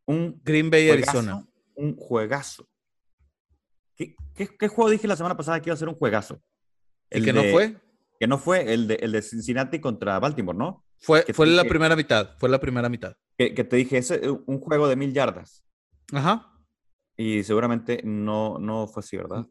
Un 0.07 0.41
Green 0.43 0.71
Bay, 0.71 0.87
juegazo, 0.87 1.19
Arizona. 1.19 1.47
un 1.75 1.95
juegazo. 1.95 2.67
¿Qué, 3.95 4.15
qué, 4.33 4.47
qué 4.57 4.67
juego 4.67 4.89
dije 4.89 5.07
la 5.07 5.15
semana 5.15 5.37
pasada 5.37 5.61
que 5.61 5.69
iba 5.69 5.75
a 5.75 5.77
ser 5.77 5.89
un 5.89 5.95
juegazo? 5.95 6.41
¿Y 7.11 7.17
El 7.17 7.25
que 7.25 7.33
no 7.33 7.43
fue? 7.43 7.82
Que 8.23 8.27
no 8.27 8.37
fue 8.37 8.73
el 8.73 8.87
de, 8.87 8.95
el 9.01 9.11
de 9.11 9.21
Cincinnati 9.21 9.81
contra 9.81 10.17
Baltimore, 10.17 10.57
¿no? 10.57 10.85
Fue, 11.01 11.25
que 11.25 11.33
fue 11.33 11.45
la 11.45 11.63
dije- 11.63 11.69
primera 11.71 11.93
mitad. 11.97 12.37
Fue 12.37 12.47
la 12.47 12.57
primera 12.57 12.87
mitad. 12.87 13.17
Que, 13.37 13.53
que 13.53 13.65
te 13.65 13.75
dije, 13.75 13.97
es 13.97 14.11
un 14.45 14.61
juego 14.61 14.87
de 14.87 14.95
mil 14.95 15.11
yardas. 15.13 15.65
Ajá. 16.13 16.49
Y 17.17 17.43
seguramente 17.43 17.99
no, 18.05 18.59
no 18.59 18.87
fue 18.87 19.01
así, 19.01 19.17
¿verdad? 19.17 19.45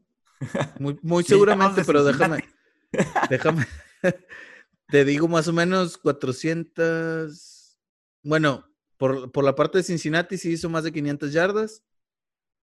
Muy, 0.79 0.99
muy 1.03 1.23
seguramente, 1.23 1.85
pero 1.85 2.03
déjame. 2.03 2.45
déjame. 3.29 3.67
Te 4.89 5.05
digo 5.05 5.29
más 5.29 5.49
o 5.49 5.53
menos 5.53 5.99
400. 5.99 7.79
Bueno, 8.23 8.65
por, 8.97 9.31
por 9.33 9.45
la 9.45 9.55
parte 9.55 9.77
de 9.77 9.85
Cincinnati 9.85 10.39
sí 10.39 10.53
hizo 10.53 10.71
más 10.71 10.85
de 10.85 10.93
500 10.93 11.31
yardas. 11.31 11.85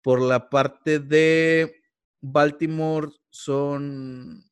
Por 0.04 0.20
la 0.20 0.50
parte 0.50 1.00
de 1.00 1.82
Baltimore 2.20 3.08
son 3.28 4.44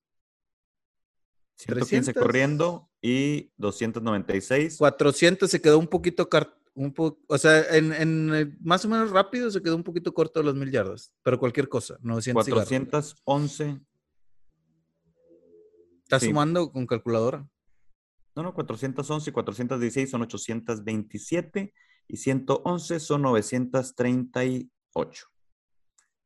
115 1.57 2.13
300. 2.13 2.23
corriendo 2.23 2.91
y 3.01 3.53
296. 3.57 4.77
400 4.79 5.51
se 5.51 5.61
quedó 5.61 5.79
un 5.79 5.87
poquito, 5.87 6.29
un 6.75 6.93
po- 6.93 7.19
o 7.29 7.39
sea, 7.39 7.77
en, 7.77 7.93
en, 7.93 8.35
eh, 8.35 8.57
más 8.61 8.85
o 8.85 8.89
menos 8.89 9.11
rápido 9.11 9.51
se 9.51 9.63
quedó 9.63 9.77
un 9.77 9.85
poquito 9.85 10.13
corto 10.13 10.41
de 10.41 10.47
las 10.47 10.55
mil 10.55 10.71
yardas, 10.71 11.13
pero 11.23 11.39
cualquier 11.39 11.69
cosa, 11.69 11.97
900 12.03 12.49
y 12.49 12.51
garra. 12.51 12.65
411. 12.65 13.81
¿Estás 16.03 16.23
sí. 16.23 16.29
sumando 16.29 16.71
con 16.73 16.87
calculadora? 16.87 17.49
No, 18.37 18.43
no, 18.43 18.53
411 18.53 19.31
y 19.31 19.33
416 19.33 20.11
son 20.11 20.23
827 20.23 21.73
y 22.09 22.17
111 22.17 23.01
son 23.01 23.23
938. 23.23 25.27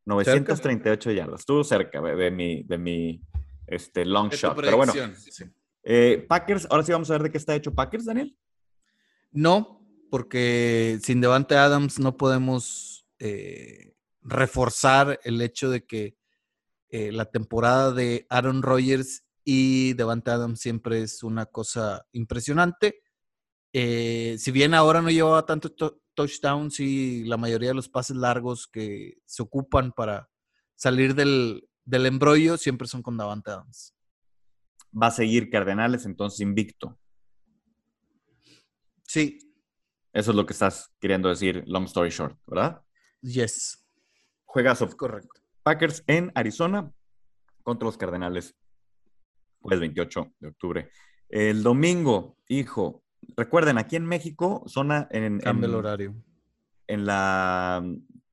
938 0.07 1.13
yardas. 1.13 1.41
Estuvo 1.41 1.63
cerca 1.65 2.01
de, 2.01 2.17
de 2.17 2.31
mi, 2.31 2.63
de 2.63 2.79
mi 2.79 3.23
este, 3.69 4.05
long 4.05 4.31
shot. 4.31 4.57
Pero 4.57 4.77
bueno, 4.77 4.93
sí. 5.17 5.45
eh, 5.83 6.25
Packers, 6.29 6.67
ahora 6.71 6.83
sí 6.83 6.93
vamos 6.93 7.11
a 7.11 7.15
ver 7.15 7.25
de 7.25 7.31
qué 7.31 7.39
está 7.39 7.55
hecho 7.55 7.75
Packers, 7.75 8.07
Daniel. 8.07 8.37
No, 9.31 9.87
porque 10.11 10.99
sin 11.03 11.21
Devante 11.21 11.57
Adams 11.57 11.99
no 11.99 12.17
podemos 12.17 13.07
eh, 13.19 13.95
reforzar 14.23 15.21
el 15.25 15.41
hecho 15.43 15.71
de 15.71 15.85
que 15.85 16.17
eh, 16.91 17.13
la 17.13 17.27
temporada 17.27 17.93
de 17.93 18.27
Aaron 18.31 18.63
Rodgers 18.63 19.25
y 19.45 19.93
Devante 19.95 20.31
Adams 20.31 20.61
siempre 20.61 21.03
es 21.03 21.23
una 21.23 21.47
cosa 21.47 22.07
impresionante. 22.13 23.03
Eh, 23.75 24.37
si 24.39 24.51
bien 24.51 24.73
ahora 24.73 25.03
no 25.03 25.11
llevaba 25.11 25.45
tantos 25.45 25.77
to- 25.77 26.01
touchdowns 26.15 26.81
y 26.81 27.25
la 27.25 27.37
mayoría 27.37 27.69
de 27.69 27.75
los 27.75 27.89
pases 27.89 28.17
largos 28.17 28.67
que 28.67 29.19
se 29.27 29.43
ocupan 29.43 29.93
para 29.93 30.31
salir 30.75 31.15
del, 31.15 31.68
del 31.89 32.07
embrollo 32.07 32.57
siempre 32.59 32.87
son 32.87 33.03
con 33.03 33.17
Davante 33.17 33.51
Adams. 33.51 33.95
Va 34.91 35.07
a 35.09 35.11
seguir 35.11 35.49
Cardenales, 35.51 36.05
entonces 36.07 36.41
invicto. 36.41 36.99
Sí, 39.03 39.39
Eso 40.13 40.31
es 40.33 40.37
lo 40.37 40.45
que 40.47 40.53
estás 40.53 40.91
queriendo 41.01 41.29
decir, 41.29 41.63
long 41.67 41.85
story 41.85 42.11
short, 42.11 42.39
¿verdad? 42.47 42.83
yes, 43.23 43.85
Juegazo. 44.45 44.89
correcto. 44.97 45.41
Packers 45.63 46.03
en 46.07 46.31
Arizona 46.35 46.93
contra 47.63 47.87
los 47.87 47.97
Cardenales, 47.99 48.55
pues 49.61 49.79
28 49.81 50.33
de 50.41 50.49
octubre. 50.49 50.91
El 51.29 51.63
domingo, 51.63 52.39
hijo, 52.49 53.03
recuerden, 53.37 53.77
aquí 53.79 53.97
en 53.97 54.07
México, 54.07 54.63
zona 54.67 55.07
en, 55.11 55.39
Cambia 55.41 55.67
el 55.69 55.75
horario. 55.75 56.15
en 56.87 57.05
la 57.07 57.83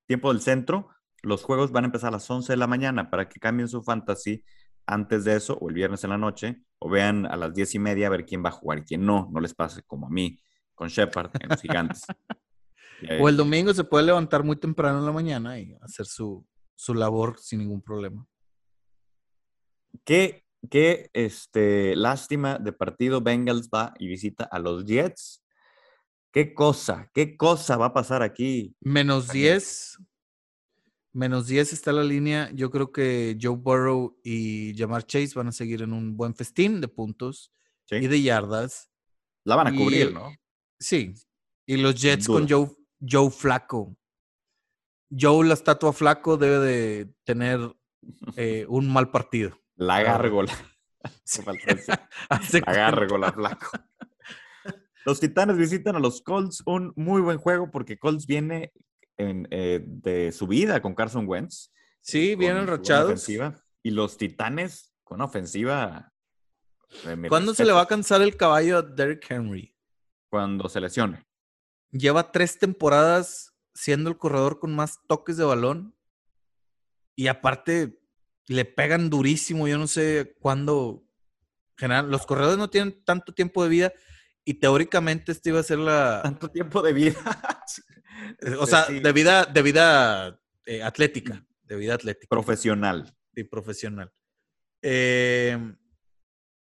tiempo 0.08 0.32
del 0.32 0.42
centro, 0.42 0.90
los 1.26 1.44
juegos 1.44 1.72
van 1.72 1.86
a 1.86 1.88
empezar 1.88 2.10
a 2.10 2.12
las 2.12 2.30
11 2.30 2.54
de 2.54 2.58
la 2.58 2.68
mañana 2.68 3.10
para 3.10 3.28
que 3.28 3.40
cambien 3.40 3.68
su 3.68 3.84
fantasy 3.84 4.44
antes 4.88 5.26
de 5.26 5.36
eso, 5.36 5.58
o 5.60 5.70
el 5.70 5.76
viernes 5.76 6.04
en 6.04 6.12
la 6.12 6.18
noche, 6.18 6.62
o 6.80 6.90
vean 6.90 7.26
a 7.26 7.36
las 7.36 7.54
10 7.54 7.76
y 7.76 7.80
media 7.80 8.08
a 8.08 8.12
ver 8.12 8.26
quién 8.26 8.44
va 8.46 8.50
a 8.50 8.54
jugar 8.54 8.80
y 8.80 8.84
quién 8.84 9.06
no, 9.06 9.30
no 9.32 9.40
les 9.40 9.54
pase 9.54 9.82
como 9.84 10.08
a 10.08 10.10
mí 10.10 10.40
con 10.76 10.90
Shepard 10.90 11.32
en 11.40 11.50
los 11.50 11.62
gigantes. 11.62 12.04
Eh, 12.08 12.12
O 13.22 13.28
el 13.28 13.36
domingo 13.36 13.74
se 13.74 13.84
puede 13.84 14.06
levantar 14.06 14.44
muy 14.44 14.56
temprano 14.56 15.00
en 15.00 15.06
la 15.06 15.12
mañana 15.12 15.60
y 15.60 15.76
hacer 15.82 16.06
su, 16.06 16.48
su 16.76 16.94
labor 16.94 17.38
sin 17.40 17.60
ningún 17.60 17.82
problema. 17.82 18.26
Qué, 20.06 20.46
qué 20.70 21.10
este, 21.12 21.96
lástima 21.98 22.58
de 22.58 22.72
partido. 22.72 23.20
Bengals 23.20 23.70
va 23.70 23.94
y 24.00 24.08
visita 24.08 24.46
a 24.46 24.60
los 24.60 24.86
Jets. 24.86 25.44
Qué 26.32 26.54
cosa, 26.54 27.10
qué 27.14 27.36
cosa 27.36 27.76
va 27.76 27.88
a 27.88 27.94
pasar 27.94 28.22
aquí. 28.22 28.76
Menos 28.80 29.30
Ahí. 29.30 29.42
10. 29.42 29.98
Menos 31.16 31.48
10 31.48 31.72
está 31.72 31.94
la 31.94 32.04
línea. 32.04 32.52
Yo 32.54 32.70
creo 32.70 32.92
que 32.92 33.38
Joe 33.42 33.56
Burrow 33.56 34.20
y 34.22 34.76
Jamar 34.78 35.06
Chase 35.06 35.32
van 35.34 35.48
a 35.48 35.54
seguir 35.54 35.82
en 35.82 35.94
un 35.94 36.18
buen 36.18 36.36
festín 36.36 36.82
de 36.82 36.90
puntos 36.90 37.54
¿sí? 37.86 37.96
y 37.96 38.08
de 38.08 38.22
yardas. 38.22 38.92
La 39.46 39.56
van 39.56 39.68
a 39.68 39.74
y- 39.74 39.78
cubrir, 39.78 40.14
¿no? 40.14 40.36
Sí. 40.78 41.14
Y 41.66 41.78
los 41.78 41.96
Jets 42.02 42.28
con. 42.28 42.50
Joe, 42.50 42.70
Joe 43.00 43.32
Flaco. 43.32 43.96
Joe, 45.10 45.48
la 45.48 45.54
estatua 45.54 45.94
Flaco, 45.94 46.36
debe 46.36 46.60
de 46.60 47.14
tener 47.24 47.62
eh, 48.36 48.66
un 48.70 48.92
mal 48.92 49.10
partido. 49.10 49.58
La 49.76 50.02
gárgola. 50.04 50.54
Sí. 51.24 51.42
La 52.66 52.74
gárgola, 52.74 53.32
flaco. 53.32 53.68
Los 55.06 55.20
Titanes 55.20 55.56
visitan 55.56 55.96
a 55.96 56.00
los 56.00 56.22
Colts. 56.24 56.64
Un 56.66 56.94
muy 56.96 57.22
buen 57.22 57.38
juego 57.38 57.70
porque 57.70 58.00
Colts 58.00 58.26
viene 58.26 58.74
en, 59.18 59.48
eh, 59.52 59.82
de 59.86 60.32
su 60.32 60.48
vida 60.48 60.82
con 60.82 60.94
Carson 60.96 61.28
Wentz. 61.28 61.72
Sí, 62.02 62.32
con 62.34 62.40
vienen 62.40 62.62
su 62.64 62.66
buena 62.68 62.78
rachados. 62.78 63.06
ofensiva, 63.06 63.64
Y 63.84 63.92
los 63.92 64.18
Titanes 64.18 64.94
con 65.04 65.22
ofensiva. 65.22 66.14
mis 67.18 67.30
¿Cuándo 67.30 67.54
se 67.54 67.66
le 67.66 67.72
va 67.72 67.82
a 67.82 67.88
cansar 67.88 68.22
el 68.22 68.36
caballo 68.36 68.78
a 68.78 68.82
Derrick 68.82 69.30
Henry? 69.30 69.76
Cuando 70.30 70.70
se 70.70 70.82
lesione. 70.82 71.26
Lleva 71.92 72.32
tres 72.32 72.60
temporadas 72.60 73.54
siendo 73.74 74.10
el 74.10 74.18
corredor 74.18 74.60
con 74.60 74.76
más 74.76 75.00
toques 75.08 75.38
de 75.38 75.46
balón. 75.46 75.96
Y 77.16 77.28
aparte, 77.28 78.00
le 78.48 78.66
pegan 78.66 79.10
durísimo. 79.10 79.68
Yo 79.68 79.78
no 79.78 79.88
sé 79.88 80.36
cuándo. 80.40 81.04
General, 81.78 82.10
los 82.10 82.26
corredores 82.26 82.58
no 82.58 82.70
tienen 82.70 83.04
tanto 83.04 83.34
tiempo 83.34 83.64
de 83.64 83.70
vida. 83.70 83.94
Y 84.44 84.56
teóricamente 84.56 85.32
esta 85.32 85.50
iba 85.50 85.60
a 85.60 85.64
ser 85.64 85.80
la. 85.80 86.22
Tanto 86.24 86.50
tiempo 86.50 86.82
de 86.82 86.94
vida. 86.94 87.16
O 88.60 88.66
sea, 88.68 88.86
Sí, 88.86 89.00
de 89.00 89.12
vida, 89.14 89.46
de 89.46 89.62
vida 89.62 90.40
eh, 90.66 90.84
atlética. 90.84 91.46
De 91.64 91.76
vida 91.76 91.96
atlética. 91.96 92.28
profesional. 92.30 93.16
y 93.38 93.44
profesional. 93.44 94.14
Eh, 94.82 95.58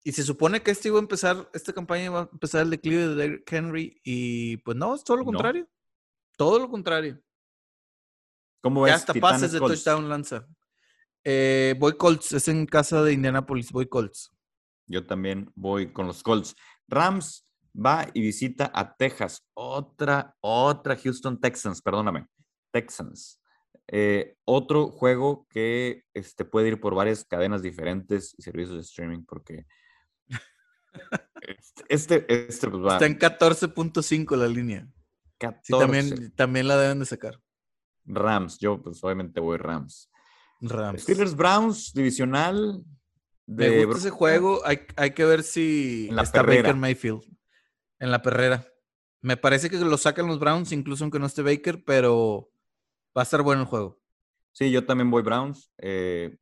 y 0.04 0.12
se 0.12 0.22
supone 0.22 0.62
que 0.62 0.70
este 0.70 0.88
iba 0.88 0.98
a 0.98 1.00
empezar, 1.02 1.48
esta 1.54 1.72
campaña 1.72 2.04
iba 2.06 2.20
a 2.20 2.28
empezar 2.32 2.62
el 2.62 2.70
declive 2.70 3.08
de 3.08 3.14
Derrick 3.14 3.52
Henry. 3.52 4.00
Y 4.04 4.58
pues 4.58 4.76
no, 4.76 4.94
es 4.94 5.02
todo 5.04 5.16
lo 5.18 5.22
No. 5.24 5.26
contrario. 5.32 5.68
Todo 6.36 6.58
lo 6.58 6.68
contrario. 6.68 7.20
¿Cómo 8.60 8.86
Ya 8.86 8.92
ves? 8.94 9.00
hasta 9.02 9.12
Titanes 9.12 9.34
pases 9.40 9.52
de 9.52 9.58
Colts? 9.60 9.82
touchdown 9.84 10.08
lanza. 10.08 10.46
Eh, 11.24 11.74
voy 11.78 11.96
Colts, 11.96 12.32
es 12.32 12.48
en 12.48 12.66
casa 12.66 13.02
de 13.02 13.12
Indianapolis, 13.12 13.70
voy 13.72 13.86
Colts. 13.88 14.30
Yo 14.86 15.06
también 15.06 15.50
voy 15.54 15.92
con 15.92 16.06
los 16.06 16.22
Colts. 16.22 16.54
Rams 16.86 17.47
va 17.74 18.08
y 18.14 18.20
visita 18.20 18.70
a 18.74 18.96
Texas. 18.96 19.46
Otra, 19.54 20.36
otra 20.40 20.96
Houston 20.96 21.40
Texans, 21.40 21.82
perdóname. 21.82 22.26
Texans. 22.70 23.40
Eh, 23.86 24.36
otro 24.44 24.90
juego 24.90 25.46
que 25.48 26.04
este, 26.12 26.44
puede 26.44 26.68
ir 26.68 26.80
por 26.80 26.94
varias 26.94 27.24
cadenas 27.24 27.62
diferentes 27.62 28.34
y 28.38 28.42
servicios 28.42 28.76
de 28.76 28.82
streaming 28.82 29.24
porque 29.24 29.66
Este, 31.88 32.26
este 32.48 32.68
pues 32.68 32.82
va. 32.82 32.94
Está 32.94 33.06
en 33.06 33.18
14.5 33.18 34.36
la 34.36 34.48
línea. 34.48 34.88
14. 35.38 35.62
Sí, 35.62 35.78
también, 35.78 36.32
también 36.34 36.68
la 36.68 36.76
deben 36.76 36.98
de 36.98 37.06
sacar. 37.06 37.40
Rams, 38.04 38.58
yo 38.58 38.82
pues 38.82 39.02
obviamente 39.04 39.40
voy 39.40 39.58
Rams. 39.58 40.10
Rams. 40.60 41.02
Steelers 41.02 41.36
Browns, 41.36 41.92
divisional. 41.92 42.82
Me 43.46 43.70
de 43.70 43.84
gusta 43.84 44.00
ese 44.00 44.10
juego. 44.10 44.60
Hay, 44.64 44.80
hay 44.96 45.12
que 45.12 45.24
ver 45.24 45.42
si 45.42 46.08
la 46.10 46.22
está 46.22 46.40
perrera. 46.40 46.62
Baker 46.62 46.76
Mayfield. 46.76 47.37
En 47.98 48.10
la 48.10 48.22
perrera. 48.22 48.66
Me 49.20 49.36
parece 49.36 49.68
que 49.68 49.78
lo 49.78 49.98
sacan 49.98 50.26
los 50.26 50.38
Browns, 50.38 50.72
incluso 50.72 51.04
aunque 51.04 51.18
no 51.18 51.26
esté 51.26 51.42
Baker, 51.42 51.82
pero 51.84 52.50
va 53.16 53.22
a 53.22 53.24
estar 53.24 53.42
bueno 53.42 53.62
el 53.62 53.66
juego. 53.68 54.00
Sí, 54.52 54.70
yo 54.70 54.86
también 54.86 55.10
voy 55.10 55.22
Browns. 55.22 55.72
eh, 55.78 56.36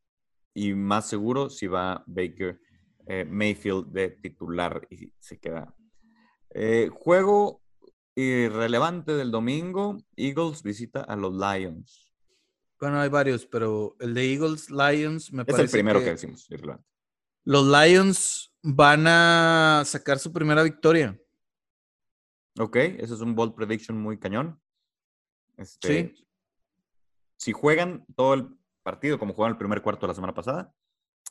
y 0.54 0.72
más 0.72 1.06
seguro 1.06 1.50
si 1.50 1.66
va 1.66 2.02
Baker 2.06 2.58
eh, 3.06 3.26
Mayfield 3.26 3.92
de 3.92 4.08
titular 4.08 4.86
y 4.90 5.12
se 5.18 5.38
queda. 5.38 5.74
Eh, 6.50 6.88
juego 6.92 7.62
irrelevante 8.14 9.12
del 9.12 9.30
domingo. 9.30 9.98
Eagles 10.16 10.62
visita 10.62 11.02
a 11.02 11.14
los 11.14 11.34
Lions. 11.34 12.14
Bueno, 12.80 13.00
hay 13.00 13.10
varios, 13.10 13.44
pero 13.46 13.96
el 14.00 14.14
de 14.14 14.32
Eagles, 14.32 14.70
Lions, 14.70 15.30
me 15.32 15.42
Es 15.42 15.46
parece 15.46 15.62
el 15.64 15.70
primero 15.70 15.98
que, 15.98 16.06
que 16.06 16.10
decimos, 16.12 16.46
irrelevante. 16.50 16.86
los 17.44 17.66
Lions 17.66 18.54
van 18.62 19.06
a 19.06 19.82
sacar 19.84 20.18
su 20.18 20.32
primera 20.32 20.62
victoria. 20.62 21.18
Ok, 22.58 22.76
ese 22.76 23.14
es 23.14 23.20
un 23.20 23.34
bold 23.34 23.54
prediction 23.54 24.00
muy 24.00 24.18
cañón. 24.18 24.60
Este, 25.56 26.14
Sí. 26.14 26.26
Si 27.38 27.52
juegan 27.52 28.06
todo 28.16 28.34
el 28.34 28.48
partido 28.82 29.18
como 29.18 29.34
jugaron 29.34 29.54
el 29.54 29.58
primer 29.58 29.82
cuarto 29.82 30.06
de 30.06 30.08
la 30.08 30.14
semana 30.14 30.32
pasada, 30.32 30.72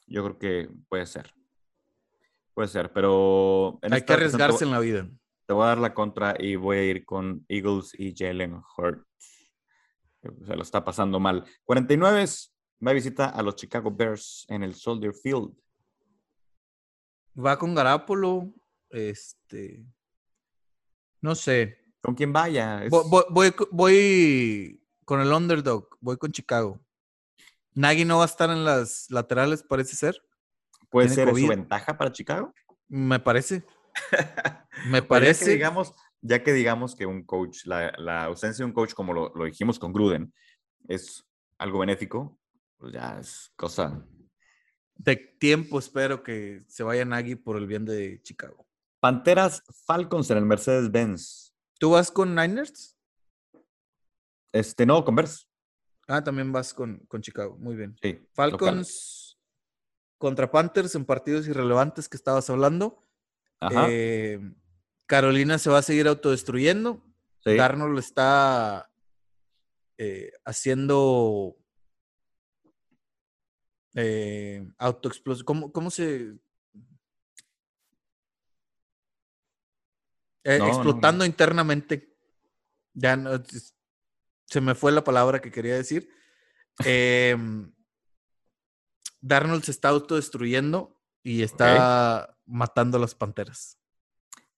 yo 0.07 0.23
creo 0.23 0.37
que 0.37 0.69
puede 0.87 1.05
ser. 1.05 1.33
Puede 2.53 2.67
ser, 2.67 2.93
pero 2.93 3.79
en 3.81 3.93
Hay 3.93 4.03
que 4.03 4.13
arriesgarse 4.13 4.63
en 4.63 4.71
la 4.71 4.79
vida. 4.79 5.09
Te 5.45 5.53
voy 5.53 5.63
a 5.63 5.67
dar 5.67 5.77
la 5.79 5.93
contra 5.93 6.35
y 6.39 6.55
voy 6.55 6.77
a 6.77 6.83
ir 6.83 7.05
con 7.05 7.43
Eagles 7.47 7.93
y 7.97 8.13
Jalen 8.15 8.61
Hurts. 8.77 9.05
Se 10.21 10.55
lo 10.55 10.61
está 10.61 10.83
pasando 10.83 11.19
mal. 11.19 11.43
49 11.65 12.25
va 12.85 12.91
a 12.91 12.93
visita 12.93 13.29
a 13.29 13.41
los 13.43 13.55
Chicago 13.55 13.91
Bears 13.91 14.45
en 14.49 14.63
el 14.63 14.73
Soldier 14.73 15.13
Field. 15.13 15.53
Va 17.37 17.57
con 17.57 17.75
Garapolo. 17.75 18.53
Este. 18.89 19.85
No 21.21 21.35
sé. 21.35 21.77
¿Con 22.01 22.15
quién 22.15 22.31
vaya? 22.33 22.83
Es- 22.83 22.91
Voy, 22.91 23.51
co- 23.51 23.67
voy 23.71 24.81
con 25.05 25.21
el 25.21 25.31
underdog. 25.31 25.89
Voy 26.01 26.17
con 26.17 26.31
Chicago. 26.31 26.79
Nagy 27.73 28.05
no 28.05 28.17
va 28.17 28.23
a 28.23 28.27
estar 28.27 28.49
en 28.49 28.63
las 28.63 29.09
laterales, 29.09 29.63
parece 29.63 29.95
ser. 29.95 30.21
¿Puede 30.89 31.09
ser 31.09 31.27
su 31.35 31.47
ventaja 31.47 31.97
para 31.97 32.11
Chicago? 32.11 32.53
Me 32.87 33.19
parece. 33.19 33.63
Me 34.89 35.01
Pues 35.01 35.01
ya 35.01 35.01
que 35.01 35.07
parece. 35.07 35.51
digamos, 35.51 35.93
ya 36.21 36.43
que 36.43 36.53
digamos 36.53 36.95
que 36.95 37.05
un 37.05 37.23
coach, 37.23 37.65
la, 37.65 37.91
la 37.97 38.25
ausencia 38.25 38.63
de 38.63 38.67
un 38.67 38.73
coach, 38.73 38.93
como 38.93 39.13
lo, 39.13 39.33
lo 39.35 39.45
dijimos 39.45 39.79
con 39.79 39.91
Gruden, 39.93 40.33
es 40.87 41.25
algo 41.57 41.79
benéfico, 41.79 42.39
pues 42.77 42.93
ya 42.93 43.17
es 43.19 43.51
cosa. 43.55 44.05
De 44.95 45.15
tiempo 45.17 45.79
espero 45.79 46.23
que 46.23 46.63
se 46.67 46.83
vaya 46.83 47.03
Nagy 47.03 47.35
por 47.35 47.57
el 47.57 47.67
bien 47.67 47.83
de 47.85 48.21
Chicago. 48.21 48.65
Panteras 49.05 49.61
Falcons 49.85 50.31
en 50.31 50.39
el 50.39 50.45
Mercedes-Benz. 50.45 51.53
¿Tú 51.77 51.91
vas 51.91 52.09
con 52.09 52.33
Niners? 52.33 52.97
Este, 54.51 54.83
no, 54.83 55.05
Converse. 55.05 55.45
Ah, 56.07 56.23
también 56.23 56.51
vas 56.51 56.73
con, 56.73 56.97
con 57.07 57.21
Chicago. 57.21 57.55
Muy 57.59 57.75
bien. 57.75 57.95
Sí. 58.01 58.13
local. 58.13 58.29
Falcons 58.33 59.37
contra 60.17 60.49
Panthers 60.49 60.95
en 60.95 61.05
partidos 61.05 61.47
irrelevantes 61.47 62.09
que 62.09 62.17
estabas 62.17 62.49
hablando. 62.49 63.03
Ajá. 63.59 63.85
Eh, 63.91 64.39
Carolina 65.05 65.59
se 65.59 65.69
va 65.69 65.77
a 65.77 65.83
seguir 65.83 66.07
autodestruyendo. 66.07 67.05
sí. 67.43 67.55
Darnold 67.55 67.99
está 67.99 68.89
eh, 69.99 70.31
haciendo 70.45 71.55
eh, 73.93 74.67
autoexplosión. 74.79 75.45
¿Cómo, 75.45 75.71
¿Cómo 75.71 75.91
se...? 75.91 76.39
Eh, 80.45 80.59
No, 80.59 80.67
explotando 80.67 81.19
no. 81.19 81.25
internamente. 81.25 82.15
Ya 82.93 83.17
no, 83.17 83.31
se 84.45 84.61
me 84.61 84.75
fue 84.75 84.91
la 84.91 85.03
palabra 85.03 85.41
que 85.41 85.51
quería 85.51 85.75
decir. 85.75 86.09
Em, 86.85 87.71
Darnold 89.21 89.63
se 89.63 89.71
está 89.71 89.89
autodestruyendo 89.89 91.01
y 91.23 91.41
está 91.41 92.37
matando 92.45 92.97
a 92.97 93.01
las 93.01 93.15
panteras. 93.15 93.79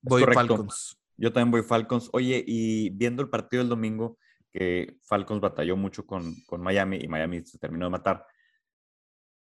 Voy. 0.02 0.24
Falcons. 0.24 1.00
Yo 1.16 1.32
también 1.32 1.52
voy 1.52 1.64
Falcons. 1.64 2.10
Oye, 2.14 2.44
y 2.46 2.90
viendo 2.90 3.22
el 3.22 3.30
partido 3.30 3.62
del 3.62 3.70
domingo, 3.70 4.18
que 4.52 4.98
Falcons 5.04 5.42
batalló 5.42 5.78
mucho 5.78 6.06
con, 6.06 6.36
con 6.48 6.62
Miami 6.62 6.98
y 7.02 7.08
Miami 7.08 7.46
se 7.46 7.58
terminó 7.58 7.86
de 7.86 7.92
matar. 7.92 8.26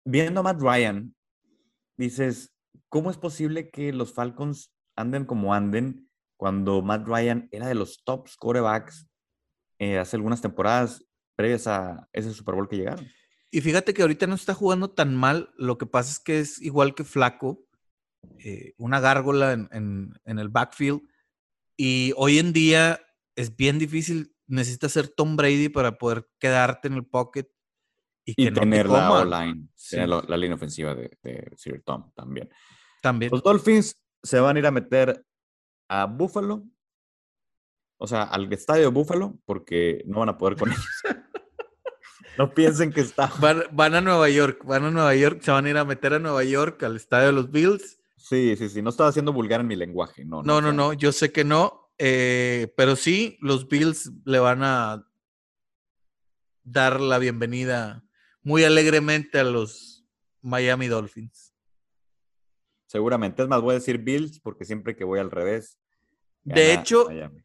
Viendo 0.04 0.40
a 0.40 0.42
Matt 0.42 0.60
Ryan, 0.60 1.14
dices, 1.96 2.54
¿cómo 2.88 3.10
es 3.10 3.16
posible 3.16 3.70
que 3.70 3.92
los 3.92 4.12
Falcons 4.12 4.74
anden 4.96 5.24
como 5.24 5.54
anden 5.54 6.07
cuando 6.38 6.80
Matt 6.80 7.06
Ryan 7.06 7.48
era 7.52 7.66
de 7.66 7.74
los 7.74 8.02
top 8.04 8.28
scorebacks 8.28 9.06
eh, 9.78 9.98
hace 9.98 10.16
algunas 10.16 10.40
temporadas 10.40 11.04
previas 11.36 11.66
a 11.66 12.08
ese 12.14 12.32
Super 12.32 12.54
Bowl 12.54 12.68
que 12.68 12.76
llegaron? 12.76 13.06
Y 13.50 13.60
fíjate 13.60 13.92
que 13.92 14.02
ahorita 14.02 14.26
no 14.26 14.34
está 14.34 14.54
jugando 14.54 14.90
tan 14.90 15.14
mal. 15.14 15.50
Lo 15.56 15.76
que 15.78 15.86
pasa 15.86 16.10
es 16.12 16.18
que 16.20 16.38
es 16.40 16.60
igual 16.62 16.94
que 16.94 17.04
Flaco, 17.04 17.64
eh, 18.38 18.72
una 18.78 19.00
gárgola 19.00 19.52
en, 19.52 19.68
en- 19.72 20.12
en 20.24 20.38
el 20.38 20.48
backfield. 20.48 21.00
Y 21.76 22.12
hoy 22.16 22.38
en 22.38 22.52
día 22.52 23.00
es 23.36 23.54
bien 23.56 23.78
difícil. 23.78 24.34
Necesitas 24.46 24.92
ser 24.92 25.08
Tom 25.08 25.36
Brady 25.36 25.68
para 25.68 25.98
poder 25.98 26.28
quedarte 26.38 26.88
en 26.88 26.94
el 26.94 27.06
pocket 27.06 27.46
y 28.24 28.34
que 28.34 28.42
Y 28.42 28.46
no 28.46 28.54
te 28.54 28.60
tener 28.60 28.86
la 28.88 29.08
coman. 29.08 29.32
O-line, 29.32 29.68
Sí. 29.74 29.96
tener 29.96 30.08
la, 30.08 30.24
la 30.26 30.36
línea 30.36 30.56
ofensiva 30.56 30.94
de, 30.94 31.16
de 31.22 31.50
Sir 31.56 31.82
Tom 31.84 32.10
también. 32.14 32.50
También. 33.00 33.30
Los 33.30 33.42
Dolphins 33.42 33.94
se 34.22 34.40
van 34.40 34.56
a 34.56 34.58
ir 34.58 34.66
a 34.66 34.70
meter 34.70 35.24
a 35.88 36.06
Buffalo, 36.06 36.64
o 37.98 38.06
sea, 38.06 38.22
al 38.22 38.52
estadio 38.52 38.84
de 38.84 38.88
Buffalo, 38.88 39.38
porque 39.44 40.02
no 40.06 40.20
van 40.20 40.28
a 40.28 40.38
poder 40.38 40.56
con 40.56 40.70
ellos. 40.70 40.86
no 42.38 42.54
piensen 42.54 42.92
que 42.92 43.00
está. 43.00 43.32
Van, 43.40 43.64
van 43.72 43.94
a 43.96 44.00
Nueva 44.00 44.28
York, 44.28 44.64
van 44.64 44.84
a 44.84 44.90
Nueva 44.90 45.14
York, 45.14 45.40
se 45.42 45.50
van 45.50 45.66
a 45.66 45.70
ir 45.70 45.76
a 45.76 45.84
meter 45.84 46.14
a 46.14 46.18
Nueva 46.18 46.44
York, 46.44 46.82
al 46.84 46.96
estadio 46.96 47.26
de 47.26 47.32
los 47.32 47.50
Bills. 47.50 47.98
Sí, 48.16 48.54
sí, 48.56 48.68
sí. 48.68 48.82
No 48.82 48.90
estaba 48.90 49.08
haciendo 49.08 49.32
vulgar 49.32 49.60
en 49.60 49.66
mi 49.66 49.76
lenguaje. 49.76 50.24
No, 50.24 50.42
No, 50.42 50.60
no, 50.60 50.72
no, 50.72 50.92
yo 50.92 51.12
sé 51.12 51.32
que 51.32 51.44
no, 51.44 51.90
eh, 51.98 52.72
pero 52.76 52.94
sí, 52.94 53.38
los 53.40 53.68
Bills 53.68 54.12
le 54.24 54.38
van 54.38 54.62
a 54.62 55.08
dar 56.62 57.00
la 57.00 57.18
bienvenida 57.18 58.04
muy 58.42 58.64
alegremente 58.64 59.40
a 59.40 59.44
los 59.44 60.06
Miami 60.40 60.86
Dolphins. 60.86 61.54
Seguramente. 62.86 63.42
Es 63.42 63.48
más, 63.48 63.60
voy 63.60 63.72
a 63.72 63.78
decir 63.78 63.98
Bills 63.98 64.40
porque 64.40 64.64
siempre 64.64 64.96
que 64.96 65.04
voy 65.04 65.18
al 65.18 65.30
revés. 65.30 65.77
De 66.54 66.72
hecho, 66.74 67.06
Miami. 67.08 67.42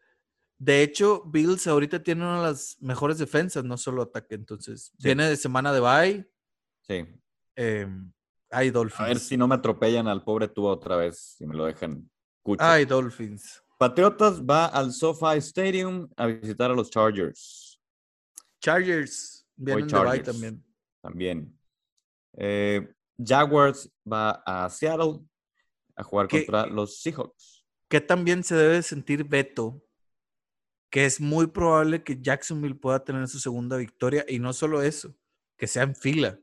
de 0.57 0.83
hecho, 0.83 1.23
Bills 1.25 1.67
ahorita 1.67 2.01
tiene 2.03 2.21
una 2.21 2.37
de 2.37 2.47
las 2.47 2.77
mejores 2.81 3.17
defensas, 3.17 3.63
no 3.63 3.77
solo 3.77 4.03
ataque, 4.03 4.35
entonces 4.35 4.91
Sí. 4.97 5.03
viene 5.07 5.27
de 5.29 5.35
semana 5.37 5.71
de 5.73 5.79
bye, 5.79 6.31
Sí. 6.87 7.05
eh, 7.55 7.87
hay 8.49 8.69
Dolphins. 8.69 8.99
A 9.01 9.05
ver 9.05 9.19
si 9.19 9.35
no 9.37 9.47
me 9.47 9.55
atropellan 9.55 10.07
al 10.07 10.23
pobre 10.23 10.47
Tua 10.47 10.71
otra 10.71 10.95
vez, 10.95 11.35
si 11.37 11.45
me 11.45 11.55
lo 11.55 11.65
dejan 11.65 12.09
cucho. 12.43 12.63
Hay 12.63 12.85
Dolphins. 12.85 13.61
Patriotas 13.79 14.41
va 14.41 14.67
al 14.67 14.91
SoFi 14.93 15.37
Stadium 15.39 16.07
a 16.15 16.27
visitar 16.27 16.71
a 16.71 16.73
los 16.75 16.89
Chargers. 16.89 17.79
Chargers 18.61 19.45
vienen 19.55 19.87
de 19.87 19.93
bye 19.93 20.03
Chargers. 20.03 20.25
también. 20.31 20.63
también. 21.01 21.59
Eh, 22.37 22.87
Jaguars 23.17 23.89
va 24.09 24.41
a 24.45 24.69
Seattle 24.69 25.19
a 25.95 26.03
jugar 26.03 26.27
¿Qué- 26.27 26.45
contra 26.45 26.65
los 26.67 27.01
Seahawks. 27.01 27.62
Que 27.87 28.01
también 28.01 28.43
se 28.43 28.55
debe 28.55 28.81
sentir 28.81 29.23
Beto, 29.25 29.83
que 30.89 31.05
es 31.05 31.19
muy 31.19 31.47
probable 31.47 32.03
que 32.03 32.21
Jacksonville 32.21 32.75
pueda 32.75 33.03
tener 33.03 33.27
su 33.27 33.39
segunda 33.39 33.77
victoria 33.77 34.25
y 34.27 34.39
no 34.39 34.53
solo 34.53 34.81
eso, 34.81 35.15
que 35.57 35.67
sea 35.67 35.83
en 35.83 35.95
fila. 35.95 36.39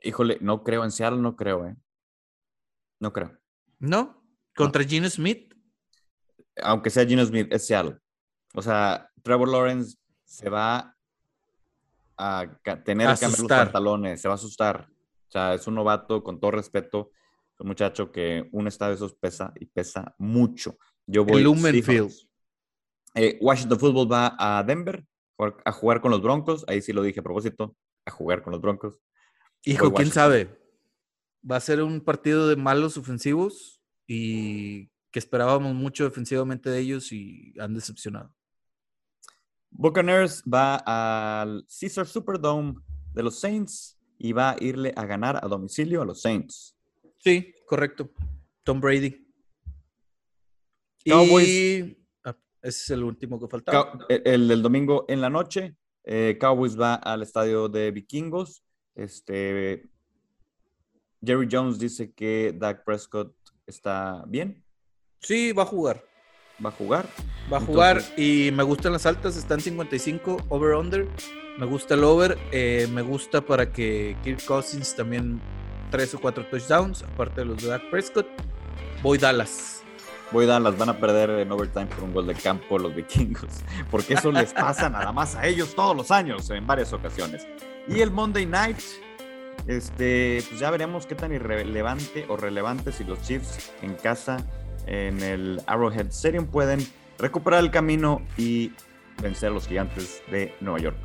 Híjole, 0.00 0.38
no 0.40 0.62
creo, 0.62 0.84
en 0.84 0.90
Seattle 0.90 1.20
no 1.20 1.36
creo, 1.36 1.66
¿eh? 1.66 1.76
No 3.00 3.12
creo. 3.12 3.36
¿No? 3.78 4.24
Contra 4.54 4.84
Gino 4.84 5.08
Smith. 5.10 5.54
Aunque 6.62 6.90
sea 6.90 7.06
Gino 7.06 7.24
Smith, 7.24 7.48
es 7.52 7.66
Seattle. 7.66 7.98
O 8.54 8.62
sea, 8.62 9.10
Trevor 9.22 9.48
Lawrence 9.48 9.96
se 10.24 10.48
va 10.48 10.96
a 12.16 12.46
tener 12.84 13.08
que 13.14 13.20
cambiar 13.20 13.40
los 13.40 13.48
pantalones, 13.48 14.20
se 14.20 14.28
va 14.28 14.34
a 14.34 14.36
asustar. 14.36 14.88
O 15.28 15.30
sea, 15.32 15.54
es 15.54 15.66
un 15.66 15.74
novato, 15.74 16.22
con 16.22 16.38
todo 16.38 16.50
respeto, 16.52 17.10
es 17.10 17.21
un 17.62 17.68
muchacho 17.68 18.10
que 18.10 18.48
un 18.52 18.66
estadio 18.66 18.90
de 18.90 18.96
esos 18.96 19.14
pesa 19.14 19.52
y 19.58 19.66
pesa 19.66 20.14
mucho. 20.18 20.76
Yo 21.06 21.24
voy 21.24 21.42
Lumen 21.42 21.82
Seahawks. 21.82 21.86
Field. 21.86 22.12
Eh, 23.14 23.38
Washington 23.40 23.78
Football 23.78 24.12
va 24.12 24.36
a 24.38 24.62
Denver 24.64 25.04
a 25.64 25.72
jugar 25.72 26.00
con 26.00 26.10
los 26.10 26.22
Broncos. 26.22 26.64
Ahí 26.68 26.82
sí 26.82 26.92
lo 26.92 27.02
dije 27.02 27.20
a 27.20 27.22
propósito, 27.22 27.76
a 28.04 28.10
jugar 28.10 28.42
con 28.42 28.52
los 28.52 28.60
Broncos. 28.60 28.98
Hijo, 29.64 29.92
quién 29.92 30.10
sabe. 30.10 30.58
Va 31.48 31.56
a 31.56 31.60
ser 31.60 31.82
un 31.82 32.00
partido 32.00 32.48
de 32.48 32.56
malos 32.56 32.96
ofensivos 32.96 33.80
y 34.06 34.88
que 35.10 35.18
esperábamos 35.18 35.74
mucho 35.74 36.04
defensivamente 36.04 36.70
de 36.70 36.78
ellos 36.80 37.12
y 37.12 37.54
han 37.58 37.74
decepcionado. 37.74 38.34
Buccaneers 39.70 40.42
va 40.42 40.76
al 41.42 41.66
Caesar 41.80 42.06
Superdome 42.06 42.74
de 43.12 43.22
los 43.22 43.38
Saints 43.38 43.98
y 44.18 44.32
va 44.32 44.50
a 44.50 44.56
irle 44.60 44.92
a 44.96 45.04
ganar 45.04 45.38
a 45.42 45.48
domicilio 45.48 46.02
a 46.02 46.04
los 46.04 46.22
Saints. 46.22 46.76
Sí, 47.22 47.54
correcto. 47.66 48.10
Tom 48.64 48.80
Brady. 48.80 49.26
Cowboys. 51.04 51.48
Y 51.48 51.98
ah, 52.24 52.36
ese 52.62 52.82
es 52.82 52.90
el 52.90 53.02
último 53.04 53.38
que 53.40 53.48
faltaba. 53.48 53.92
Cow- 53.92 54.06
el, 54.08 54.22
el 54.24 54.48
del 54.48 54.62
domingo 54.62 55.04
en 55.08 55.20
la 55.20 55.30
noche, 55.30 55.76
eh, 56.04 56.36
Cowboys 56.40 56.78
va 56.78 56.94
al 56.94 57.22
estadio 57.22 57.68
de 57.68 57.90
Vikingos. 57.90 58.62
Este, 58.94 59.88
Jerry 61.24 61.48
Jones 61.50 61.78
dice 61.78 62.12
que 62.12 62.54
Dak 62.56 62.84
Prescott 62.84 63.34
está 63.66 64.24
bien, 64.26 64.64
Sí, 65.20 65.52
va 65.52 65.62
a 65.62 65.66
jugar. 65.66 66.04
va 66.64 66.68
a 66.68 66.72
jugar. 66.72 67.08
Va 67.52 67.58
a 67.58 67.60
jugar 67.60 67.96
Entonces- 67.98 68.18
y 68.18 68.50
me 68.52 68.62
gustan 68.64 68.92
las 68.92 69.06
altas, 69.06 69.36
están 69.36 69.60
55 69.60 70.36
over-under. 70.48 71.08
Me 71.58 71.66
gusta 71.66 71.94
el 71.94 72.02
over, 72.04 72.36
eh, 72.50 72.88
me 72.92 73.02
gusta 73.02 73.40
para 73.44 73.72
que 73.72 74.16
Kirk 74.24 74.44
Cousins 74.44 74.94
también 74.96 75.40
tres 75.92 76.14
o 76.14 76.20
cuatro 76.20 76.44
touchdowns, 76.46 77.02
aparte 77.02 77.42
de 77.42 77.44
los 77.44 77.62
de 77.62 77.68
Dak 77.68 77.88
Prescott. 77.90 78.26
Voy 79.02 79.18
Dallas. 79.18 79.82
Voy 80.32 80.48
a 80.48 80.58
las 80.58 80.78
van 80.78 80.88
a 80.88 80.98
perder 80.98 81.28
en 81.40 81.52
overtime 81.52 81.84
por 81.84 82.04
un 82.04 82.14
gol 82.14 82.26
de 82.26 82.34
campo 82.34 82.78
los 82.78 82.94
vikingos, 82.94 83.60
porque 83.90 84.14
eso 84.14 84.32
les 84.32 84.54
pasa 84.54 84.88
nada 84.88 85.12
más 85.12 85.36
a 85.36 85.46
ellos 85.46 85.74
todos 85.74 85.94
los 85.94 86.10
años 86.10 86.48
en 86.48 86.66
varias 86.66 86.94
ocasiones. 86.94 87.46
Y 87.86 88.00
el 88.00 88.10
Monday 88.10 88.46
Night, 88.46 88.78
este, 89.66 90.42
pues 90.48 90.58
ya 90.58 90.70
veremos 90.70 91.04
qué 91.04 91.14
tan 91.14 91.34
irrelevante 91.34 92.24
o 92.30 92.38
relevante 92.38 92.92
si 92.92 93.04
los 93.04 93.20
Chiefs 93.20 93.70
en 93.82 93.94
casa 93.94 94.38
en 94.86 95.22
el 95.22 95.60
Arrowhead 95.66 96.06
Stadium 96.06 96.46
pueden 96.46 96.80
recuperar 97.18 97.60
el 97.60 97.70
camino 97.70 98.22
y 98.38 98.72
vencer 99.20 99.50
a 99.50 99.52
los 99.52 99.68
gigantes 99.68 100.22
de 100.30 100.54
Nueva 100.62 100.78
York. 100.78 100.96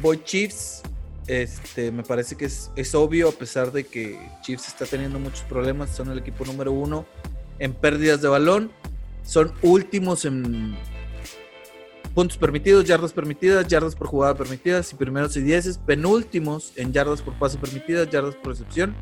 Voy 0.00 0.22
Chiefs. 0.22 0.82
Este, 1.28 1.92
me 1.92 2.02
parece 2.02 2.36
que 2.36 2.46
es, 2.46 2.70
es 2.74 2.94
obvio, 2.94 3.28
a 3.28 3.32
pesar 3.32 3.70
de 3.70 3.84
que 3.84 4.18
Chiefs 4.42 4.68
está 4.68 4.86
teniendo 4.86 5.18
muchos 5.18 5.42
problemas, 5.42 5.94
son 5.94 6.10
el 6.10 6.18
equipo 6.18 6.44
número 6.46 6.72
uno 6.72 7.04
en 7.58 7.74
pérdidas 7.74 8.22
de 8.22 8.28
balón, 8.28 8.70
son 9.24 9.52
últimos 9.60 10.24
en 10.24 10.74
puntos 12.14 12.38
permitidos, 12.38 12.86
yardas 12.86 13.12
permitidas, 13.12 13.68
yardas 13.68 13.94
por 13.94 14.06
jugada 14.06 14.34
permitidas 14.34 14.90
y 14.92 14.96
primeros 14.96 15.36
y 15.36 15.42
dieces, 15.42 15.78
penúltimos 15.78 16.72
en 16.76 16.92
yardas 16.94 17.20
por 17.20 17.34
pase 17.34 17.58
permitidas, 17.58 18.08
yardas 18.10 18.34
por 18.34 18.48
recepción 18.52 18.94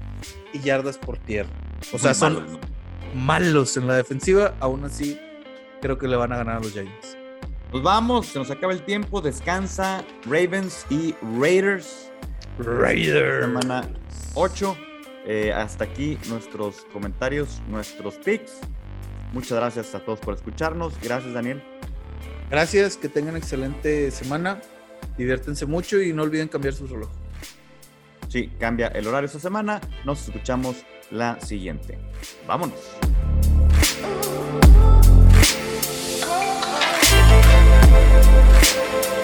y 0.52 0.58
yardas 0.58 0.98
por 0.98 1.18
tierra. 1.18 1.48
O 1.92 1.98
sea, 1.98 2.10
Muy 2.10 2.14
son 2.18 2.34
malos, 2.34 2.52
¿no? 2.52 2.60
malos 3.14 3.76
en 3.76 3.86
la 3.86 3.94
defensiva, 3.94 4.54
aún 4.58 4.84
así 4.84 5.18
creo 5.80 5.96
que 5.96 6.08
le 6.08 6.16
van 6.16 6.32
a 6.32 6.38
ganar 6.38 6.56
a 6.56 6.60
los 6.60 6.72
Giants. 6.72 7.16
Nos 7.72 7.82
vamos, 7.82 8.26
se 8.26 8.38
nos 8.38 8.50
acaba 8.50 8.72
el 8.72 8.82
tiempo, 8.82 9.20
descansa 9.20 10.04
Ravens 10.24 10.86
y 10.88 11.14
Raiders. 11.38 12.10
Raiders. 12.58 13.44
Semana 13.44 13.88
8. 14.34 14.76
Eh, 15.26 15.52
hasta 15.52 15.84
aquí 15.84 16.18
nuestros 16.28 16.86
comentarios, 16.92 17.60
nuestros 17.68 18.14
picks. 18.16 18.60
Muchas 19.32 19.58
gracias 19.58 19.94
a 19.94 20.00
todos 20.00 20.20
por 20.20 20.34
escucharnos. 20.34 20.94
Gracias, 21.02 21.34
Daniel. 21.34 21.62
Gracias, 22.48 22.96
que 22.96 23.08
tengan 23.08 23.36
excelente 23.36 24.12
semana, 24.12 24.60
diviértense 25.18 25.66
mucho 25.66 26.00
y 26.00 26.12
no 26.12 26.22
olviden 26.22 26.46
cambiar 26.46 26.74
su 26.74 26.86
reloj. 26.86 27.10
Sí, 28.28 28.48
cambia 28.60 28.88
el 28.88 29.06
horario 29.06 29.26
esta 29.26 29.40
semana. 29.40 29.80
Nos 30.04 30.28
escuchamos 30.28 30.76
la 31.10 31.40
siguiente. 31.40 31.98
Vámonos. 32.46 32.78
Thank 38.68 39.14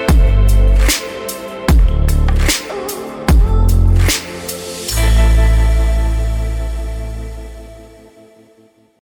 you. 0.00 0.01